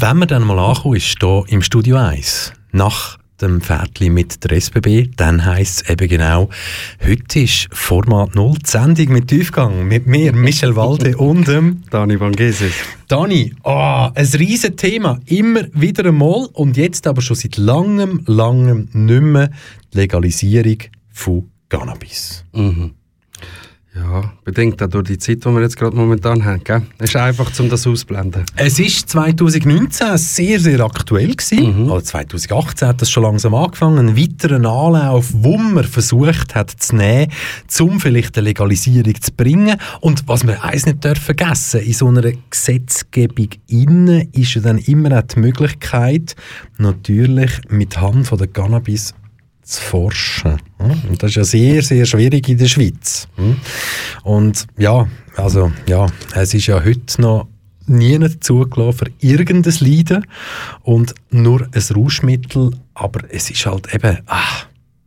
Und 0.00 0.08
wenn 0.08 0.16
man 0.16 0.28
dann 0.28 0.46
mal 0.46 0.58
ankommt, 0.58 0.96
ist 0.96 1.18
hier 1.20 1.44
im 1.48 1.60
Studio 1.60 1.96
1, 1.96 2.54
nach 2.72 3.18
dem 3.42 3.60
Pferdli 3.60 4.08
mit 4.08 4.42
der 4.42 4.52
SBB, 4.58 5.10
dann 5.14 5.44
heisst 5.44 5.82
es 5.82 5.90
eben 5.90 6.08
genau, 6.08 6.48
heute 7.06 7.40
ist 7.40 7.68
Format 7.70 8.34
0, 8.34 8.54
die 8.64 8.70
Sendung 8.70 9.12
mit 9.12 9.28
Tiefgang, 9.28 9.86
mit 9.86 10.06
mir, 10.06 10.32
Michel 10.32 10.74
Walde 10.74 11.14
und 11.18 11.46
dem 11.46 11.82
Dani 11.90 12.18
Van 12.18 12.32
Geses. 12.32 12.72
Dani, 13.08 13.52
ah, 13.62 14.10
ein 14.14 14.26
riesen 14.26 14.74
Thema, 14.74 15.20
immer 15.26 15.64
wieder 15.74 16.06
einmal 16.06 16.48
und 16.54 16.78
jetzt 16.78 17.06
aber 17.06 17.20
schon 17.20 17.36
seit 17.36 17.58
langem, 17.58 18.22
langem 18.24 18.88
nicht 18.94 19.20
mehr 19.20 19.50
die 19.92 19.98
Legalisierung 19.98 20.78
von 21.10 21.50
Cannabis. 21.68 22.46
Mhm. 22.54 22.92
Ja, 23.92 24.32
bedingt 24.44 24.80
auch 24.82 24.86
durch 24.86 25.08
die 25.08 25.18
Zeit, 25.18 25.44
die 25.44 25.48
wir 25.48 25.62
jetzt 25.62 25.76
gerade 25.76 25.96
momentan 25.96 26.44
haben. 26.44 26.62
Gell? 26.62 26.82
Es 26.98 27.10
ist 27.10 27.16
einfach, 27.16 27.50
um 27.58 27.68
das 27.68 27.86
auszublenden. 27.88 28.44
Es 28.54 28.78
ist 28.78 29.08
2019 29.08 30.16
sehr, 30.16 30.60
sehr 30.60 30.80
aktuell 30.80 31.34
gewesen. 31.34 31.84
Mhm. 31.84 31.90
Oder 31.90 32.04
2018 32.04 32.86
hat 32.86 33.02
das 33.02 33.10
schon 33.10 33.24
langsam 33.24 33.52
angefangen. 33.52 33.98
Einen 33.98 34.16
weiteren 34.16 34.64
Anlauf, 34.64 35.30
wo 35.32 35.56
man 35.56 35.82
versucht 35.82 36.54
hat 36.54 36.70
zu 36.70 36.94
nehmen, 36.94 37.32
um 37.80 37.98
vielleicht 37.98 38.38
eine 38.38 38.48
Legalisierung 38.48 39.20
zu 39.20 39.32
bringen. 39.32 39.76
Und 40.00 40.28
was 40.28 40.46
wir 40.46 40.62
eins 40.62 40.86
nicht 40.86 41.02
dürfen 41.02 41.24
vergessen, 41.24 41.80
in 41.80 41.92
so 41.92 42.06
einer 42.06 42.30
Gesetzgebung 42.48 43.48
innen 43.66 44.28
ist 44.32 44.54
ja 44.54 44.60
dann 44.60 44.78
immer 44.78 45.18
auch 45.18 45.22
die 45.22 45.40
Möglichkeit, 45.40 46.36
natürlich 46.78 47.50
mit 47.68 48.00
Hand 48.00 48.28
von 48.28 48.38
der 48.38 48.46
Cannabis 48.46 49.14
zu 49.62 49.80
forschen. 49.80 50.60
hm? 50.78 51.02
Und 51.08 51.22
das 51.22 51.30
ist 51.30 51.36
ja 51.36 51.44
sehr, 51.44 51.82
sehr 51.82 52.06
schwierig 52.06 52.48
in 52.48 52.58
der 52.58 52.68
Schweiz. 52.68 53.28
hm? 53.36 53.56
Und 54.22 54.66
ja, 54.78 55.08
also 55.36 55.72
ja, 55.88 56.06
es 56.34 56.54
ist 56.54 56.66
ja 56.66 56.82
heute 56.84 57.20
noch 57.20 57.48
nie 57.86 58.18
zugelassen 58.40 58.98
für 58.98 59.26
irgendein 59.26 59.74
Leiden 59.80 60.26
und 60.82 61.14
nur 61.30 61.66
ein 61.72 61.94
Rauschmittel, 61.94 62.70
aber 62.94 63.22
es 63.30 63.50
ist 63.50 63.66
halt 63.66 63.92
eben, 63.92 64.18
ah, 64.26 64.64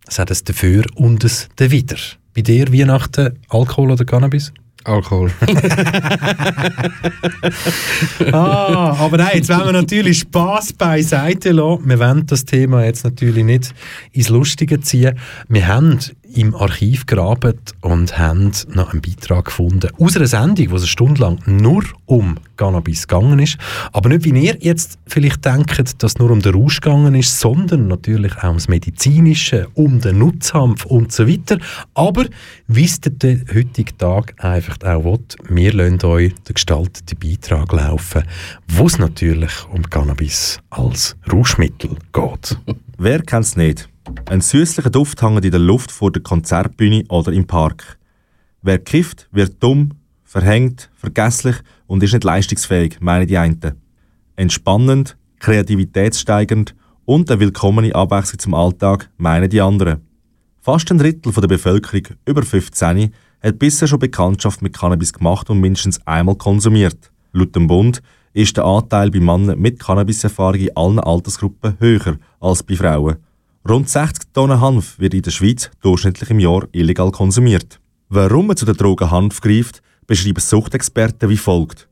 es 0.08 0.20
hat 0.20 0.32
es 0.32 0.44
dafür 0.44 0.84
und 0.96 1.24
es 1.24 1.50
dawider. 1.56 1.98
Bei 2.36 2.42
dir 2.42 2.74
Weihnachten 2.74 3.40
Alkohol 3.50 3.92
oder 3.92 4.06
Cannabis? 4.06 4.52
Alkohol. 4.84 5.32
ah, 8.32 8.96
aber 9.00 9.18
nein, 9.18 9.32
jetzt 9.36 9.50
wollen 9.50 9.66
wir 9.66 9.74
natürlich 9.74 10.20
Spass 10.20 10.74
beiseite 10.74 11.52
lassen. 11.52 11.90
Wir 11.90 12.00
wollen 12.00 12.26
das 12.26 12.46
Thema 12.46 12.84
jetzt 12.84 13.04
natürlich 13.04 13.44
nicht 13.44 13.74
ins 14.12 14.30
Lustige 14.30 14.82
ziehen. 14.82 15.18
Wir 15.48 15.68
haben 15.68 16.00
im 16.34 16.56
Archiv 16.56 17.06
graben 17.06 17.60
und 17.82 18.18
haben 18.18 18.52
noch 18.74 18.92
einen 18.92 19.02
Beitrag 19.02 19.46
gefunden 19.46 19.92
aus 20.00 20.18
einer 20.18 20.28
Sendung, 20.28 20.72
wo 20.72 20.76
es 20.76 20.82
eine 20.82 20.88
Stunde 20.88 21.22
lang 21.22 21.40
nur 21.46 21.84
um 22.06 22.38
Cannabis 22.58 23.08
gegangen 23.08 23.40
ist. 23.40 23.58
Aber 23.92 24.10
nicht, 24.10 24.26
wie 24.26 24.38
ihr 24.38 24.58
jetzt 24.60 24.98
vielleicht 25.08 25.46
denkt, 25.46 26.02
dass 26.02 26.12
es 26.14 26.18
nur 26.18 26.32
um 26.32 26.42
den 26.42 26.54
Rausch 26.54 26.82
gegangen 26.82 27.16
ist, 27.16 27.40
sondern 27.40 27.88
natürlich 27.88 28.36
auch 28.38 28.50
ums 28.50 28.68
Medizinische, 28.68 29.68
um 29.76 30.02
den 30.02 30.20
Nutzhanf 30.20 30.86
und 30.86 31.12
so 31.12 31.28
weiter. 31.28 31.58
Aber 31.94 32.26
wie 32.68 32.86
es 32.86 33.00
der 33.02 33.40
heutige 33.54 33.96
Tag 33.98 34.34
einfach 34.44 34.78
auch 34.84 35.04
will, 35.04 35.20
wir 35.50 35.74
lassen 35.74 36.06
euch 36.06 36.34
den 36.48 36.54
gestalteten 36.54 37.18
Beitrag 37.20 37.72
laufen, 37.72 38.24
wo 38.68 38.88
es 38.88 38.98
natürlich 38.98 39.52
um 39.72 39.84
Cannabis 39.90 40.60
als 40.70 41.16
Rauschmittel 41.32 41.92
geht. 42.12 42.58
Wer 42.98 43.22
kennt 43.22 43.46
es 43.46 43.56
nicht? 43.56 43.90
Ein 44.26 44.42
süßlicher 44.42 44.90
Duft 44.90 45.22
hängt 45.22 45.46
in 45.46 45.52
der 45.52 45.60
Luft 45.60 45.92
vor 45.92 46.12
der 46.12 46.22
Konzertbühne 46.22 47.04
oder 47.10 47.32
im 47.32 47.48
Park. 47.48 47.98
Wer 48.62 48.80
kifft, 48.80 49.28
wird 49.32 49.62
dumm, 49.62 49.92
verhängt, 50.24 50.90
vergesslich 50.96 51.58
und 51.88 52.04
ist 52.04 52.14
nicht 52.14 52.24
leistungsfähig, 52.24 53.00
meinen 53.00 53.28
die 53.28 53.38
einen. 53.38 53.82
Entspannend, 54.36 55.18
kreativitätssteigernd 55.40 56.76
und 57.06 57.30
eine 57.30 57.40
willkommene 57.40 57.94
Abwechslung 57.94 58.40
zum 58.40 58.54
Alltag, 58.54 59.10
meinen 59.18 59.50
die 59.50 59.62
anderen. 59.62 60.02
Fast 60.62 60.90
ein 60.92 60.98
Drittel 60.98 61.32
der 61.34 61.48
Bevölkerung 61.48 62.18
über 62.26 62.44
15 62.44 63.14
hat 63.42 63.60
bisher 63.60 63.88
schon 63.88 64.00
Bekanntschaft 64.00 64.62
mit 64.62 64.74
Cannabis 64.74 65.12
gemacht 65.12 65.50
und 65.50 65.60
mindestens 65.60 66.06
einmal 66.08 66.36
konsumiert. 66.36 67.12
Laut 67.34 67.56
dem 67.56 67.68
Bund 67.68 68.02
ist 68.32 68.56
der 68.58 68.66
Anteil 68.66 69.12
bei 69.12 69.20
Männern 69.20 69.60
mit 69.60 69.80
Cannabiserfahrung 69.80 70.62
in 70.62 70.76
allen 70.76 71.00
Altersgruppen 71.00 71.76
höher 71.80 72.18
als 72.40 72.64
bei 72.64 72.76
Frauen. 72.76 73.18
Rund 73.68 73.88
60 73.88 74.34
Tonnen 74.34 74.60
Hanf 74.60 75.00
wird 75.00 75.14
in 75.14 75.22
der 75.22 75.32
Schweiz 75.32 75.72
durchschnittlich 75.82 76.30
im 76.30 76.40
Jahr 76.40 76.68
illegal 76.74 77.12
konsumiert. 77.12 77.80
Warum 78.10 78.48
man 78.48 78.58
zu 78.58 78.66
der 78.66 78.74
Droge 78.74 79.10
Hanf 79.10 79.40
greift, 79.40 79.82
beschreiben 80.06 80.42
Suchtexperten 80.42 81.30
wie 81.30 81.38
folgt. 81.38 81.88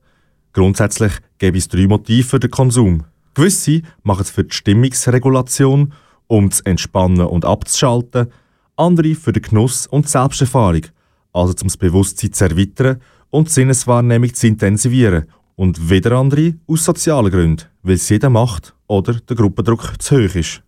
Grundsätzlich 0.51 1.13
gäbe 1.38 1.57
es 1.57 1.69
drei 1.69 1.88
Motive 1.88 2.28
für 2.28 2.39
den 2.41 2.51
Konsum. 2.51 3.05
Gewisse 3.36 3.84
machen 4.03 4.24
es 4.24 4.32
für 4.32 4.43
die 4.43 4.53
Stimmungsregulation, 4.53 5.93
um 6.28 6.51
zu 6.51 6.65
entspannen 6.65 7.26
und 7.26 7.45
abzuschalten, 7.45 8.28
andere 8.76 9.15
für 9.15 9.32
den 9.32 9.43
Genuss 9.43 9.88
und 9.88 10.07
die 10.07 10.09
Selbsterfahrung, 10.09 10.88
also 11.32 11.53
um 11.61 11.67
das 11.69 11.78
Bewusstsein 11.78 12.34
zu 12.34 12.49
erweitern 12.49 12.99
und 13.30 13.47
die 13.47 13.53
Sinneswahrnehmung 13.53 14.34
zu 14.34 14.45
intensivieren 14.45 15.28
und 15.55 15.89
wieder 15.89 16.17
andere 16.17 16.55
aus 16.67 16.84
sozialen 16.84 17.32
Gründen, 17.32 17.63
weil 17.82 17.95
es 17.95 18.09
jeder 18.09 18.30
macht 18.30 18.76
oder 18.88 19.13
der 19.13 19.38
Gruppendruck 19.38 20.01
zu 20.01 20.17
hoch 20.17 20.36
ist. 20.36 20.61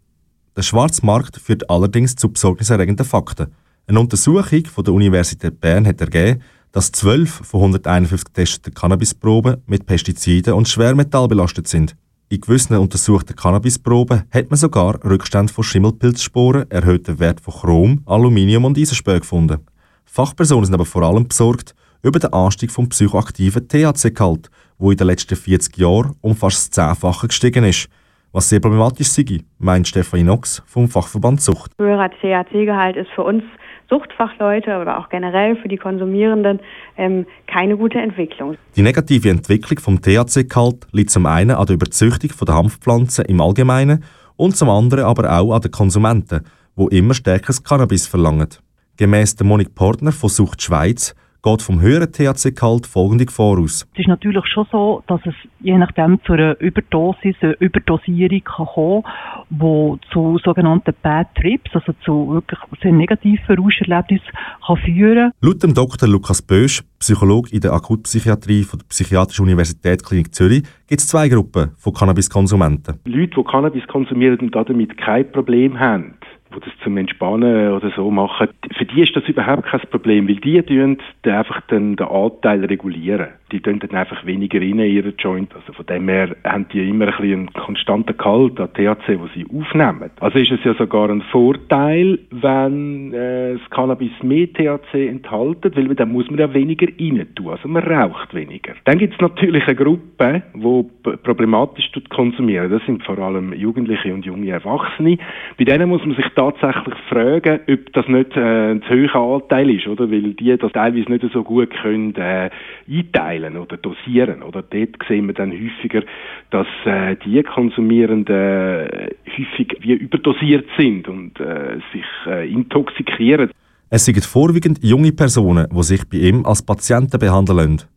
Der 0.55 0.61
schwarze 0.61 1.03
Markt 1.05 1.37
führt 1.37 1.69
allerdings 1.69 2.15
zu 2.15 2.29
besorgniserregenden 2.29 3.05
Fakten. 3.05 3.47
Eine 3.87 3.99
Untersuchung 3.99 4.65
von 4.65 4.83
der 4.83 4.93
Universität 4.93 5.59
Bern 5.59 5.87
hat 5.87 5.99
ergeben, 5.99 6.41
dass 6.71 6.91
12 6.91 7.41
von 7.43 7.59
151 7.61 8.25
getesteten 8.25 8.73
Cannabisproben 8.73 9.57
mit 9.65 9.85
Pestiziden 9.85 10.53
und 10.53 10.69
Schwermetall 10.69 11.27
belastet 11.27 11.67
sind. 11.67 11.95
In 12.29 12.41
gewissen 12.41 12.77
untersuchten 12.77 13.35
Cannabisproben 13.35 14.23
hat 14.31 14.49
man 14.49 14.57
sogar 14.57 15.03
Rückstände 15.03 15.51
von 15.51 15.63
Schimmelpilzsporen, 15.63 16.69
erhöhten 16.69 17.19
Wert 17.19 17.41
von 17.41 17.53
Chrom, 17.53 18.01
Aluminium 18.05 18.65
und 18.65 18.77
Eisenspö 18.77 19.19
gefunden. 19.19 19.59
Fachpersonen 20.05 20.65
sind 20.65 20.73
aber 20.75 20.85
vor 20.85 21.03
allem 21.03 21.27
besorgt 21.27 21.75
über 22.03 22.19
den 22.19 22.33
Anstieg 22.33 22.71
vom 22.71 22.89
psychoaktiven 22.89 23.67
THC-Gehalt, 23.67 24.49
wo 24.77 24.91
in 24.91 24.97
den 24.97 25.07
letzten 25.07 25.35
40 25.35 25.77
Jahren 25.77 26.15
um 26.21 26.35
fast 26.35 26.57
das 26.57 26.69
Zehnfache 26.71 27.27
gestiegen 27.27 27.63
ist. 27.63 27.87
Was 28.35 28.49
sehr 28.49 28.59
problematisch 28.59 29.09
sei, 29.09 29.43
meint 29.59 29.87
Stefanie 29.87 30.23
Nox 30.23 30.63
vom 30.65 30.89
Fachverband 30.89 31.39
Sucht. 31.39 31.71
Höherer 31.77 32.09
THC-Gehalt 32.09 32.95
ist 32.95 33.11
für 33.13 33.21
uns 33.21 33.43
Suchtfachleute 33.91 34.79
oder 34.79 34.97
auch 34.97 35.09
generell 35.09 35.55
für 35.55 35.67
die 35.67 35.77
Konsumierenden 35.77 36.59
ähm, 36.97 37.27
keine 37.45 37.77
gute 37.77 37.99
Entwicklung. 37.99 38.57
Die 38.75 38.81
negative 38.81 39.29
Entwicklung 39.29 39.77
vom 39.77 40.01
THC-Gehalt 40.01 40.87
liegt 40.91 41.11
zum 41.11 41.27
einen 41.27 41.51
an 41.51 41.67
der 41.67 41.75
Überzüchtung 41.75 42.31
der 42.47 42.55
Hanfpflanzen 42.55 43.25
im 43.25 43.39
Allgemeinen 43.39 44.03
und 44.35 44.57
zum 44.57 44.67
anderen 44.67 45.03
aber 45.03 45.31
auch 45.31 45.53
an 45.53 45.61
den 45.61 45.69
Konsumenten, 45.69 46.43
wo 46.75 46.87
immer 46.87 47.13
stärkeres 47.13 47.63
Cannabis 47.63 48.07
verlangen. 48.07 48.49
Gemäss 48.97 49.35
der 49.35 49.45
Monik 49.45 49.75
Portner 49.75 50.11
von 50.11 50.29
Sucht 50.29 50.63
Schweiz 50.63 51.13
geht 51.43 51.61
vom 51.61 51.81
höheren 51.81 52.11
THC-Gehalt 52.11 52.87
folgende 52.87 53.25
voraus. 53.29 53.85
Es 53.93 53.99
ist 53.99 54.07
natürlich 54.07 54.45
schon 54.47 54.65
so, 54.71 55.03
dass 55.07 55.19
es 55.25 55.35
je 55.59 55.77
nachdem 55.77 56.19
zu 56.23 56.33
einer 56.33 56.59
Überdosis, 56.59 57.35
einer 57.41 57.59
Überdosierung 57.59 58.43
kann 58.43 58.65
kommen 58.65 59.03
wo 59.49 59.97
zu 60.11 60.39
sogenannten 60.43 60.93
Bad 61.01 61.27
Trips, 61.35 61.71
also 61.73 61.93
zu 62.03 62.33
wirklich 62.33 62.59
sehr 62.81 62.91
negativen 62.91 63.55
Rauscherlebnissen 63.55 64.27
kann 64.65 64.77
führen 64.77 65.31
Laut 65.41 65.61
dem 65.61 65.73
Dr. 65.73 66.07
Lukas 66.07 66.41
Bösch, 66.41 66.81
Psychologe 66.99 67.51
in 67.51 67.59
der 67.59 67.73
Akutpsychiatrie 67.73 68.63
von 68.63 68.79
der 68.79 68.85
Psychiatrischen 68.87 69.45
Universität 69.45 70.03
Klinik 70.03 70.33
Zürich, 70.33 70.63
gibt 70.87 71.01
es 71.01 71.07
zwei 71.07 71.27
Gruppen 71.27 71.71
von 71.77 71.93
Cannabiskonsumenten. 71.93 72.99
Leute, 73.05 73.35
die 73.35 73.43
Cannabis 73.43 73.85
konsumieren 73.87 74.39
und 74.39 74.55
damit 74.55 74.97
kein 74.97 75.31
Problem 75.31 75.79
haben, 75.79 76.15
die 76.55 76.69
das 76.69 76.73
zum 76.83 76.97
Entspannen 76.97 77.71
oder 77.71 77.91
so 77.95 78.09
machen, 78.11 78.49
für 78.77 78.85
die 78.85 79.01
ist 79.01 79.15
das 79.15 79.23
überhaupt 79.27 79.63
kein 79.63 79.81
Problem, 79.91 80.27
weil 80.27 80.35
die 80.35 80.61
tun 80.61 80.97
einfach 81.23 81.61
den, 81.61 81.95
den 81.95 82.07
Anteil 82.07 82.65
regulieren. 82.65 83.29
Die 83.51 83.59
tun 83.59 83.79
dann 83.79 83.97
einfach 83.97 84.25
weniger 84.25 84.59
rein 84.59 84.79
in 84.79 84.91
ihren 84.91 85.13
Joint. 85.17 85.53
Also 85.55 85.73
von 85.73 85.85
dem 85.85 86.07
her 86.09 86.35
haben 86.43 86.65
die 86.73 86.89
immer 86.89 87.05
ein 87.05 87.11
bisschen 87.11 87.33
einen 87.33 87.53
konstanten 87.53 88.17
Gehalt 88.17 88.59
an 88.59 88.73
THC, 88.73 89.19
wo 89.19 89.27
sie 89.33 89.45
aufnehmen. 89.45 90.09
Also 90.19 90.39
ist 90.39 90.51
es 90.51 90.63
ja 90.63 90.73
sogar 90.73 91.09
ein 91.09 91.21
Vorteil, 91.21 92.19
wenn 92.31 93.13
äh, 93.13 93.53
das 93.53 93.69
Cannabis 93.69 94.11
mehr 94.23 94.51
THC 94.51 95.07
enthält, 95.07 95.75
weil 95.75 95.95
dann 95.95 96.11
muss 96.11 96.29
man 96.29 96.39
ja 96.39 96.53
weniger 96.53 96.87
rein 96.87 97.27
tun. 97.35 97.49
Also 97.49 97.67
man 97.67 97.83
raucht 97.83 98.33
weniger. 98.33 98.73
Dann 98.85 98.97
gibt 98.97 99.13
es 99.13 99.21
natürlich 99.21 99.65
eine 99.67 99.75
Gruppe, 99.75 100.43
die 100.55 101.17
problematisch 101.23 101.91
konsumieren. 102.09 102.71
Das 102.71 102.83
sind 102.85 103.03
vor 103.03 103.19
allem 103.19 103.53
Jugendliche 103.53 104.13
und 104.13 104.25
junge 104.25 104.49
Erwachsene. 104.49 105.17
Bei 105.57 105.63
denen 105.63 105.89
muss 105.89 106.05
man 106.05 106.15
sich 106.15 106.27
tatsächlich 106.51 106.95
fragen, 107.09 107.59
ob 107.67 107.93
das 107.93 108.07
nicht 108.07 108.35
äh, 108.35 108.71
ein 108.71 108.81
zu 108.83 109.13
hoher 109.13 109.41
Anteil 109.41 109.69
ist, 109.69 109.87
oder? 109.87 110.09
Weil 110.09 110.33
die 110.33 110.57
das 110.57 110.71
teilweise 110.71 111.11
nicht 111.11 111.25
so 111.33 111.43
gut 111.43 111.69
können 111.81 112.15
äh, 112.15 112.49
einteilen 112.89 113.57
oder 113.57 113.77
dosieren, 113.77 114.41
oder? 114.43 114.61
Dort 114.61 114.97
sehen 115.07 115.27
wir 115.27 115.33
dann 115.33 115.51
häufiger, 115.51 116.03
dass 116.51 116.67
äh, 116.85 117.15
die 117.25 117.41
Konsumierenden 117.43 118.35
äh, 118.35 119.09
häufig 119.29 119.77
wie 119.81 119.93
überdosiert 119.93 120.67
sind 120.77 121.07
und 121.07 121.39
äh, 121.39 121.79
sich 121.91 122.05
äh, 122.27 122.51
intoxikieren. 122.51 123.51
Es 123.89 124.05
sind 124.05 124.25
vorwiegend 124.25 124.83
junge 124.83 125.11
Personen, 125.11 125.67
die 125.71 125.83
sich 125.83 126.09
bei 126.09 126.17
ihm 126.17 126.45
als 126.45 126.63
Patienten 126.63 127.19
behandeln 127.19 127.57
lassen. 127.57 127.92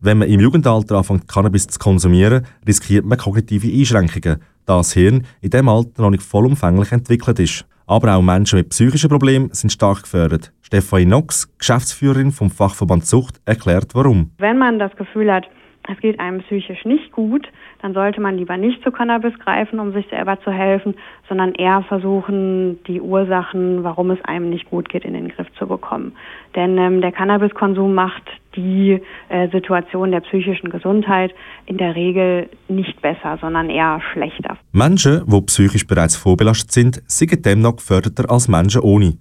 Wenn 0.00 0.18
man 0.18 0.28
im 0.28 0.38
Jugendalter 0.38 0.96
anfängt, 0.96 1.26
Cannabis 1.26 1.66
zu 1.66 1.78
konsumieren, 1.80 2.46
riskiert 2.66 3.04
man 3.04 3.18
kognitive 3.18 3.66
Einschränkungen, 3.66 4.40
da 4.64 4.76
das 4.76 4.92
Hirn 4.92 5.26
in 5.40 5.50
diesem 5.50 5.68
Alter 5.68 6.02
noch 6.02 6.10
nicht 6.10 6.22
vollumfänglich 6.22 6.92
entwickelt 6.92 7.40
ist. 7.40 7.66
Aber 7.88 8.14
auch 8.14 8.22
Menschen 8.22 8.58
mit 8.58 8.68
psychischen 8.68 9.10
Problemen 9.10 9.48
sind 9.52 9.72
stark 9.72 10.02
gefördert. 10.02 10.52
Stefanie 10.62 11.06
Knox, 11.06 11.48
Geschäftsführerin 11.58 12.30
vom 12.30 12.48
Fachverband 12.50 13.06
Sucht, 13.06 13.40
erklärt 13.44 13.94
warum. 13.94 14.30
Wenn 14.38 14.58
man 14.58 14.78
das 14.78 14.94
Gefühl 14.94 15.32
hat, 15.32 15.46
es 15.90 15.98
geht 16.00 16.20
einem 16.20 16.40
psychisch 16.40 16.84
nicht 16.84 17.12
gut, 17.12 17.48
dann 17.80 17.94
sollte 17.94 18.20
man 18.20 18.36
lieber 18.36 18.56
nicht 18.58 18.82
zu 18.82 18.90
Cannabis 18.90 19.32
greifen, 19.38 19.80
um 19.80 19.92
sich 19.92 20.06
selber 20.10 20.38
zu 20.42 20.50
helfen, 20.50 20.94
sondern 21.28 21.54
eher 21.54 21.82
versuchen, 21.88 22.78
die 22.84 23.00
Ursachen, 23.00 23.84
warum 23.84 24.10
es 24.10 24.22
einem 24.24 24.50
nicht 24.50 24.68
gut 24.68 24.90
geht, 24.90 25.04
in 25.04 25.14
den 25.14 25.28
Griff 25.28 25.46
zu 25.58 25.66
bekommen. 25.66 26.12
Denn 26.54 26.76
ähm, 26.76 27.00
der 27.00 27.12
Cannabiskonsum 27.12 27.94
macht 27.94 28.22
die 28.54 29.00
äh, 29.30 29.48
Situation 29.48 30.10
der 30.10 30.20
psychischen 30.20 30.68
Gesundheit 30.68 31.34
in 31.64 31.78
der 31.78 31.94
Regel 31.94 32.50
nicht 32.68 33.00
besser, 33.00 33.38
sondern 33.40 33.70
eher 33.70 34.02
schlechter. 34.12 34.58
Menschen, 34.72 35.24
die 35.26 35.40
psychisch 35.42 35.86
bereits 35.86 36.16
vorbelastet 36.16 36.72
sind, 36.72 37.02
sind 37.06 37.46
demnach 37.46 37.76
geförderter 37.76 38.30
als 38.30 38.48
Menschen 38.48 38.82
ohne. 38.82 39.16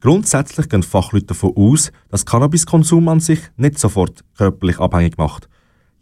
Grundsätzlich 0.00 0.68
gehen 0.68 0.82
Fachleute 0.82 1.26
davon 1.26 1.52
aus, 1.56 1.92
dass 2.10 2.26
Cannabiskonsum 2.26 3.08
an 3.08 3.20
sich 3.20 3.40
nicht 3.56 3.78
sofort 3.78 4.24
körperlich 4.36 4.80
abhängig 4.80 5.16
macht 5.16 5.48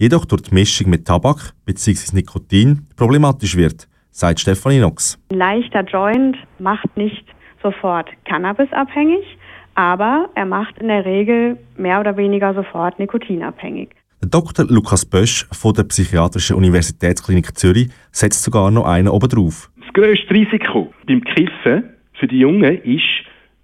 jedoch 0.01 0.25
durch 0.25 0.43
die 0.43 0.55
Mischung 0.55 0.91
mit 0.91 1.07
Tabak 1.07 1.53
bzw. 1.67 2.17
Nikotin 2.17 2.87
problematisch 2.97 3.57
wird, 3.57 3.87
sagt 4.11 4.41
Stefanie 4.41 4.79
Knox. 4.79 5.19
Ein 5.31 5.39
leichter 5.39 5.85
Joint 5.85 6.37
macht 6.59 6.97
nicht 6.97 7.25
sofort 7.63 8.09
Cannabis-abhängig, 8.25 9.25
aber 9.75 10.31
er 10.35 10.47
macht 10.47 10.79
in 10.79 10.89
der 10.89 11.05
Regel 11.05 11.59
mehr 11.77 12.01
oder 12.01 12.17
weniger 12.17 12.55
sofort 12.55 12.99
nikotinabhängig. 12.99 13.91
Dr. 14.23 14.67
Lukas 14.69 15.05
Bösch 15.05 15.47
von 15.53 15.75
der 15.75 15.85
Psychiatrischen 15.85 16.57
Universitätsklinik 16.57 17.57
Zürich 17.57 17.91
setzt 18.11 18.43
sogar 18.43 18.71
noch 18.71 18.87
einen 18.87 19.09
oben 19.09 19.29
drauf. 19.29 19.71
Das 19.81 19.93
grösste 19.93 20.31
Risiko 20.31 20.93
beim 21.07 21.23
Kiffen 21.25 21.91
für 22.19 22.27
die 22.27 22.39
Jungen 22.39 22.83
ist, 22.83 23.05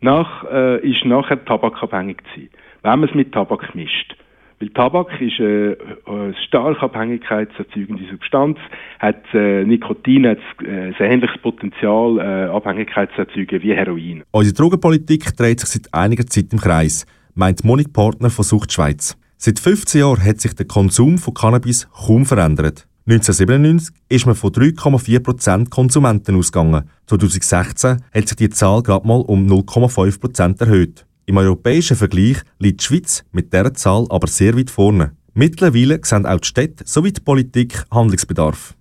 nach, 0.00 0.44
äh, 0.50 0.86
ist 0.86 1.04
nachher 1.06 1.42
tabakabhängig 1.44 2.18
zu 2.34 2.40
sein, 2.40 2.48
wenn 2.82 3.00
man 3.00 3.08
es 3.08 3.14
mit 3.14 3.32
Tabak 3.32 3.74
mischt. 3.74 4.16
Weil 4.58 4.70
Tabak 4.70 5.20
ist 5.20 5.38
äh, 5.38 5.76
eine 6.06 6.34
stark 6.46 6.82
abhängigkeitserzeugende 6.82 8.04
Substanz, 8.10 8.58
hat 8.98 9.22
äh, 9.34 9.64
Nikotin 9.64 10.26
hat 10.26 10.38
äh, 10.64 10.94
ein 10.94 10.94
ähnliches 10.98 11.36
Potenzial, 11.42 12.18
äh, 12.18 12.50
Abhängigkeit 12.50 13.10
wie 13.16 13.74
Heroin. 13.74 14.22
Unsere 14.30 14.54
Drogenpolitik 14.54 15.36
dreht 15.36 15.60
sich 15.60 15.68
seit 15.68 15.92
einiger 15.92 16.26
Zeit 16.26 16.52
im 16.52 16.58
Kreis, 16.58 17.06
meint 17.34 17.64
Monique 17.64 17.92
Partner 17.92 18.30
von 18.30 18.44
Sucht 18.44 18.72
Schweiz. 18.72 19.18
Seit 19.36 19.58
15 19.58 20.00
Jahren 20.00 20.24
hat 20.24 20.40
sich 20.40 20.54
der 20.54 20.66
Konsum 20.66 21.18
von 21.18 21.34
Cannabis 21.34 21.86
kaum 21.90 22.24
verändert. 22.24 22.86
1997 23.08 23.94
ist 24.08 24.26
man 24.26 24.34
von 24.34 24.50
3,4% 24.50 25.70
Konsumenten 25.70 26.34
ausgegangen. 26.34 26.90
2016 27.06 28.02
hat 28.12 28.28
sich 28.28 28.36
die 28.36 28.48
Zahl 28.48 28.82
gerade 28.82 29.06
mal 29.06 29.20
um 29.20 29.46
0,5% 29.46 30.60
erhöht. 30.60 31.05
Im 31.28 31.38
europäischen 31.38 31.96
Vergleich 31.96 32.36
liegt 32.60 32.80
die 32.80 32.84
Schweiz 32.84 33.24
mit 33.32 33.52
dieser 33.52 33.74
Zahl 33.74 34.06
aber 34.10 34.28
sehr 34.28 34.56
weit 34.56 34.70
vorne. 34.70 35.10
Mittlerweile 35.34 35.98
sehen 36.02 36.24
auch 36.24 36.38
die 36.38 36.46
Städte 36.46 36.84
sowie 36.86 37.12
die 37.12 37.20
Politik 37.20 37.82
Handlungsbedarf. 37.90 38.74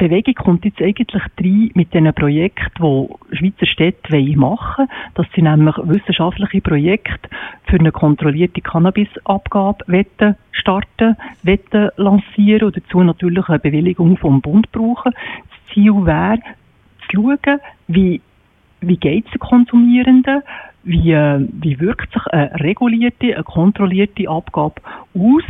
Die 0.00 0.08
Bewegung 0.08 0.34
kommt 0.34 0.64
jetzt 0.64 0.82
eigentlich 0.82 1.22
rein 1.22 1.70
mit 1.74 1.94
diesen 1.94 2.12
Projekten, 2.12 3.08
die 3.30 3.36
Schweizer 3.36 3.66
Städte 3.66 4.12
machen 4.36 4.88
wollen. 4.88 4.88
Das 5.14 5.26
sind 5.36 5.44
nämlich 5.44 5.76
wissenschaftliche 5.84 6.60
Projekte 6.60 7.30
für 7.66 7.78
eine 7.78 7.92
kontrollierte 7.92 8.60
Cannabisabgabe 8.60 9.84
starten, 10.50 11.16
lancieren 11.96 12.66
und 12.66 12.76
dazu 12.76 13.04
natürlich 13.04 13.48
eine 13.48 13.60
Bewilligung 13.60 14.16
vom 14.16 14.40
Bund 14.40 14.70
brauchen. 14.72 15.12
Das 15.12 15.72
Ziel 15.72 15.94
wäre, 16.04 16.40
zu 17.08 17.22
schauen, 17.22 17.60
wie, 17.86 18.20
wie 18.86 18.96
geht 18.96 19.26
es 19.26 19.32
den 19.32 19.40
Konsumierenden, 19.40 20.42
wie, 20.84 21.12
äh, 21.12 21.46
wie 21.60 21.80
wirkt 21.80 22.12
sich 22.12 22.26
eine 22.28 22.52
regulierte, 22.60 23.34
eine 23.34 23.44
kontrollierte 23.44 24.28
Abgabe 24.28 24.80
aus. 25.14 25.42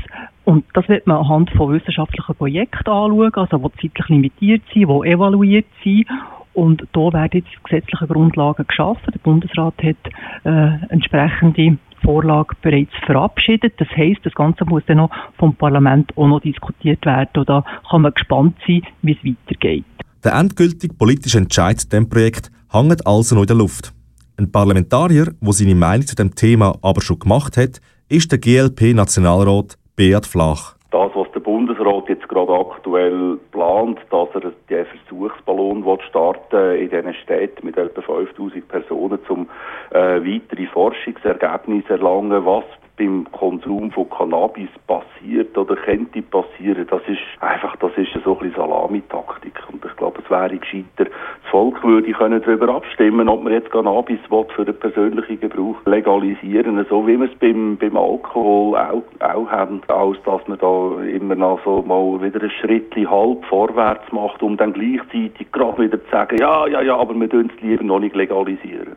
Und 0.44 0.64
das 0.74 0.88
wird 0.88 1.06
man 1.06 1.18
anhand 1.18 1.50
von 1.50 1.72
wissenschaftlichen 1.72 2.34
Projekten 2.34 2.90
anschauen, 2.90 3.34
also 3.34 3.58
die 3.58 3.88
zeitlich 3.88 4.08
limitiert 4.08 4.62
sind, 4.72 4.88
die 4.88 5.10
evaluiert 5.10 5.66
sind. 5.82 6.06
Und 6.52 6.86
da 6.92 7.12
werden 7.12 7.42
jetzt 7.42 7.64
gesetzliche 7.64 8.06
Grundlagen 8.06 8.66
geschaffen. 8.66 9.12
Der 9.12 9.18
Bundesrat 9.18 9.74
hat 9.82 9.96
äh, 10.44 10.86
entsprechende 10.88 11.78
Vorlage 12.04 12.54
bereits 12.62 12.92
verabschiedet. 13.06 13.74
Das 13.78 13.88
heißt, 13.88 14.20
das 14.22 14.34
Ganze 14.34 14.64
muss 14.64 14.84
dann 14.86 14.98
noch 14.98 15.10
vom 15.36 15.56
Parlament 15.56 16.16
auch 16.16 16.28
noch 16.28 16.40
diskutiert 16.40 17.04
werden. 17.06 17.30
Und 17.34 17.48
da 17.48 17.64
kann 17.90 18.02
man 18.02 18.14
gespannt 18.14 18.56
sein, 18.66 18.82
wie 19.02 19.12
es 19.12 19.24
weitergeht. 19.24 19.84
Der 20.22 20.34
endgültige 20.34 20.94
politische 20.94 21.38
Entscheid 21.38 21.80
zu 21.80 21.88
diesem 21.88 22.08
Projekt 22.08 22.50
hängt 22.74 23.06
also 23.06 23.36
noch 23.36 23.42
in 23.42 23.46
der 23.46 23.56
Luft. 23.56 23.92
Ein 24.36 24.50
Parlamentarier, 24.50 25.26
der 25.40 25.52
seine 25.52 25.76
Meinung 25.76 26.06
zu 26.06 26.16
dem 26.16 26.34
Thema 26.34 26.74
aber 26.82 27.00
schon 27.00 27.20
gemacht 27.20 27.56
hat, 27.56 27.80
ist 28.08 28.32
der 28.32 28.40
GLP-Nationalrat 28.40 29.78
Beat 29.94 30.26
Flach. 30.26 30.74
Das, 30.90 31.10
was 31.14 31.30
der 31.32 31.40
Bundesrat 31.40 32.08
jetzt 32.08 32.28
gerade 32.28 32.52
aktuell 32.52 33.38
plant, 33.52 34.00
dass 34.10 34.28
er 34.34 34.52
den 34.68 34.86
Versuchsballon 34.86 35.84
starten 36.08 36.76
in 36.76 36.90
diesen 36.90 37.14
Städten 37.14 37.64
mit 37.64 37.76
etwa 37.76 38.02
5000 38.02 38.66
Personen, 38.66 39.18
um 39.28 39.48
äh, 39.90 39.96
weitere 39.96 40.66
Forschungsergebnisse 40.66 41.90
erlangen, 41.90 42.44
was 42.44 42.64
beim 42.96 43.26
Konsum 43.32 43.90
von 43.90 44.08
Cannabis 44.08 44.68
passiert 44.86 45.56
oder 45.58 45.74
könnte 45.76 46.22
passieren, 46.22 46.86
das 46.88 47.02
ist 47.08 47.20
einfach, 47.40 47.74
das 47.76 47.92
ist 47.96 48.10
so 48.24 48.38
ein 48.38 48.52
Salamitaktik. 48.54 49.54
Und 49.72 49.84
ich 49.84 49.96
glaube, 49.96 50.20
es 50.24 50.30
wäre 50.30 50.56
gescheiter, 50.56 51.04
das 51.04 51.50
Volk 51.50 51.82
würde 51.82 52.12
können 52.12 52.40
darüber 52.44 52.76
abstimmen, 52.76 53.28
ob 53.28 53.42
man 53.42 53.52
jetzt 53.52 53.70
Cannabis 53.70 54.20
für 54.54 54.64
den 54.64 54.78
persönlichen 54.78 55.40
Gebrauch 55.40 55.76
legalisieren, 55.86 56.84
so 56.88 57.06
wie 57.06 57.18
wir 57.18 57.30
es 57.30 57.38
beim, 57.38 57.76
beim 57.76 57.96
Alkohol 57.96 58.76
auch, 58.76 59.02
auch 59.20 59.50
haben, 59.50 59.80
als 59.88 60.18
dass 60.24 60.46
man 60.46 60.58
da 60.58 61.02
immer 61.04 61.34
noch 61.34 61.60
so 61.64 61.82
mal 61.82 62.22
wieder 62.22 62.40
einen 62.40 62.50
Schritt 62.50 62.94
halb 62.94 63.44
vorwärts 63.46 64.10
macht, 64.12 64.42
um 64.42 64.56
dann 64.56 64.72
gleichzeitig 64.72 65.50
gerade 65.52 65.82
wieder 65.82 66.02
zu 66.04 66.10
sagen, 66.10 66.36
ja, 66.38 66.66
ja, 66.66 66.82
ja, 66.82 66.96
aber 66.96 67.14
wir 67.14 67.28
tun 67.28 67.50
es 67.54 67.62
lieber 67.62 67.82
noch 67.82 68.00
nicht 68.00 68.14
legalisieren. 68.14 68.96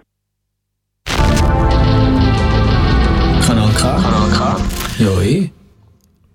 Kanal 3.47 3.71
K. 3.75 4.01
Kanal 4.01 4.29
K. 4.31 4.61
Ja, 4.99 5.21
eh. 5.21 5.49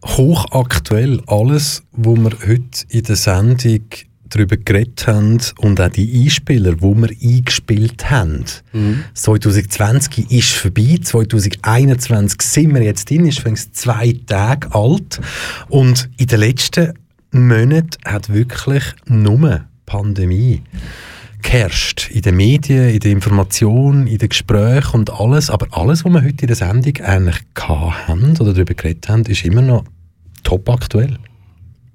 Hochaktuell 0.03 1.21
alles, 1.27 1.83
was 1.93 2.17
wir 2.17 2.31
heute 2.49 2.87
in 2.89 3.03
der 3.03 3.17
Sendung 3.17 3.85
darüber 4.31 4.57
geredet 4.57 5.07
haben 5.07 5.39
und 5.59 5.79
auch 5.79 5.91
die 5.91 6.25
Einspieler, 6.25 6.77
die 6.77 6.81
wir 6.81 7.11
eingespielt 7.23 8.11
haben. 8.11 8.47
Mhm. 8.73 9.05
2020 9.13 10.31
ist 10.31 10.53
vorbei, 10.55 11.01
2021 11.03 12.41
sind 12.41 12.75
wir 12.75 12.83
jetzt 12.83 13.11
drin, 13.11 13.27
ist 13.27 13.41
übrigens 13.41 13.71
zwei 13.73 14.19
Tage 14.27 14.75
alt 14.75 15.21
und 15.69 16.09
in 16.17 16.29
den 16.29 16.41
letzten 16.41 16.95
Monaten 17.31 17.91
hat 18.07 18.33
wirklich 18.33 18.85
nur 19.05 19.67
Pandemie 19.85 20.63
geherrscht. 21.43 22.11
In 22.11 22.22
den 22.22 22.36
Medien, 22.36 22.88
in 22.88 23.01
der 23.01 23.11
Information, 23.11 24.07
in 24.07 24.18
den 24.18 24.28
Gesprächen 24.28 25.01
und 25.01 25.11
alles. 25.11 25.51
Aber 25.51 25.66
alles, 25.70 26.05
was 26.05 26.12
wir 26.12 26.22
heute 26.22 26.43
in 26.43 26.47
der 26.47 26.57
Sendung 26.57 26.97
eigentlich 27.03 27.40
haben 27.59 28.36
oder 28.38 28.53
darüber 28.53 28.74
geredet 28.74 29.09
haben, 29.09 29.24
ist 29.24 29.45
immer 29.45 29.62
noch 29.62 29.84
top 30.43 30.68
aktuell. 30.70 31.18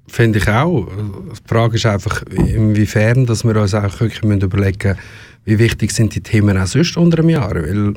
Finde 0.06 0.38
ich 0.38 0.48
auch. 0.48 0.88
Die 0.88 1.48
Frage 1.48 1.76
ist 1.76 1.86
einfach, 1.86 2.22
inwiefern 2.22 3.26
dass 3.26 3.44
wir 3.44 3.56
uns 3.56 3.74
auch 3.74 4.00
wirklich 4.00 4.22
überlegen 4.22 4.88
müssen, 4.88 4.98
wie 5.44 5.58
wichtig 5.58 5.92
sind 5.92 6.14
die 6.14 6.20
Themen 6.20 6.56
auch 6.58 6.66
sonst 6.66 6.96
unter 6.96 7.18
einem 7.18 7.30
Jahr. 7.30 7.54
Weil 7.54 7.94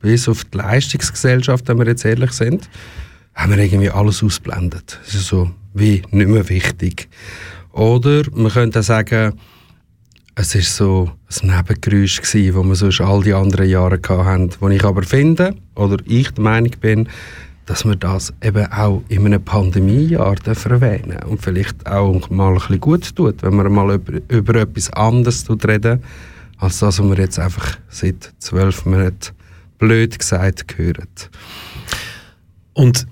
bis 0.00 0.28
auf 0.28 0.44
die 0.44 0.58
Leistungsgesellschaft, 0.58 1.68
wenn 1.68 1.78
wir 1.78 1.86
jetzt 1.86 2.04
ehrlich 2.04 2.32
sind, 2.32 2.68
haben 3.34 3.52
wir 3.52 3.58
irgendwie 3.58 3.90
alles 3.90 4.22
ausblendet. 4.22 5.00
Es 5.06 5.14
ist 5.14 5.26
so 5.26 5.50
wie 5.74 6.02
nicht 6.10 6.28
mehr 6.28 6.48
wichtig. 6.48 7.08
Oder 7.72 8.24
man 8.34 8.52
könnte 8.52 8.82
sagen, 8.82 9.34
es 10.34 10.54
war 10.54 10.62
so 10.62 11.10
ein 11.42 11.54
Nebengeräusch 11.54 12.20
das 12.20 12.34
wir 12.34 12.74
sonst 12.74 13.00
all 13.00 13.22
die 13.22 13.34
anderen 13.34 13.68
Jahre 13.68 14.00
hatten. 14.08 14.50
Wo 14.60 14.68
ich 14.68 14.84
aber 14.84 15.02
finde, 15.02 15.54
oder 15.74 15.96
ich 16.06 16.30
der 16.30 16.44
Meinung 16.44 16.72
bin, 16.80 17.08
dass 17.66 17.84
wir 17.84 17.96
das 17.96 18.32
eben 18.42 18.70
auch 18.72 19.02
in 19.08 19.26
einem 19.26 19.44
Pandemiejahr 19.44 20.36
erwähnen 20.44 21.22
und 21.24 21.40
vielleicht 21.40 21.86
auch 21.86 22.28
mal 22.30 22.48
ein 22.48 22.54
bisschen 22.54 22.80
gut 22.80 23.14
tut, 23.14 23.42
wenn 23.42 23.54
man 23.54 23.72
mal 23.72 23.94
über, 23.94 24.20
über 24.28 24.54
etwas 24.56 24.92
anderes 24.92 25.46
reden, 25.48 26.02
als 26.58 26.78
das, 26.78 26.98
was 26.98 27.08
wir 27.08 27.18
jetzt 27.18 27.38
einfach 27.38 27.78
seit 27.88 28.32
zwölf 28.38 28.84
Monaten 28.84 29.34
blöd 29.78 30.18
gesagt 30.18 30.76
hören. 30.76 31.08
Und 32.72 33.06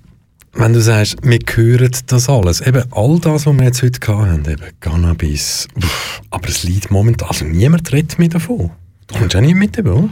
wenn 0.52 0.72
du 0.72 0.80
sagst, 0.80 1.16
wir 1.22 1.38
hören 1.54 1.90
das 2.06 2.28
alles, 2.28 2.60
eben 2.60 2.84
all 2.90 3.18
das, 3.20 3.46
was 3.46 3.56
wir 3.56 3.64
jetzt 3.64 3.82
heute 3.82 4.18
hatten, 4.18 4.50
eben 4.50 4.66
Cannabis, 4.80 5.68
aber 6.30 6.48
es 6.48 6.64
liegt 6.64 6.90
momentan, 6.90 7.28
also 7.28 7.44
niemand 7.44 7.92
redet 7.92 8.18
mehr 8.18 8.28
davon. 8.28 8.70
Du 9.06 9.18
kommst 9.18 9.36
auch 9.36 9.40
nicht 9.40 9.54
mit, 9.54 9.78
oder? 9.78 10.08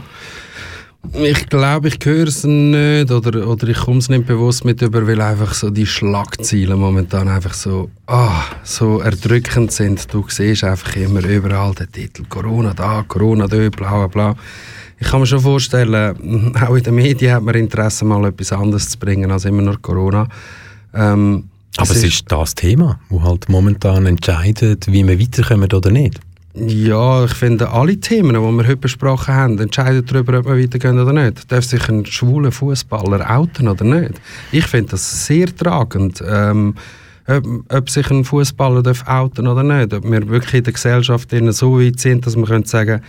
Ich 1.13 1.47
glaube, 1.47 1.87
ich 1.87 1.97
höre 2.03 2.27
es 2.27 2.43
nicht 2.43 3.09
oder, 3.09 3.47
oder 3.47 3.67
ich 3.69 3.77
komme 3.77 3.99
es 3.99 4.09
nicht 4.09 4.25
bewusst 4.27 4.65
mit 4.65 4.81
über, 4.81 5.07
weil 5.07 5.21
einfach 5.21 5.53
so 5.53 5.69
die 5.69 5.85
Schlagzeilen 5.85 6.77
momentan 6.77 7.29
einfach 7.29 7.53
so, 7.53 7.89
ah, 8.05 8.43
so 8.63 8.99
erdrückend 8.99 9.71
sind. 9.71 10.13
Du 10.13 10.25
siehst 10.27 10.65
einfach 10.65 10.95
immer 10.97 11.23
überall 11.23 11.73
den 11.73 11.91
Titel 11.91 12.25
Corona 12.27 12.73
da, 12.73 13.05
Corona 13.07 13.47
da, 13.47 13.69
bla 13.69 14.07
bla 14.07 14.07
bla. 14.07 14.35
Ich 14.99 15.07
kann 15.07 15.21
mir 15.21 15.25
schon 15.25 15.39
vorstellen, 15.39 16.55
auch 16.61 16.75
in 16.75 16.83
den 16.83 16.95
Medien 16.95 17.33
hat 17.33 17.43
man 17.43 17.55
Interesse, 17.55 18.05
mal 18.05 18.25
etwas 18.25 18.51
anderes 18.51 18.89
zu 18.89 18.99
bringen 18.99 19.31
als 19.31 19.45
immer 19.45 19.61
nur 19.61 19.81
Corona. 19.81 20.27
Ähm, 20.93 21.45
Aber 21.77 21.91
es 21.91 22.03
ist 22.03 22.25
das 22.27 22.55
Thema, 22.55 22.99
wo 23.09 23.23
halt 23.23 23.47
momentan 23.49 24.05
entscheidet, 24.05 24.91
wie 24.91 25.07
wir 25.07 25.19
weiterkommen 25.19 25.71
oder 25.71 25.91
nicht. 25.91 26.19
Ja, 26.55 27.23
ich 27.25 27.33
finde, 27.33 27.69
alle 27.69 27.97
Themen, 27.97 28.33
die 28.33 28.39
wir 28.39 28.67
heute 28.67 28.77
besprochen 28.77 29.33
haben, 29.33 29.59
entscheiden 29.59 30.03
darüber, 30.05 30.39
ob 30.39 30.45
wir 30.45 30.61
weitergehen 30.61 30.99
oder 30.99 31.13
nicht. 31.13 31.49
Darf 31.51 31.63
sich 31.63 31.87
ein 31.87 32.05
schwuler 32.05 32.51
Fußballer 32.51 33.29
outen 33.29 33.67
oder 33.67 33.85
nicht? 33.85 34.19
Ich 34.51 34.65
finde 34.65 34.91
das 34.91 35.27
sehr 35.27 35.55
tragend. 35.55 36.23
Ähm, 36.27 36.75
ob, 37.27 37.45
ob 37.69 37.89
sich 37.89 38.09
ein 38.09 38.25
Fußballer 38.25 38.81
outen 39.05 39.47
oder 39.47 39.63
nicht. 39.63 39.93
Ob 39.93 40.03
wir 40.03 40.27
wirklich 40.27 40.55
in 40.55 40.63
der 40.63 40.73
Gesellschaft 40.73 41.29
so 41.51 41.79
weit 41.79 41.99
sind, 41.99 42.25
dass 42.25 42.35
wir 42.35 42.45
können 42.45 42.65
sagen 42.65 43.01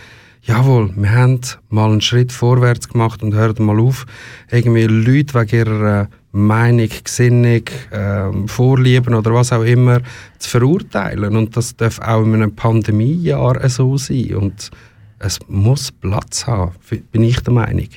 jawohl, 0.43 0.91
wir 0.95 1.11
haben 1.11 1.41
mal 1.69 1.91
einen 1.91 2.01
Schritt 2.01 2.31
vorwärts 2.31 2.89
gemacht 2.89 3.23
und 3.23 3.33
hören 3.33 3.65
mal 3.65 3.79
auf, 3.79 4.05
irgendwie 4.49 4.83
Leute 4.83 5.33
wegen 5.35 5.57
ihrer 5.57 6.07
Meinung, 6.31 6.89
Gesinnung, 7.03 7.63
ähm, 7.91 8.47
Vorlieben 8.47 9.13
oder 9.13 9.33
was 9.33 9.51
auch 9.51 9.63
immer 9.63 9.99
zu 10.39 10.49
verurteilen. 10.49 11.35
Und 11.35 11.55
das 11.57 11.75
darf 11.75 11.99
auch 11.99 12.23
in 12.23 12.35
einem 12.35 12.55
Pandemiejahr 12.55 13.67
so 13.69 13.97
sein. 13.97 14.35
Und 14.35 14.71
es 15.19 15.39
muss 15.47 15.91
Platz 15.91 16.47
haben, 16.47 16.71
bin 17.11 17.23
ich 17.23 17.39
der 17.41 17.53
Meinung. 17.53 17.89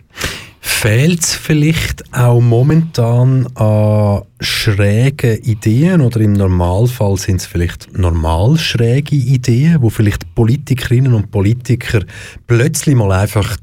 Fehlt 0.85 1.22
es 1.22 1.35
vielleicht 1.35 2.12
auch 2.14 2.43
momentan 2.43 3.47
an 3.57 4.20
schrägen 4.39 5.43
Ideen 5.43 6.03
oder 6.03 6.20
im 6.20 6.35
Normalfall 6.35 7.16
sind 7.16 7.41
es 7.41 7.47
vielleicht 7.47 7.97
normal 7.97 8.59
schräge 8.59 9.16
Ideen, 9.16 9.80
wo 9.80 9.89
vielleicht 9.89 10.35
Politikerinnen 10.35 11.14
und 11.14 11.30
Politiker 11.30 12.01
plötzlich 12.47 12.97
mal 12.97 13.12
einfach 13.12 13.57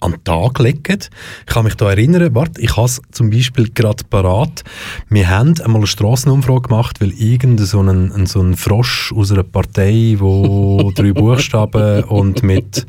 an 0.00 0.10
den 0.10 0.24
Tag 0.24 0.58
legen. 0.58 0.98
Ich 1.46 1.46
kann 1.46 1.62
mich 1.62 1.76
da 1.76 1.88
erinnern, 1.90 2.34
warte, 2.34 2.60
ich 2.60 2.76
habe 2.76 2.86
es 2.86 3.00
zum 3.12 3.30
Beispiel 3.30 3.70
gerade 3.72 4.02
parat. 4.10 4.64
Wir 5.08 5.28
haben 5.28 5.54
einmal 5.60 5.82
eine 5.82 5.86
Strassenumfrage 5.86 6.62
gemacht, 6.62 7.00
weil 7.00 7.12
irgendein 7.12 7.66
so 7.66 7.80
ein, 7.80 8.26
so 8.26 8.40
ein 8.40 8.56
Frosch 8.56 9.12
aus 9.14 9.30
einer 9.30 9.44
Partei, 9.44 10.16
wo 10.18 10.90
drei 10.96 11.12
Buchstaben 11.12 12.02
und 12.02 12.42
mit 12.42 12.88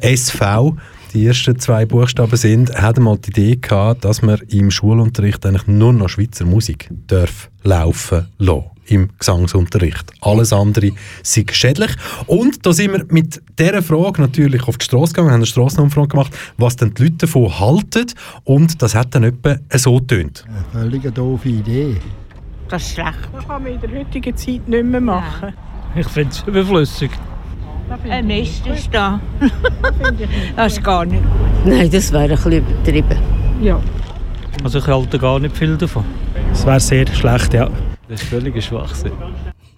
SV 0.00 0.76
die 1.12 1.26
ersten 1.26 1.58
zwei 1.58 1.84
Buchstaben 1.84 2.36
sind, 2.36 2.74
hat 2.74 2.96
einmal 2.96 3.18
die 3.18 3.30
Idee 3.30 3.56
gehabt, 3.56 4.04
dass 4.04 4.22
man 4.22 4.40
im 4.48 4.70
Schulunterricht 4.70 5.44
eigentlich 5.44 5.66
nur 5.66 5.92
noch 5.92 6.08
Schweizer 6.08 6.44
Musik 6.44 6.88
darf 7.06 7.50
laufen 7.62 8.28
lassen 8.38 8.64
im 8.86 9.10
Gesangsunterricht. 9.18 10.12
Alles 10.20 10.52
andere 10.52 10.90
sei 11.22 11.44
schädlich. 11.50 11.92
Und 12.26 12.66
da 12.66 12.72
sind 12.72 12.92
wir 12.92 13.04
mit 13.08 13.40
dieser 13.58 13.82
Frage 13.82 14.20
natürlich 14.20 14.66
auf 14.66 14.78
die 14.78 14.84
Straße 14.84 15.12
gegangen, 15.12 15.30
haben 15.30 15.36
eine 15.36 15.46
Strassenumfrage 15.46 16.08
gemacht, 16.08 16.36
was 16.56 16.76
denn 16.76 16.92
die 16.94 17.04
Leute 17.04 17.16
davon 17.18 17.60
halten. 17.60 18.06
Und 18.44 18.82
das 18.82 18.94
hat 18.94 19.14
dann 19.14 19.24
etwa 19.24 19.56
so 19.74 19.96
getönt. 19.96 20.44
Eine 20.48 20.90
völlig 20.90 21.14
doofe 21.14 21.48
Idee. 21.48 21.96
Das 22.68 22.82
ist 22.82 22.94
schlecht. 22.94 23.28
Das 23.32 23.46
kann 23.46 23.62
man 23.62 23.72
in 23.72 23.80
der 23.80 23.90
heutigen 23.90 24.36
Zeit 24.36 24.66
nicht 24.66 24.84
mehr 24.84 25.00
machen. 25.00 25.52
Ich 25.94 26.08
finde 26.08 26.30
es 26.30 26.42
überflüssig. 26.46 27.10
Ein 28.08 28.26
Mist 28.26 28.66
ist 28.66 28.88
da. 28.92 29.20
das 30.56 30.72
ist 30.74 30.84
gar 30.84 31.04
nicht. 31.04 31.22
Nein, 31.64 31.90
das 31.90 32.12
wäre 32.12 32.24
ein 32.24 32.30
bisschen 32.30 32.52
übertrieben. 32.52 33.18
Ja. 33.62 33.80
Also 34.64 34.78
ich 34.78 34.86
halte 34.86 35.18
gar 35.18 35.38
nicht 35.38 35.56
viel 35.56 35.76
davon. 35.76 36.04
Es 36.52 36.64
wäre 36.66 36.80
sehr 36.80 37.06
schlecht, 37.08 37.54
ja. 37.54 37.70
Das 38.08 38.22
ist 38.22 38.28
völliger 38.28 38.60
Schwachsinn. 38.60 39.12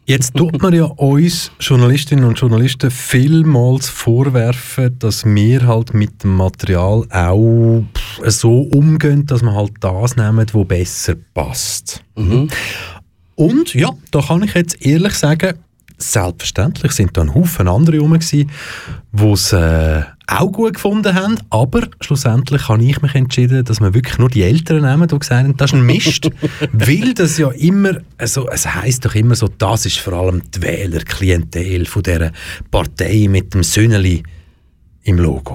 Jetzt 0.06 0.34
tut 0.34 0.60
man 0.60 0.74
ja 0.74 0.84
uns 0.84 1.50
Journalistinnen 1.58 2.26
und 2.26 2.38
Journalisten 2.38 2.90
vielmals 2.90 3.88
vorwerfen, 3.88 4.98
dass 4.98 5.24
wir 5.24 5.66
halt 5.66 5.94
mit 5.94 6.22
dem 6.22 6.36
Material 6.36 7.06
auch 7.10 7.84
so 8.26 8.68
umgehen, 8.72 9.24
dass 9.24 9.40
man 9.40 9.54
halt 9.54 9.72
das 9.80 10.16
nehmen, 10.16 10.46
was 10.52 10.68
besser 10.68 11.14
passt. 11.32 12.04
Mhm. 12.16 12.48
Und 13.34 13.72
ja, 13.72 13.90
da 14.10 14.20
kann 14.20 14.42
ich 14.42 14.52
jetzt 14.52 14.84
ehrlich 14.84 15.14
sagen, 15.14 15.54
selbstverständlich 16.12 16.92
sind 16.92 17.16
da 17.16 17.22
ein 17.22 17.34
Haufen 17.34 17.68
andere 17.68 17.98
rum 17.98 18.18
die 18.18 18.46
es 19.22 19.52
äh, 19.52 20.02
auch 20.26 20.50
gut 20.50 20.74
gefunden 20.74 21.14
haben, 21.14 21.36
aber 21.50 21.82
schlussendlich 22.00 22.68
habe 22.68 22.82
ich 22.82 23.00
mich 23.02 23.14
entschieden, 23.14 23.64
dass 23.64 23.80
wir 23.80 23.94
wirklich 23.94 24.18
nur 24.18 24.28
die 24.28 24.42
Älteren 24.42 24.82
nehmen, 24.82 25.06
die 25.06 25.18
gesagt 25.18 25.44
haben, 25.44 25.56
das 25.56 25.72
ist 25.72 25.76
ein 25.76 25.86
Mist, 25.86 26.30
weil 26.72 27.14
das 27.14 27.38
ja 27.38 27.50
immer, 27.50 27.98
also, 28.18 28.48
es 28.48 28.66
heisst 28.66 29.04
doch 29.04 29.14
immer 29.14 29.34
so, 29.34 29.48
das 29.48 29.86
ist 29.86 29.98
vor 29.98 30.14
allem 30.14 30.42
die 30.50 30.62
Wählerklientel 30.62 31.86
von 31.86 32.02
dieser 32.02 32.32
Partei 32.70 33.26
mit 33.28 33.54
dem 33.54 33.62
Söhneli 33.62 34.22
im 35.04 35.18
Logo 35.18 35.53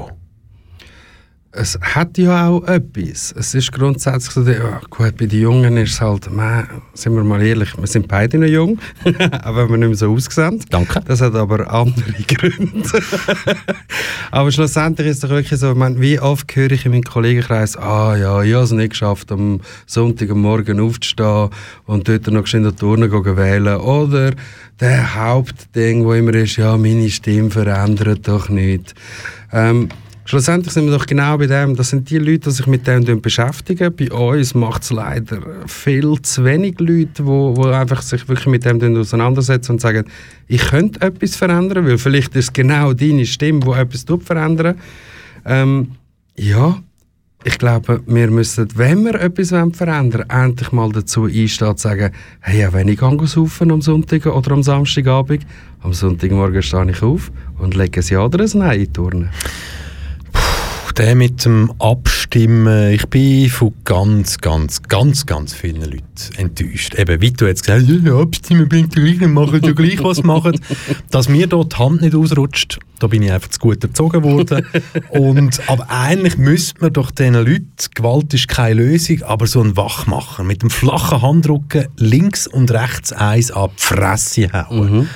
es 1.59 1.77
hat 1.81 2.17
ja 2.17 2.47
auch 2.47 2.63
etwas. 2.67 3.33
Es 3.37 3.53
ist 3.53 3.73
grundsätzlich 3.73 4.31
so, 4.33 4.49
ja, 4.49 4.79
gut, 4.89 5.17
bei 5.17 5.25
den 5.25 5.41
Jungen 5.41 5.75
ist 5.75 5.93
es 5.93 6.01
halt, 6.01 6.31
man, 6.31 6.65
sind 6.93 7.13
wir 7.13 7.23
mal 7.23 7.41
ehrlich, 7.41 7.77
wir 7.77 7.85
sind 7.85 8.07
beide 8.07 8.37
noch 8.37 8.47
jung, 8.47 8.79
auch 9.05 9.55
wenn 9.55 9.69
wir 9.69 9.77
nicht 9.77 9.89
mehr 9.89 9.95
so 9.95 10.13
aussehen. 10.13 10.63
Danke. 10.69 11.01
Das 11.05 11.19
hat 11.19 11.35
aber 11.35 11.69
andere 11.69 12.13
Gründe. 12.27 12.87
aber 14.31 14.51
schlussendlich 14.53 15.07
ist 15.07 15.15
es 15.17 15.21
doch 15.21 15.29
wirklich 15.31 15.59
so, 15.59 15.71
ich 15.71 15.77
meine, 15.77 15.99
wie 15.99 16.17
oft 16.19 16.55
höre 16.55 16.71
ich 16.71 16.85
in 16.85 16.91
meinem 16.91 17.03
Kollegenkreis, 17.03 17.75
ah 17.75 18.15
ja, 18.15 18.41
ich 18.41 18.53
habe 18.53 18.63
es 18.63 18.71
nicht 18.71 18.91
geschafft, 18.91 19.29
am 19.33 19.59
Sonntagmorgen 19.85 20.79
aufzustehen 20.79 21.49
und 21.85 22.07
dort 22.07 22.27
noch 22.27 22.53
in 22.53 22.63
der 22.63 22.75
Turne 22.75 23.11
wählen. 23.11 23.75
Oder 23.75 24.31
der 24.79 25.15
Hauptding, 25.15 26.05
wo 26.05 26.13
immer 26.13 26.33
ist, 26.35 26.55
ja, 26.55 26.77
meine 26.77 27.09
Stimme 27.09 27.51
verändert 27.51 28.29
doch 28.29 28.47
nicht. 28.47 28.95
Ähm, 29.51 29.89
Schlussendlich 30.29 30.75
sind 30.75 30.85
wir 30.85 30.95
doch 30.95 31.07
genau 31.07 31.39
bei 31.39 31.47
dem, 31.47 31.75
das 31.75 31.89
sind 31.89 32.07
die 32.07 32.19
Leute, 32.19 32.41
die 32.41 32.51
sich 32.51 32.67
mit 32.67 32.85
dem 32.85 33.19
beschäftigen. 33.19 33.91
Bei 33.95 34.11
uns 34.11 34.53
macht 34.53 34.83
es 34.83 34.91
leider 34.91 35.41
viel 35.65 36.21
zu 36.21 36.45
wenig 36.45 36.79
Leute, 36.79 37.23
die, 37.23 37.53
die 37.55 37.67
einfach 37.69 38.03
sich 38.03 38.29
wirklich 38.29 38.45
mit 38.45 38.63
dem 38.63 38.95
auseinandersetzen 38.95 39.71
und 39.71 39.81
sagen, 39.81 40.05
ich 40.47 40.61
könnte 40.67 41.01
etwas 41.01 41.35
verändern, 41.35 41.87
weil 41.87 41.97
vielleicht 41.97 42.35
ist 42.35 42.45
es 42.45 42.53
genau 42.53 42.93
deine 42.93 43.25
Stimme, 43.25 43.61
die 43.61 43.71
etwas 43.71 44.05
verändern. 44.23 44.75
Ähm, 45.45 45.93
Ja, 46.35 46.77
ich 47.43 47.57
glaube, 47.57 48.03
wir 48.05 48.29
müssen, 48.29 48.67
wenn 48.75 49.05
wir 49.05 49.15
etwas 49.15 49.49
verändern 49.49 50.25
wollen, 50.29 50.45
endlich 50.45 50.71
mal 50.71 50.91
dazu 50.91 51.23
einstehen 51.23 51.69
und 51.69 51.79
sagen, 51.79 52.11
hey, 52.41 52.59
ja, 52.59 52.71
wenn 52.71 52.87
ich 52.87 52.99
saufen 52.99 53.71
am 53.71 53.81
Sonntag 53.81 54.27
oder 54.27 54.51
am 54.51 54.61
Samstagabend, 54.61 55.47
am 55.81 55.93
Sonntagmorgen 55.93 56.61
stehe 56.61 56.91
ich 56.91 57.01
auf 57.01 57.31
und 57.57 57.73
lege 57.73 58.01
ein 58.01 58.05
Ja 58.07 58.25
oder 58.25 58.43
ein 58.43 58.51
Nein 58.53 58.79
in 58.79 58.85
die 58.85 58.93
Turne 58.93 59.31
der 60.99 61.15
mit 61.15 61.45
dem 61.45 61.71
Abstimmen, 61.79 62.91
ich 62.91 63.07
bin 63.07 63.49
von 63.49 63.73
ganz, 63.85 64.37
ganz, 64.37 64.81
ganz, 64.81 65.25
ganz 65.25 65.53
vielen 65.53 65.81
Leuten 65.81 66.03
enttäuscht. 66.35 66.93
Eben, 66.95 67.21
wie 67.21 67.31
du 67.31 67.45
jetzt 67.45 67.65
gesagt 67.65 67.87
hast, 67.87 68.05
ja, 68.05 68.19
abstimmen 68.19 68.67
bringt 68.67 68.93
gleich, 68.93 69.17
wir 69.17 69.29
machen 69.29 69.61
ja 69.63 69.71
gleich 69.71 70.03
was 70.03 70.23
machen. 70.23 70.59
Dass 71.09 71.29
mir 71.29 71.47
dort 71.47 71.71
die 71.71 71.77
Hand 71.77 72.01
nicht 72.01 72.15
ausrutscht, 72.15 72.79
da 72.99 73.07
bin 73.07 73.23
ich 73.23 73.31
einfach 73.31 73.49
zu 73.49 73.59
gut 73.59 73.83
erzogen 73.83 74.23
worden. 74.23 74.65
und, 75.09 75.61
aber 75.67 75.89
eigentlich 75.89 76.37
müsste 76.37 76.81
man 76.81 76.93
doch 76.93 77.11
diesen 77.11 77.33
Leuten, 77.33 77.67
Gewalt 77.95 78.33
ist 78.33 78.47
keine 78.47 78.75
Lösung, 78.75 79.23
aber 79.23 79.47
so 79.47 79.61
ein 79.61 79.75
Wachmacher 79.75 80.43
mit 80.43 80.61
dem 80.61 80.69
flachen 80.69 81.21
Handrücken 81.21 81.87
links 81.97 82.47
und 82.47 82.71
rechts 82.71 83.11
eins 83.13 83.51
ab 83.51 83.71
die 83.77 83.83
Fresse 83.83 84.51
hauen. 84.51 84.91
Mhm. 84.91 85.07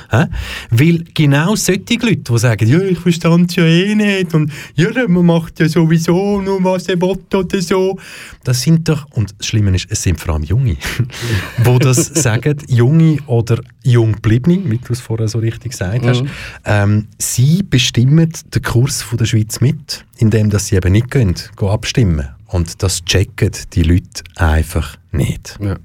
Weil 0.72 1.04
genau 1.14 1.56
solche 1.56 1.96
Leute, 2.02 2.18
die 2.18 2.38
sagen, 2.38 2.68
ja, 2.68 2.82
ich 2.82 3.00
verstand 3.00 3.52
es 3.52 3.56
ja 3.58 3.66
eh 3.66 3.96
nicht 3.96 4.34
und 4.34 4.52
ja, 4.76 4.90
man 5.08 5.26
macht 5.26 5.60
ja 5.60 5.68
sowieso 5.68 6.42
nur 6.42 6.64
was 6.64 6.88
er 6.88 7.00
will 7.02 7.18
oder 7.34 7.62
so. 7.62 7.98
Das 8.44 8.62
sind 8.62 8.88
doch, 8.88 9.06
und 9.12 9.34
das 9.38 9.48
Schlimme 9.48 9.76
ist, 9.76 9.88
es 9.90 10.04
sind 10.04 10.20
vor 10.20 10.36
allem 10.36 10.44
Junge, 10.44 10.78
die 11.66 11.80
das 11.80 12.06
sagen, 12.14 12.58
Junge 12.68 13.18
oder 13.28 13.60
Jungbliebene, 13.84 14.70
wie 14.70 14.78
du 14.78 14.94
es 14.94 15.02
vorher 15.02 15.28
so 15.28 15.40
richtig 15.40 15.72
gesagt 15.72 16.06
hast, 16.06 16.24
mhm. 16.24 16.30
ähm, 16.66 17.08
sie 17.18 17.64
bestimmen 17.64 18.32
den 18.54 18.62
Kurs 18.62 19.02
von 19.02 19.18
der 19.18 19.26
Schweiz 19.26 19.60
mit, 19.62 20.06
indem 20.18 20.50
dass 20.50 20.68
sie 20.68 20.76
eben 20.76 20.92
nicht 20.94 21.12
gehen, 21.12 21.36
gehen 21.56 21.70
abstimmen. 21.70 22.30
Und 22.48 22.82
das 22.84 23.04
checken 23.04 23.52
die 23.74 23.84
Leute 23.84 24.24
einfach 24.36 24.98
nicht. 25.12 25.58
Ja. 25.60 25.76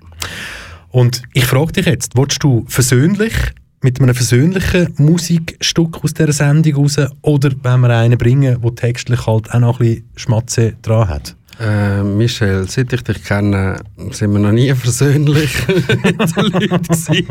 Und 0.90 1.22
ich 1.32 1.44
frage 1.44 1.72
dich 1.72 1.86
jetzt, 1.86 2.16
willst 2.16 2.42
du 2.42 2.64
versöhnlich 2.68 3.34
mit 3.82 4.00
einem 4.00 4.14
versöhnlichen 4.14 4.94
Musikstück 4.98 6.02
aus 6.02 6.14
dieser 6.14 6.32
Sendung 6.32 6.74
raus 6.76 6.96
oder 7.22 7.50
wenn 7.62 7.80
wir 7.80 7.90
einen 7.90 8.18
bringen, 8.18 8.60
der 8.60 8.74
textlich 8.74 9.26
halt 9.26 9.52
auch 9.52 9.60
noch 9.60 9.80
ein 9.80 9.86
bisschen 9.86 10.08
Schmatze 10.16 10.76
dran 10.82 11.08
hat? 11.08 11.36
Äh, 11.60 12.04
Michel, 12.04 12.68
seit 12.70 12.92
ich 12.92 13.02
dich 13.02 13.24
kenne, 13.24 13.80
sind 14.12 14.32
wir 14.32 14.38
noch 14.38 14.52
nie 14.52 14.72
versöhnlich 14.76 15.50
mit 15.66 16.36
den 16.36 16.44
Leuten 16.44 16.82
gewesen. 16.82 17.26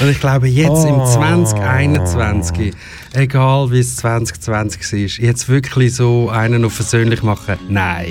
Und 0.00 0.08
ich 0.10 0.18
glaube, 0.20 0.48
jetzt 0.48 0.84
im 0.84 0.98
Oh. 0.98 1.06
2021, 1.06 2.72
egal 3.12 3.70
wie 3.70 3.78
es 3.78 3.96
2020 3.96 4.92
war, 4.92 4.98
jetzt 5.26 5.48
wirklich 5.48 5.94
so 5.94 6.28
einen 6.28 6.64
auf 6.64 6.72
versöhnlich 6.72 7.22
machen, 7.22 7.56
nein. 7.68 8.10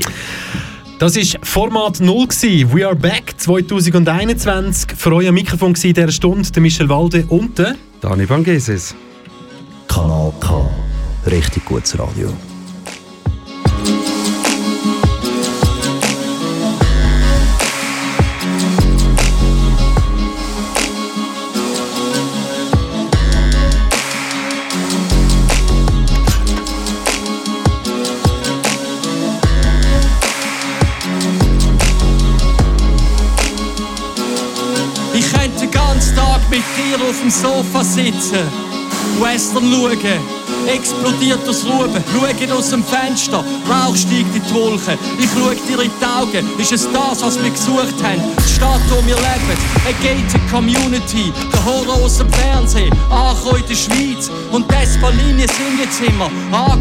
Das 0.99 1.15
war 1.15 1.39
Format 1.43 1.99
0, 1.99 2.27
gewesen. 2.27 2.73
We 2.73 2.85
Are 2.87 2.95
Back 2.95 3.33
2021. 3.37 4.91
Für 4.97 5.13
euch 5.13 5.27
am 5.27 5.33
Mikrofon 5.35 5.75
war 5.75 5.85
in 5.85 5.93
dieser 5.93 6.11
Stunde 6.11 6.49
der 6.49 6.61
Michel 6.61 6.87
Walde 6.89 7.25
und 7.27 7.59
der 7.59 7.75
Dani 8.01 8.25
Bangeses. 8.25 8.95
Kanal 9.87 10.31
K. 10.39 10.69
Richtig 11.27 11.65
gutes 11.65 11.99
Radio. 11.99 12.33
Dem 37.27 37.31
Sofa 37.31 37.83
sitzen, 37.83 38.47
Western 39.19 39.69
schauen, 39.69 39.99
explodiert 40.65 41.45
das 41.45 41.65
Ruben, 41.65 42.01
schauen 42.13 42.51
aus 42.53 42.69
dem 42.69 42.83
Fenster, 42.83 43.43
Rauch 43.67 43.95
steigt 43.97 44.33
in 44.33 44.41
die 44.41 44.53
Wolken, 44.53 44.97
ich 45.19 45.29
schau 45.33 45.49
dir 45.49 45.83
in 45.83 45.91
die 45.99 46.05
Augen, 46.05 46.47
ist 46.57 46.71
es 46.71 46.87
das, 46.89 47.21
was 47.21 47.43
wir 47.43 47.49
gesucht 47.49 48.01
haben? 48.01 48.21
Die 48.39 48.53
Stadt, 48.53 48.79
wo 48.89 49.05
wir 49.05 49.15
leben, 49.15 49.57
eine 49.83 49.93
gated 50.01 50.49
Community, 50.49 51.33
der 51.51 51.65
Horror 51.65 52.01
aus 52.05 52.17
dem 52.19 52.31
Fernsehen, 52.31 52.93
angekommen 53.09 53.61
in 53.61 53.67
der 53.67 53.75
Schweiz. 53.75 54.31
Und 54.53 54.71
das 54.71 54.95
Linie 55.25 55.47
sind 55.47 55.79
jetzt 55.81 55.99
immer, 55.99 56.31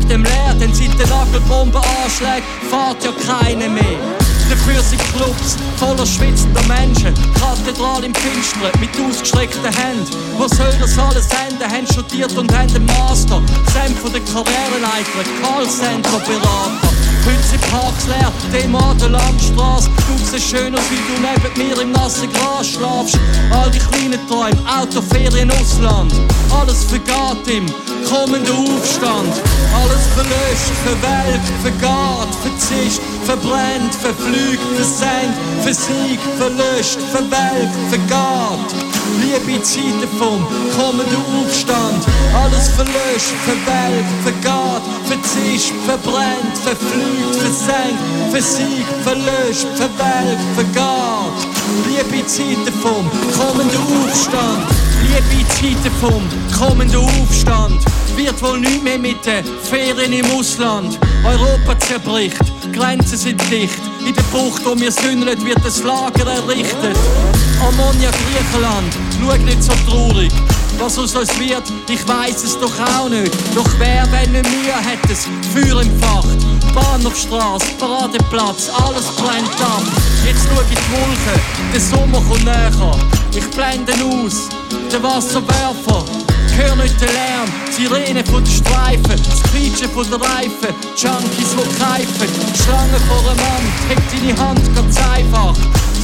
dem 0.08 0.22
leer, 0.22 0.54
denn 0.60 0.72
seit 0.72 0.96
den 0.96 1.08
Nagelbombenanschlägen 1.08 2.44
fährt 2.70 3.02
ja 3.02 3.12
keine 3.26 3.68
mehr. 3.68 4.25
Dafür 4.48 4.80
sind 4.82 5.02
Clubs 5.14 5.56
voller 5.76 6.06
schwitzender 6.06 6.62
Menschen. 6.62 7.12
Kathedral 7.34 8.04
im 8.04 8.14
Finstern 8.14 8.72
mit 8.80 8.90
ausgestreckten 9.00 9.64
Händen. 9.64 10.06
Wo 10.38 10.46
soll 10.46 10.72
das 10.80 10.98
alles 10.98 11.28
enden? 11.30 11.64
Haben 11.64 11.86
studiert 11.86 12.36
und 12.36 12.52
haben 12.56 12.72
den 12.72 12.86
Master. 12.86 13.42
Sam 13.72 13.94
von 13.96 14.12
der 14.12 14.22
Karriereleiter, 14.22 15.24
Callcenter-Berater. 15.42 17.15
Sind 17.26 17.60
Parks 17.70 18.06
leer, 18.06 18.32
Demo 18.52 18.78
an 18.78 18.98
der 18.98 19.10
Landstraße. 19.10 19.88
Du 19.88 20.24
siehst 20.24 20.50
schön 20.50 20.74
aus, 20.74 20.82
wie 20.90 20.96
du 20.96 21.14
neben 21.20 21.68
mir 21.68 21.80
im 21.80 21.92
nassen 21.92 22.28
Gras 22.32 22.66
schlafst. 22.66 23.18
All 23.52 23.70
die 23.70 23.78
kleinen 23.78 24.18
Träume, 24.26 24.58
Autoferien, 24.66 25.50
Ausland. 25.50 26.12
Alles 26.50 26.84
vergeht 26.84 27.46
im 27.46 27.66
kommenden 28.08 28.52
Aufstand. 28.52 29.34
Alles 29.74 30.06
verlöscht, 30.14 30.74
verwelkt, 30.84 31.46
vergeht, 31.62 32.34
verzischt, 32.42 33.00
verbrennt, 33.24 33.94
verflügt, 33.94 34.62
versenkt, 34.74 35.38
versiegt, 35.62 36.26
verlöscht, 36.38 36.98
verwelkt, 37.12 37.74
vergeht. 37.90 38.70
Liebe 39.22 39.62
Zeiten 39.62 40.08
vom 40.18 40.46
kommenden 40.76 41.22
Aufstand. 41.38 42.04
Alles 42.34 42.68
verlöscht, 42.70 43.34
verwelkt, 43.46 44.10
vergeht, 44.24 44.82
verzischt, 45.06 45.72
verbrennt, 45.86 46.56
verflügt, 46.62 47.36
versenkt, 47.36 48.02
versiegt, 48.30 48.92
verlöscht, 49.02 49.66
verwelkt, 49.74 50.42
vergeht. 50.54 51.46
Liebe 51.86 52.26
Zeiten 52.26 52.72
vom 52.82 53.10
kommenden 53.38 53.80
Aufstand. 54.04 54.66
Liebe 55.02 55.48
Zeiten 55.48 55.94
vom 56.00 56.22
kommenden 56.56 57.00
Aufstand. 57.00 57.84
Wird 58.16 58.42
wohl 58.42 58.60
nicht 58.60 58.82
mehr 58.82 58.98
mit 58.98 59.24
den 59.26 59.44
Ferien 59.62 60.12
im 60.12 60.26
Ausland. 60.38 60.98
Europa 61.24 61.78
zerbricht, 61.80 62.40
Grenzen 62.72 63.18
sind 63.18 63.40
dicht. 63.50 63.80
In 64.06 64.14
der 64.14 64.22
Bucht, 64.32 64.64
wo 64.64 64.78
wir 64.78 64.90
sündeln, 64.90 65.44
wird 65.44 65.64
das 65.64 65.82
Lager 65.82 66.26
errichtet. 66.26 66.96
Ammonia 67.60 68.10
Griechenland, 68.10 68.96
schau 69.20 69.36
nicht 69.44 69.62
so 69.62 69.72
traurig. 69.88 70.32
Was 70.78 70.98
aus 70.98 71.16
uns 71.16 71.38
wird, 71.38 71.62
ich 71.88 72.06
weiß 72.06 72.44
es 72.44 72.58
doch 72.58 72.78
auch 72.78 73.08
nicht. 73.08 73.32
Doch 73.54 73.68
wer, 73.78 74.06
wenn 74.12 74.32
nicht 74.32 74.46
wir, 74.64 74.74
hat 74.74 75.10
es 75.10 75.26
Feuer 75.52 75.80
entfacht. 75.80 76.38
Bahnhofstrasse, 76.74 77.66
Paradeplatz, 77.78 78.68
alles 78.68 79.06
brennt 79.16 79.60
ab. 79.60 79.82
Jetzt 80.24 80.46
schau 80.46 80.60
ich 80.60 80.68
die 80.68 80.92
Wolken, 80.92 81.40
der 81.72 81.80
Sommer 81.80 82.22
kommt 82.28 82.44
näher. 82.44 82.98
Ich 83.34 83.46
blende 83.50 83.92
aus, 84.04 84.48
der 84.92 85.02
Wasserwerfer. 85.02 86.25
Hör 86.56 86.74
nicht 86.74 86.98
den 86.98 87.08
Lärm, 87.08 87.50
Sirene 87.70 88.24
von 88.24 88.42
den 88.42 88.50
Streifen, 88.50 89.02
das 89.28 89.42
Quietschen 89.50 89.90
von 89.90 90.08
der 90.08 90.18
Reifen, 90.18 90.72
Junkies, 90.96 91.50
die 91.52 91.78
greifen, 91.78 92.28
Schlange 92.64 92.98
vor 93.06 93.30
einem 93.30 93.36
Mann, 93.36 93.66
heb 93.88 93.98
deine 94.10 94.40
Hand 94.40 94.74
ganz 94.74 94.96
einfach. 95.10 95.54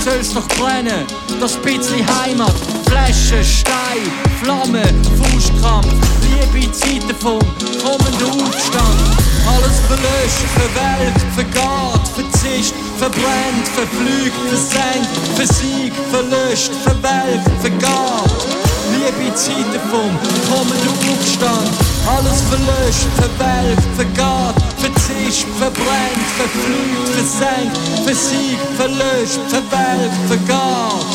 Soll's 0.04 0.34
doch 0.34 0.46
brennen, 0.58 1.06
das 1.40 1.56
bisschen 1.56 2.04
Heimat, 2.20 2.54
Flaschen, 2.86 3.42
Stein, 3.42 4.04
Flamme, 4.42 4.82
Faustkampf, 5.16 5.86
Liebe 6.20 6.70
Zeiten 6.72 7.14
vom 7.18 7.38
kommenden 7.82 8.42
Aufstand. 8.42 9.00
Alles 9.48 9.80
verlöscht, 9.88 10.46
verwelkt, 10.54 11.22
vergeht, 11.34 12.08
verzischt, 12.14 12.74
verbrennt, 12.98 13.68
verflügt, 13.74 14.36
versenkt, 14.48 15.08
versiegt, 15.34 15.96
verlöscht, 16.10 16.72
verwelkt, 16.84 17.48
vergeht. 17.60 18.61
Liebe 19.04 19.34
Zeiten 19.34 19.80
vom 19.90 20.12
kommenden 20.48 20.88
Aufstand. 21.10 21.70
Alles 22.06 22.40
verlöscht, 22.42 23.08
verwelkt, 23.16 23.82
vergeht, 23.96 24.54
verzischt, 24.78 25.46
verbrennt, 25.58 26.28
verflügt, 26.36 27.08
versenkt, 27.16 27.78
versiegt, 28.04 28.62
verlöscht, 28.76 29.40
verwelkt, 29.48 30.14
vergeht. 30.28 31.06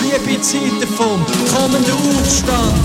Liebe 0.00 0.40
Zeiten 0.40 0.88
vom 0.96 1.20
kommenden 1.54 1.92
Aufstand. 1.92 2.80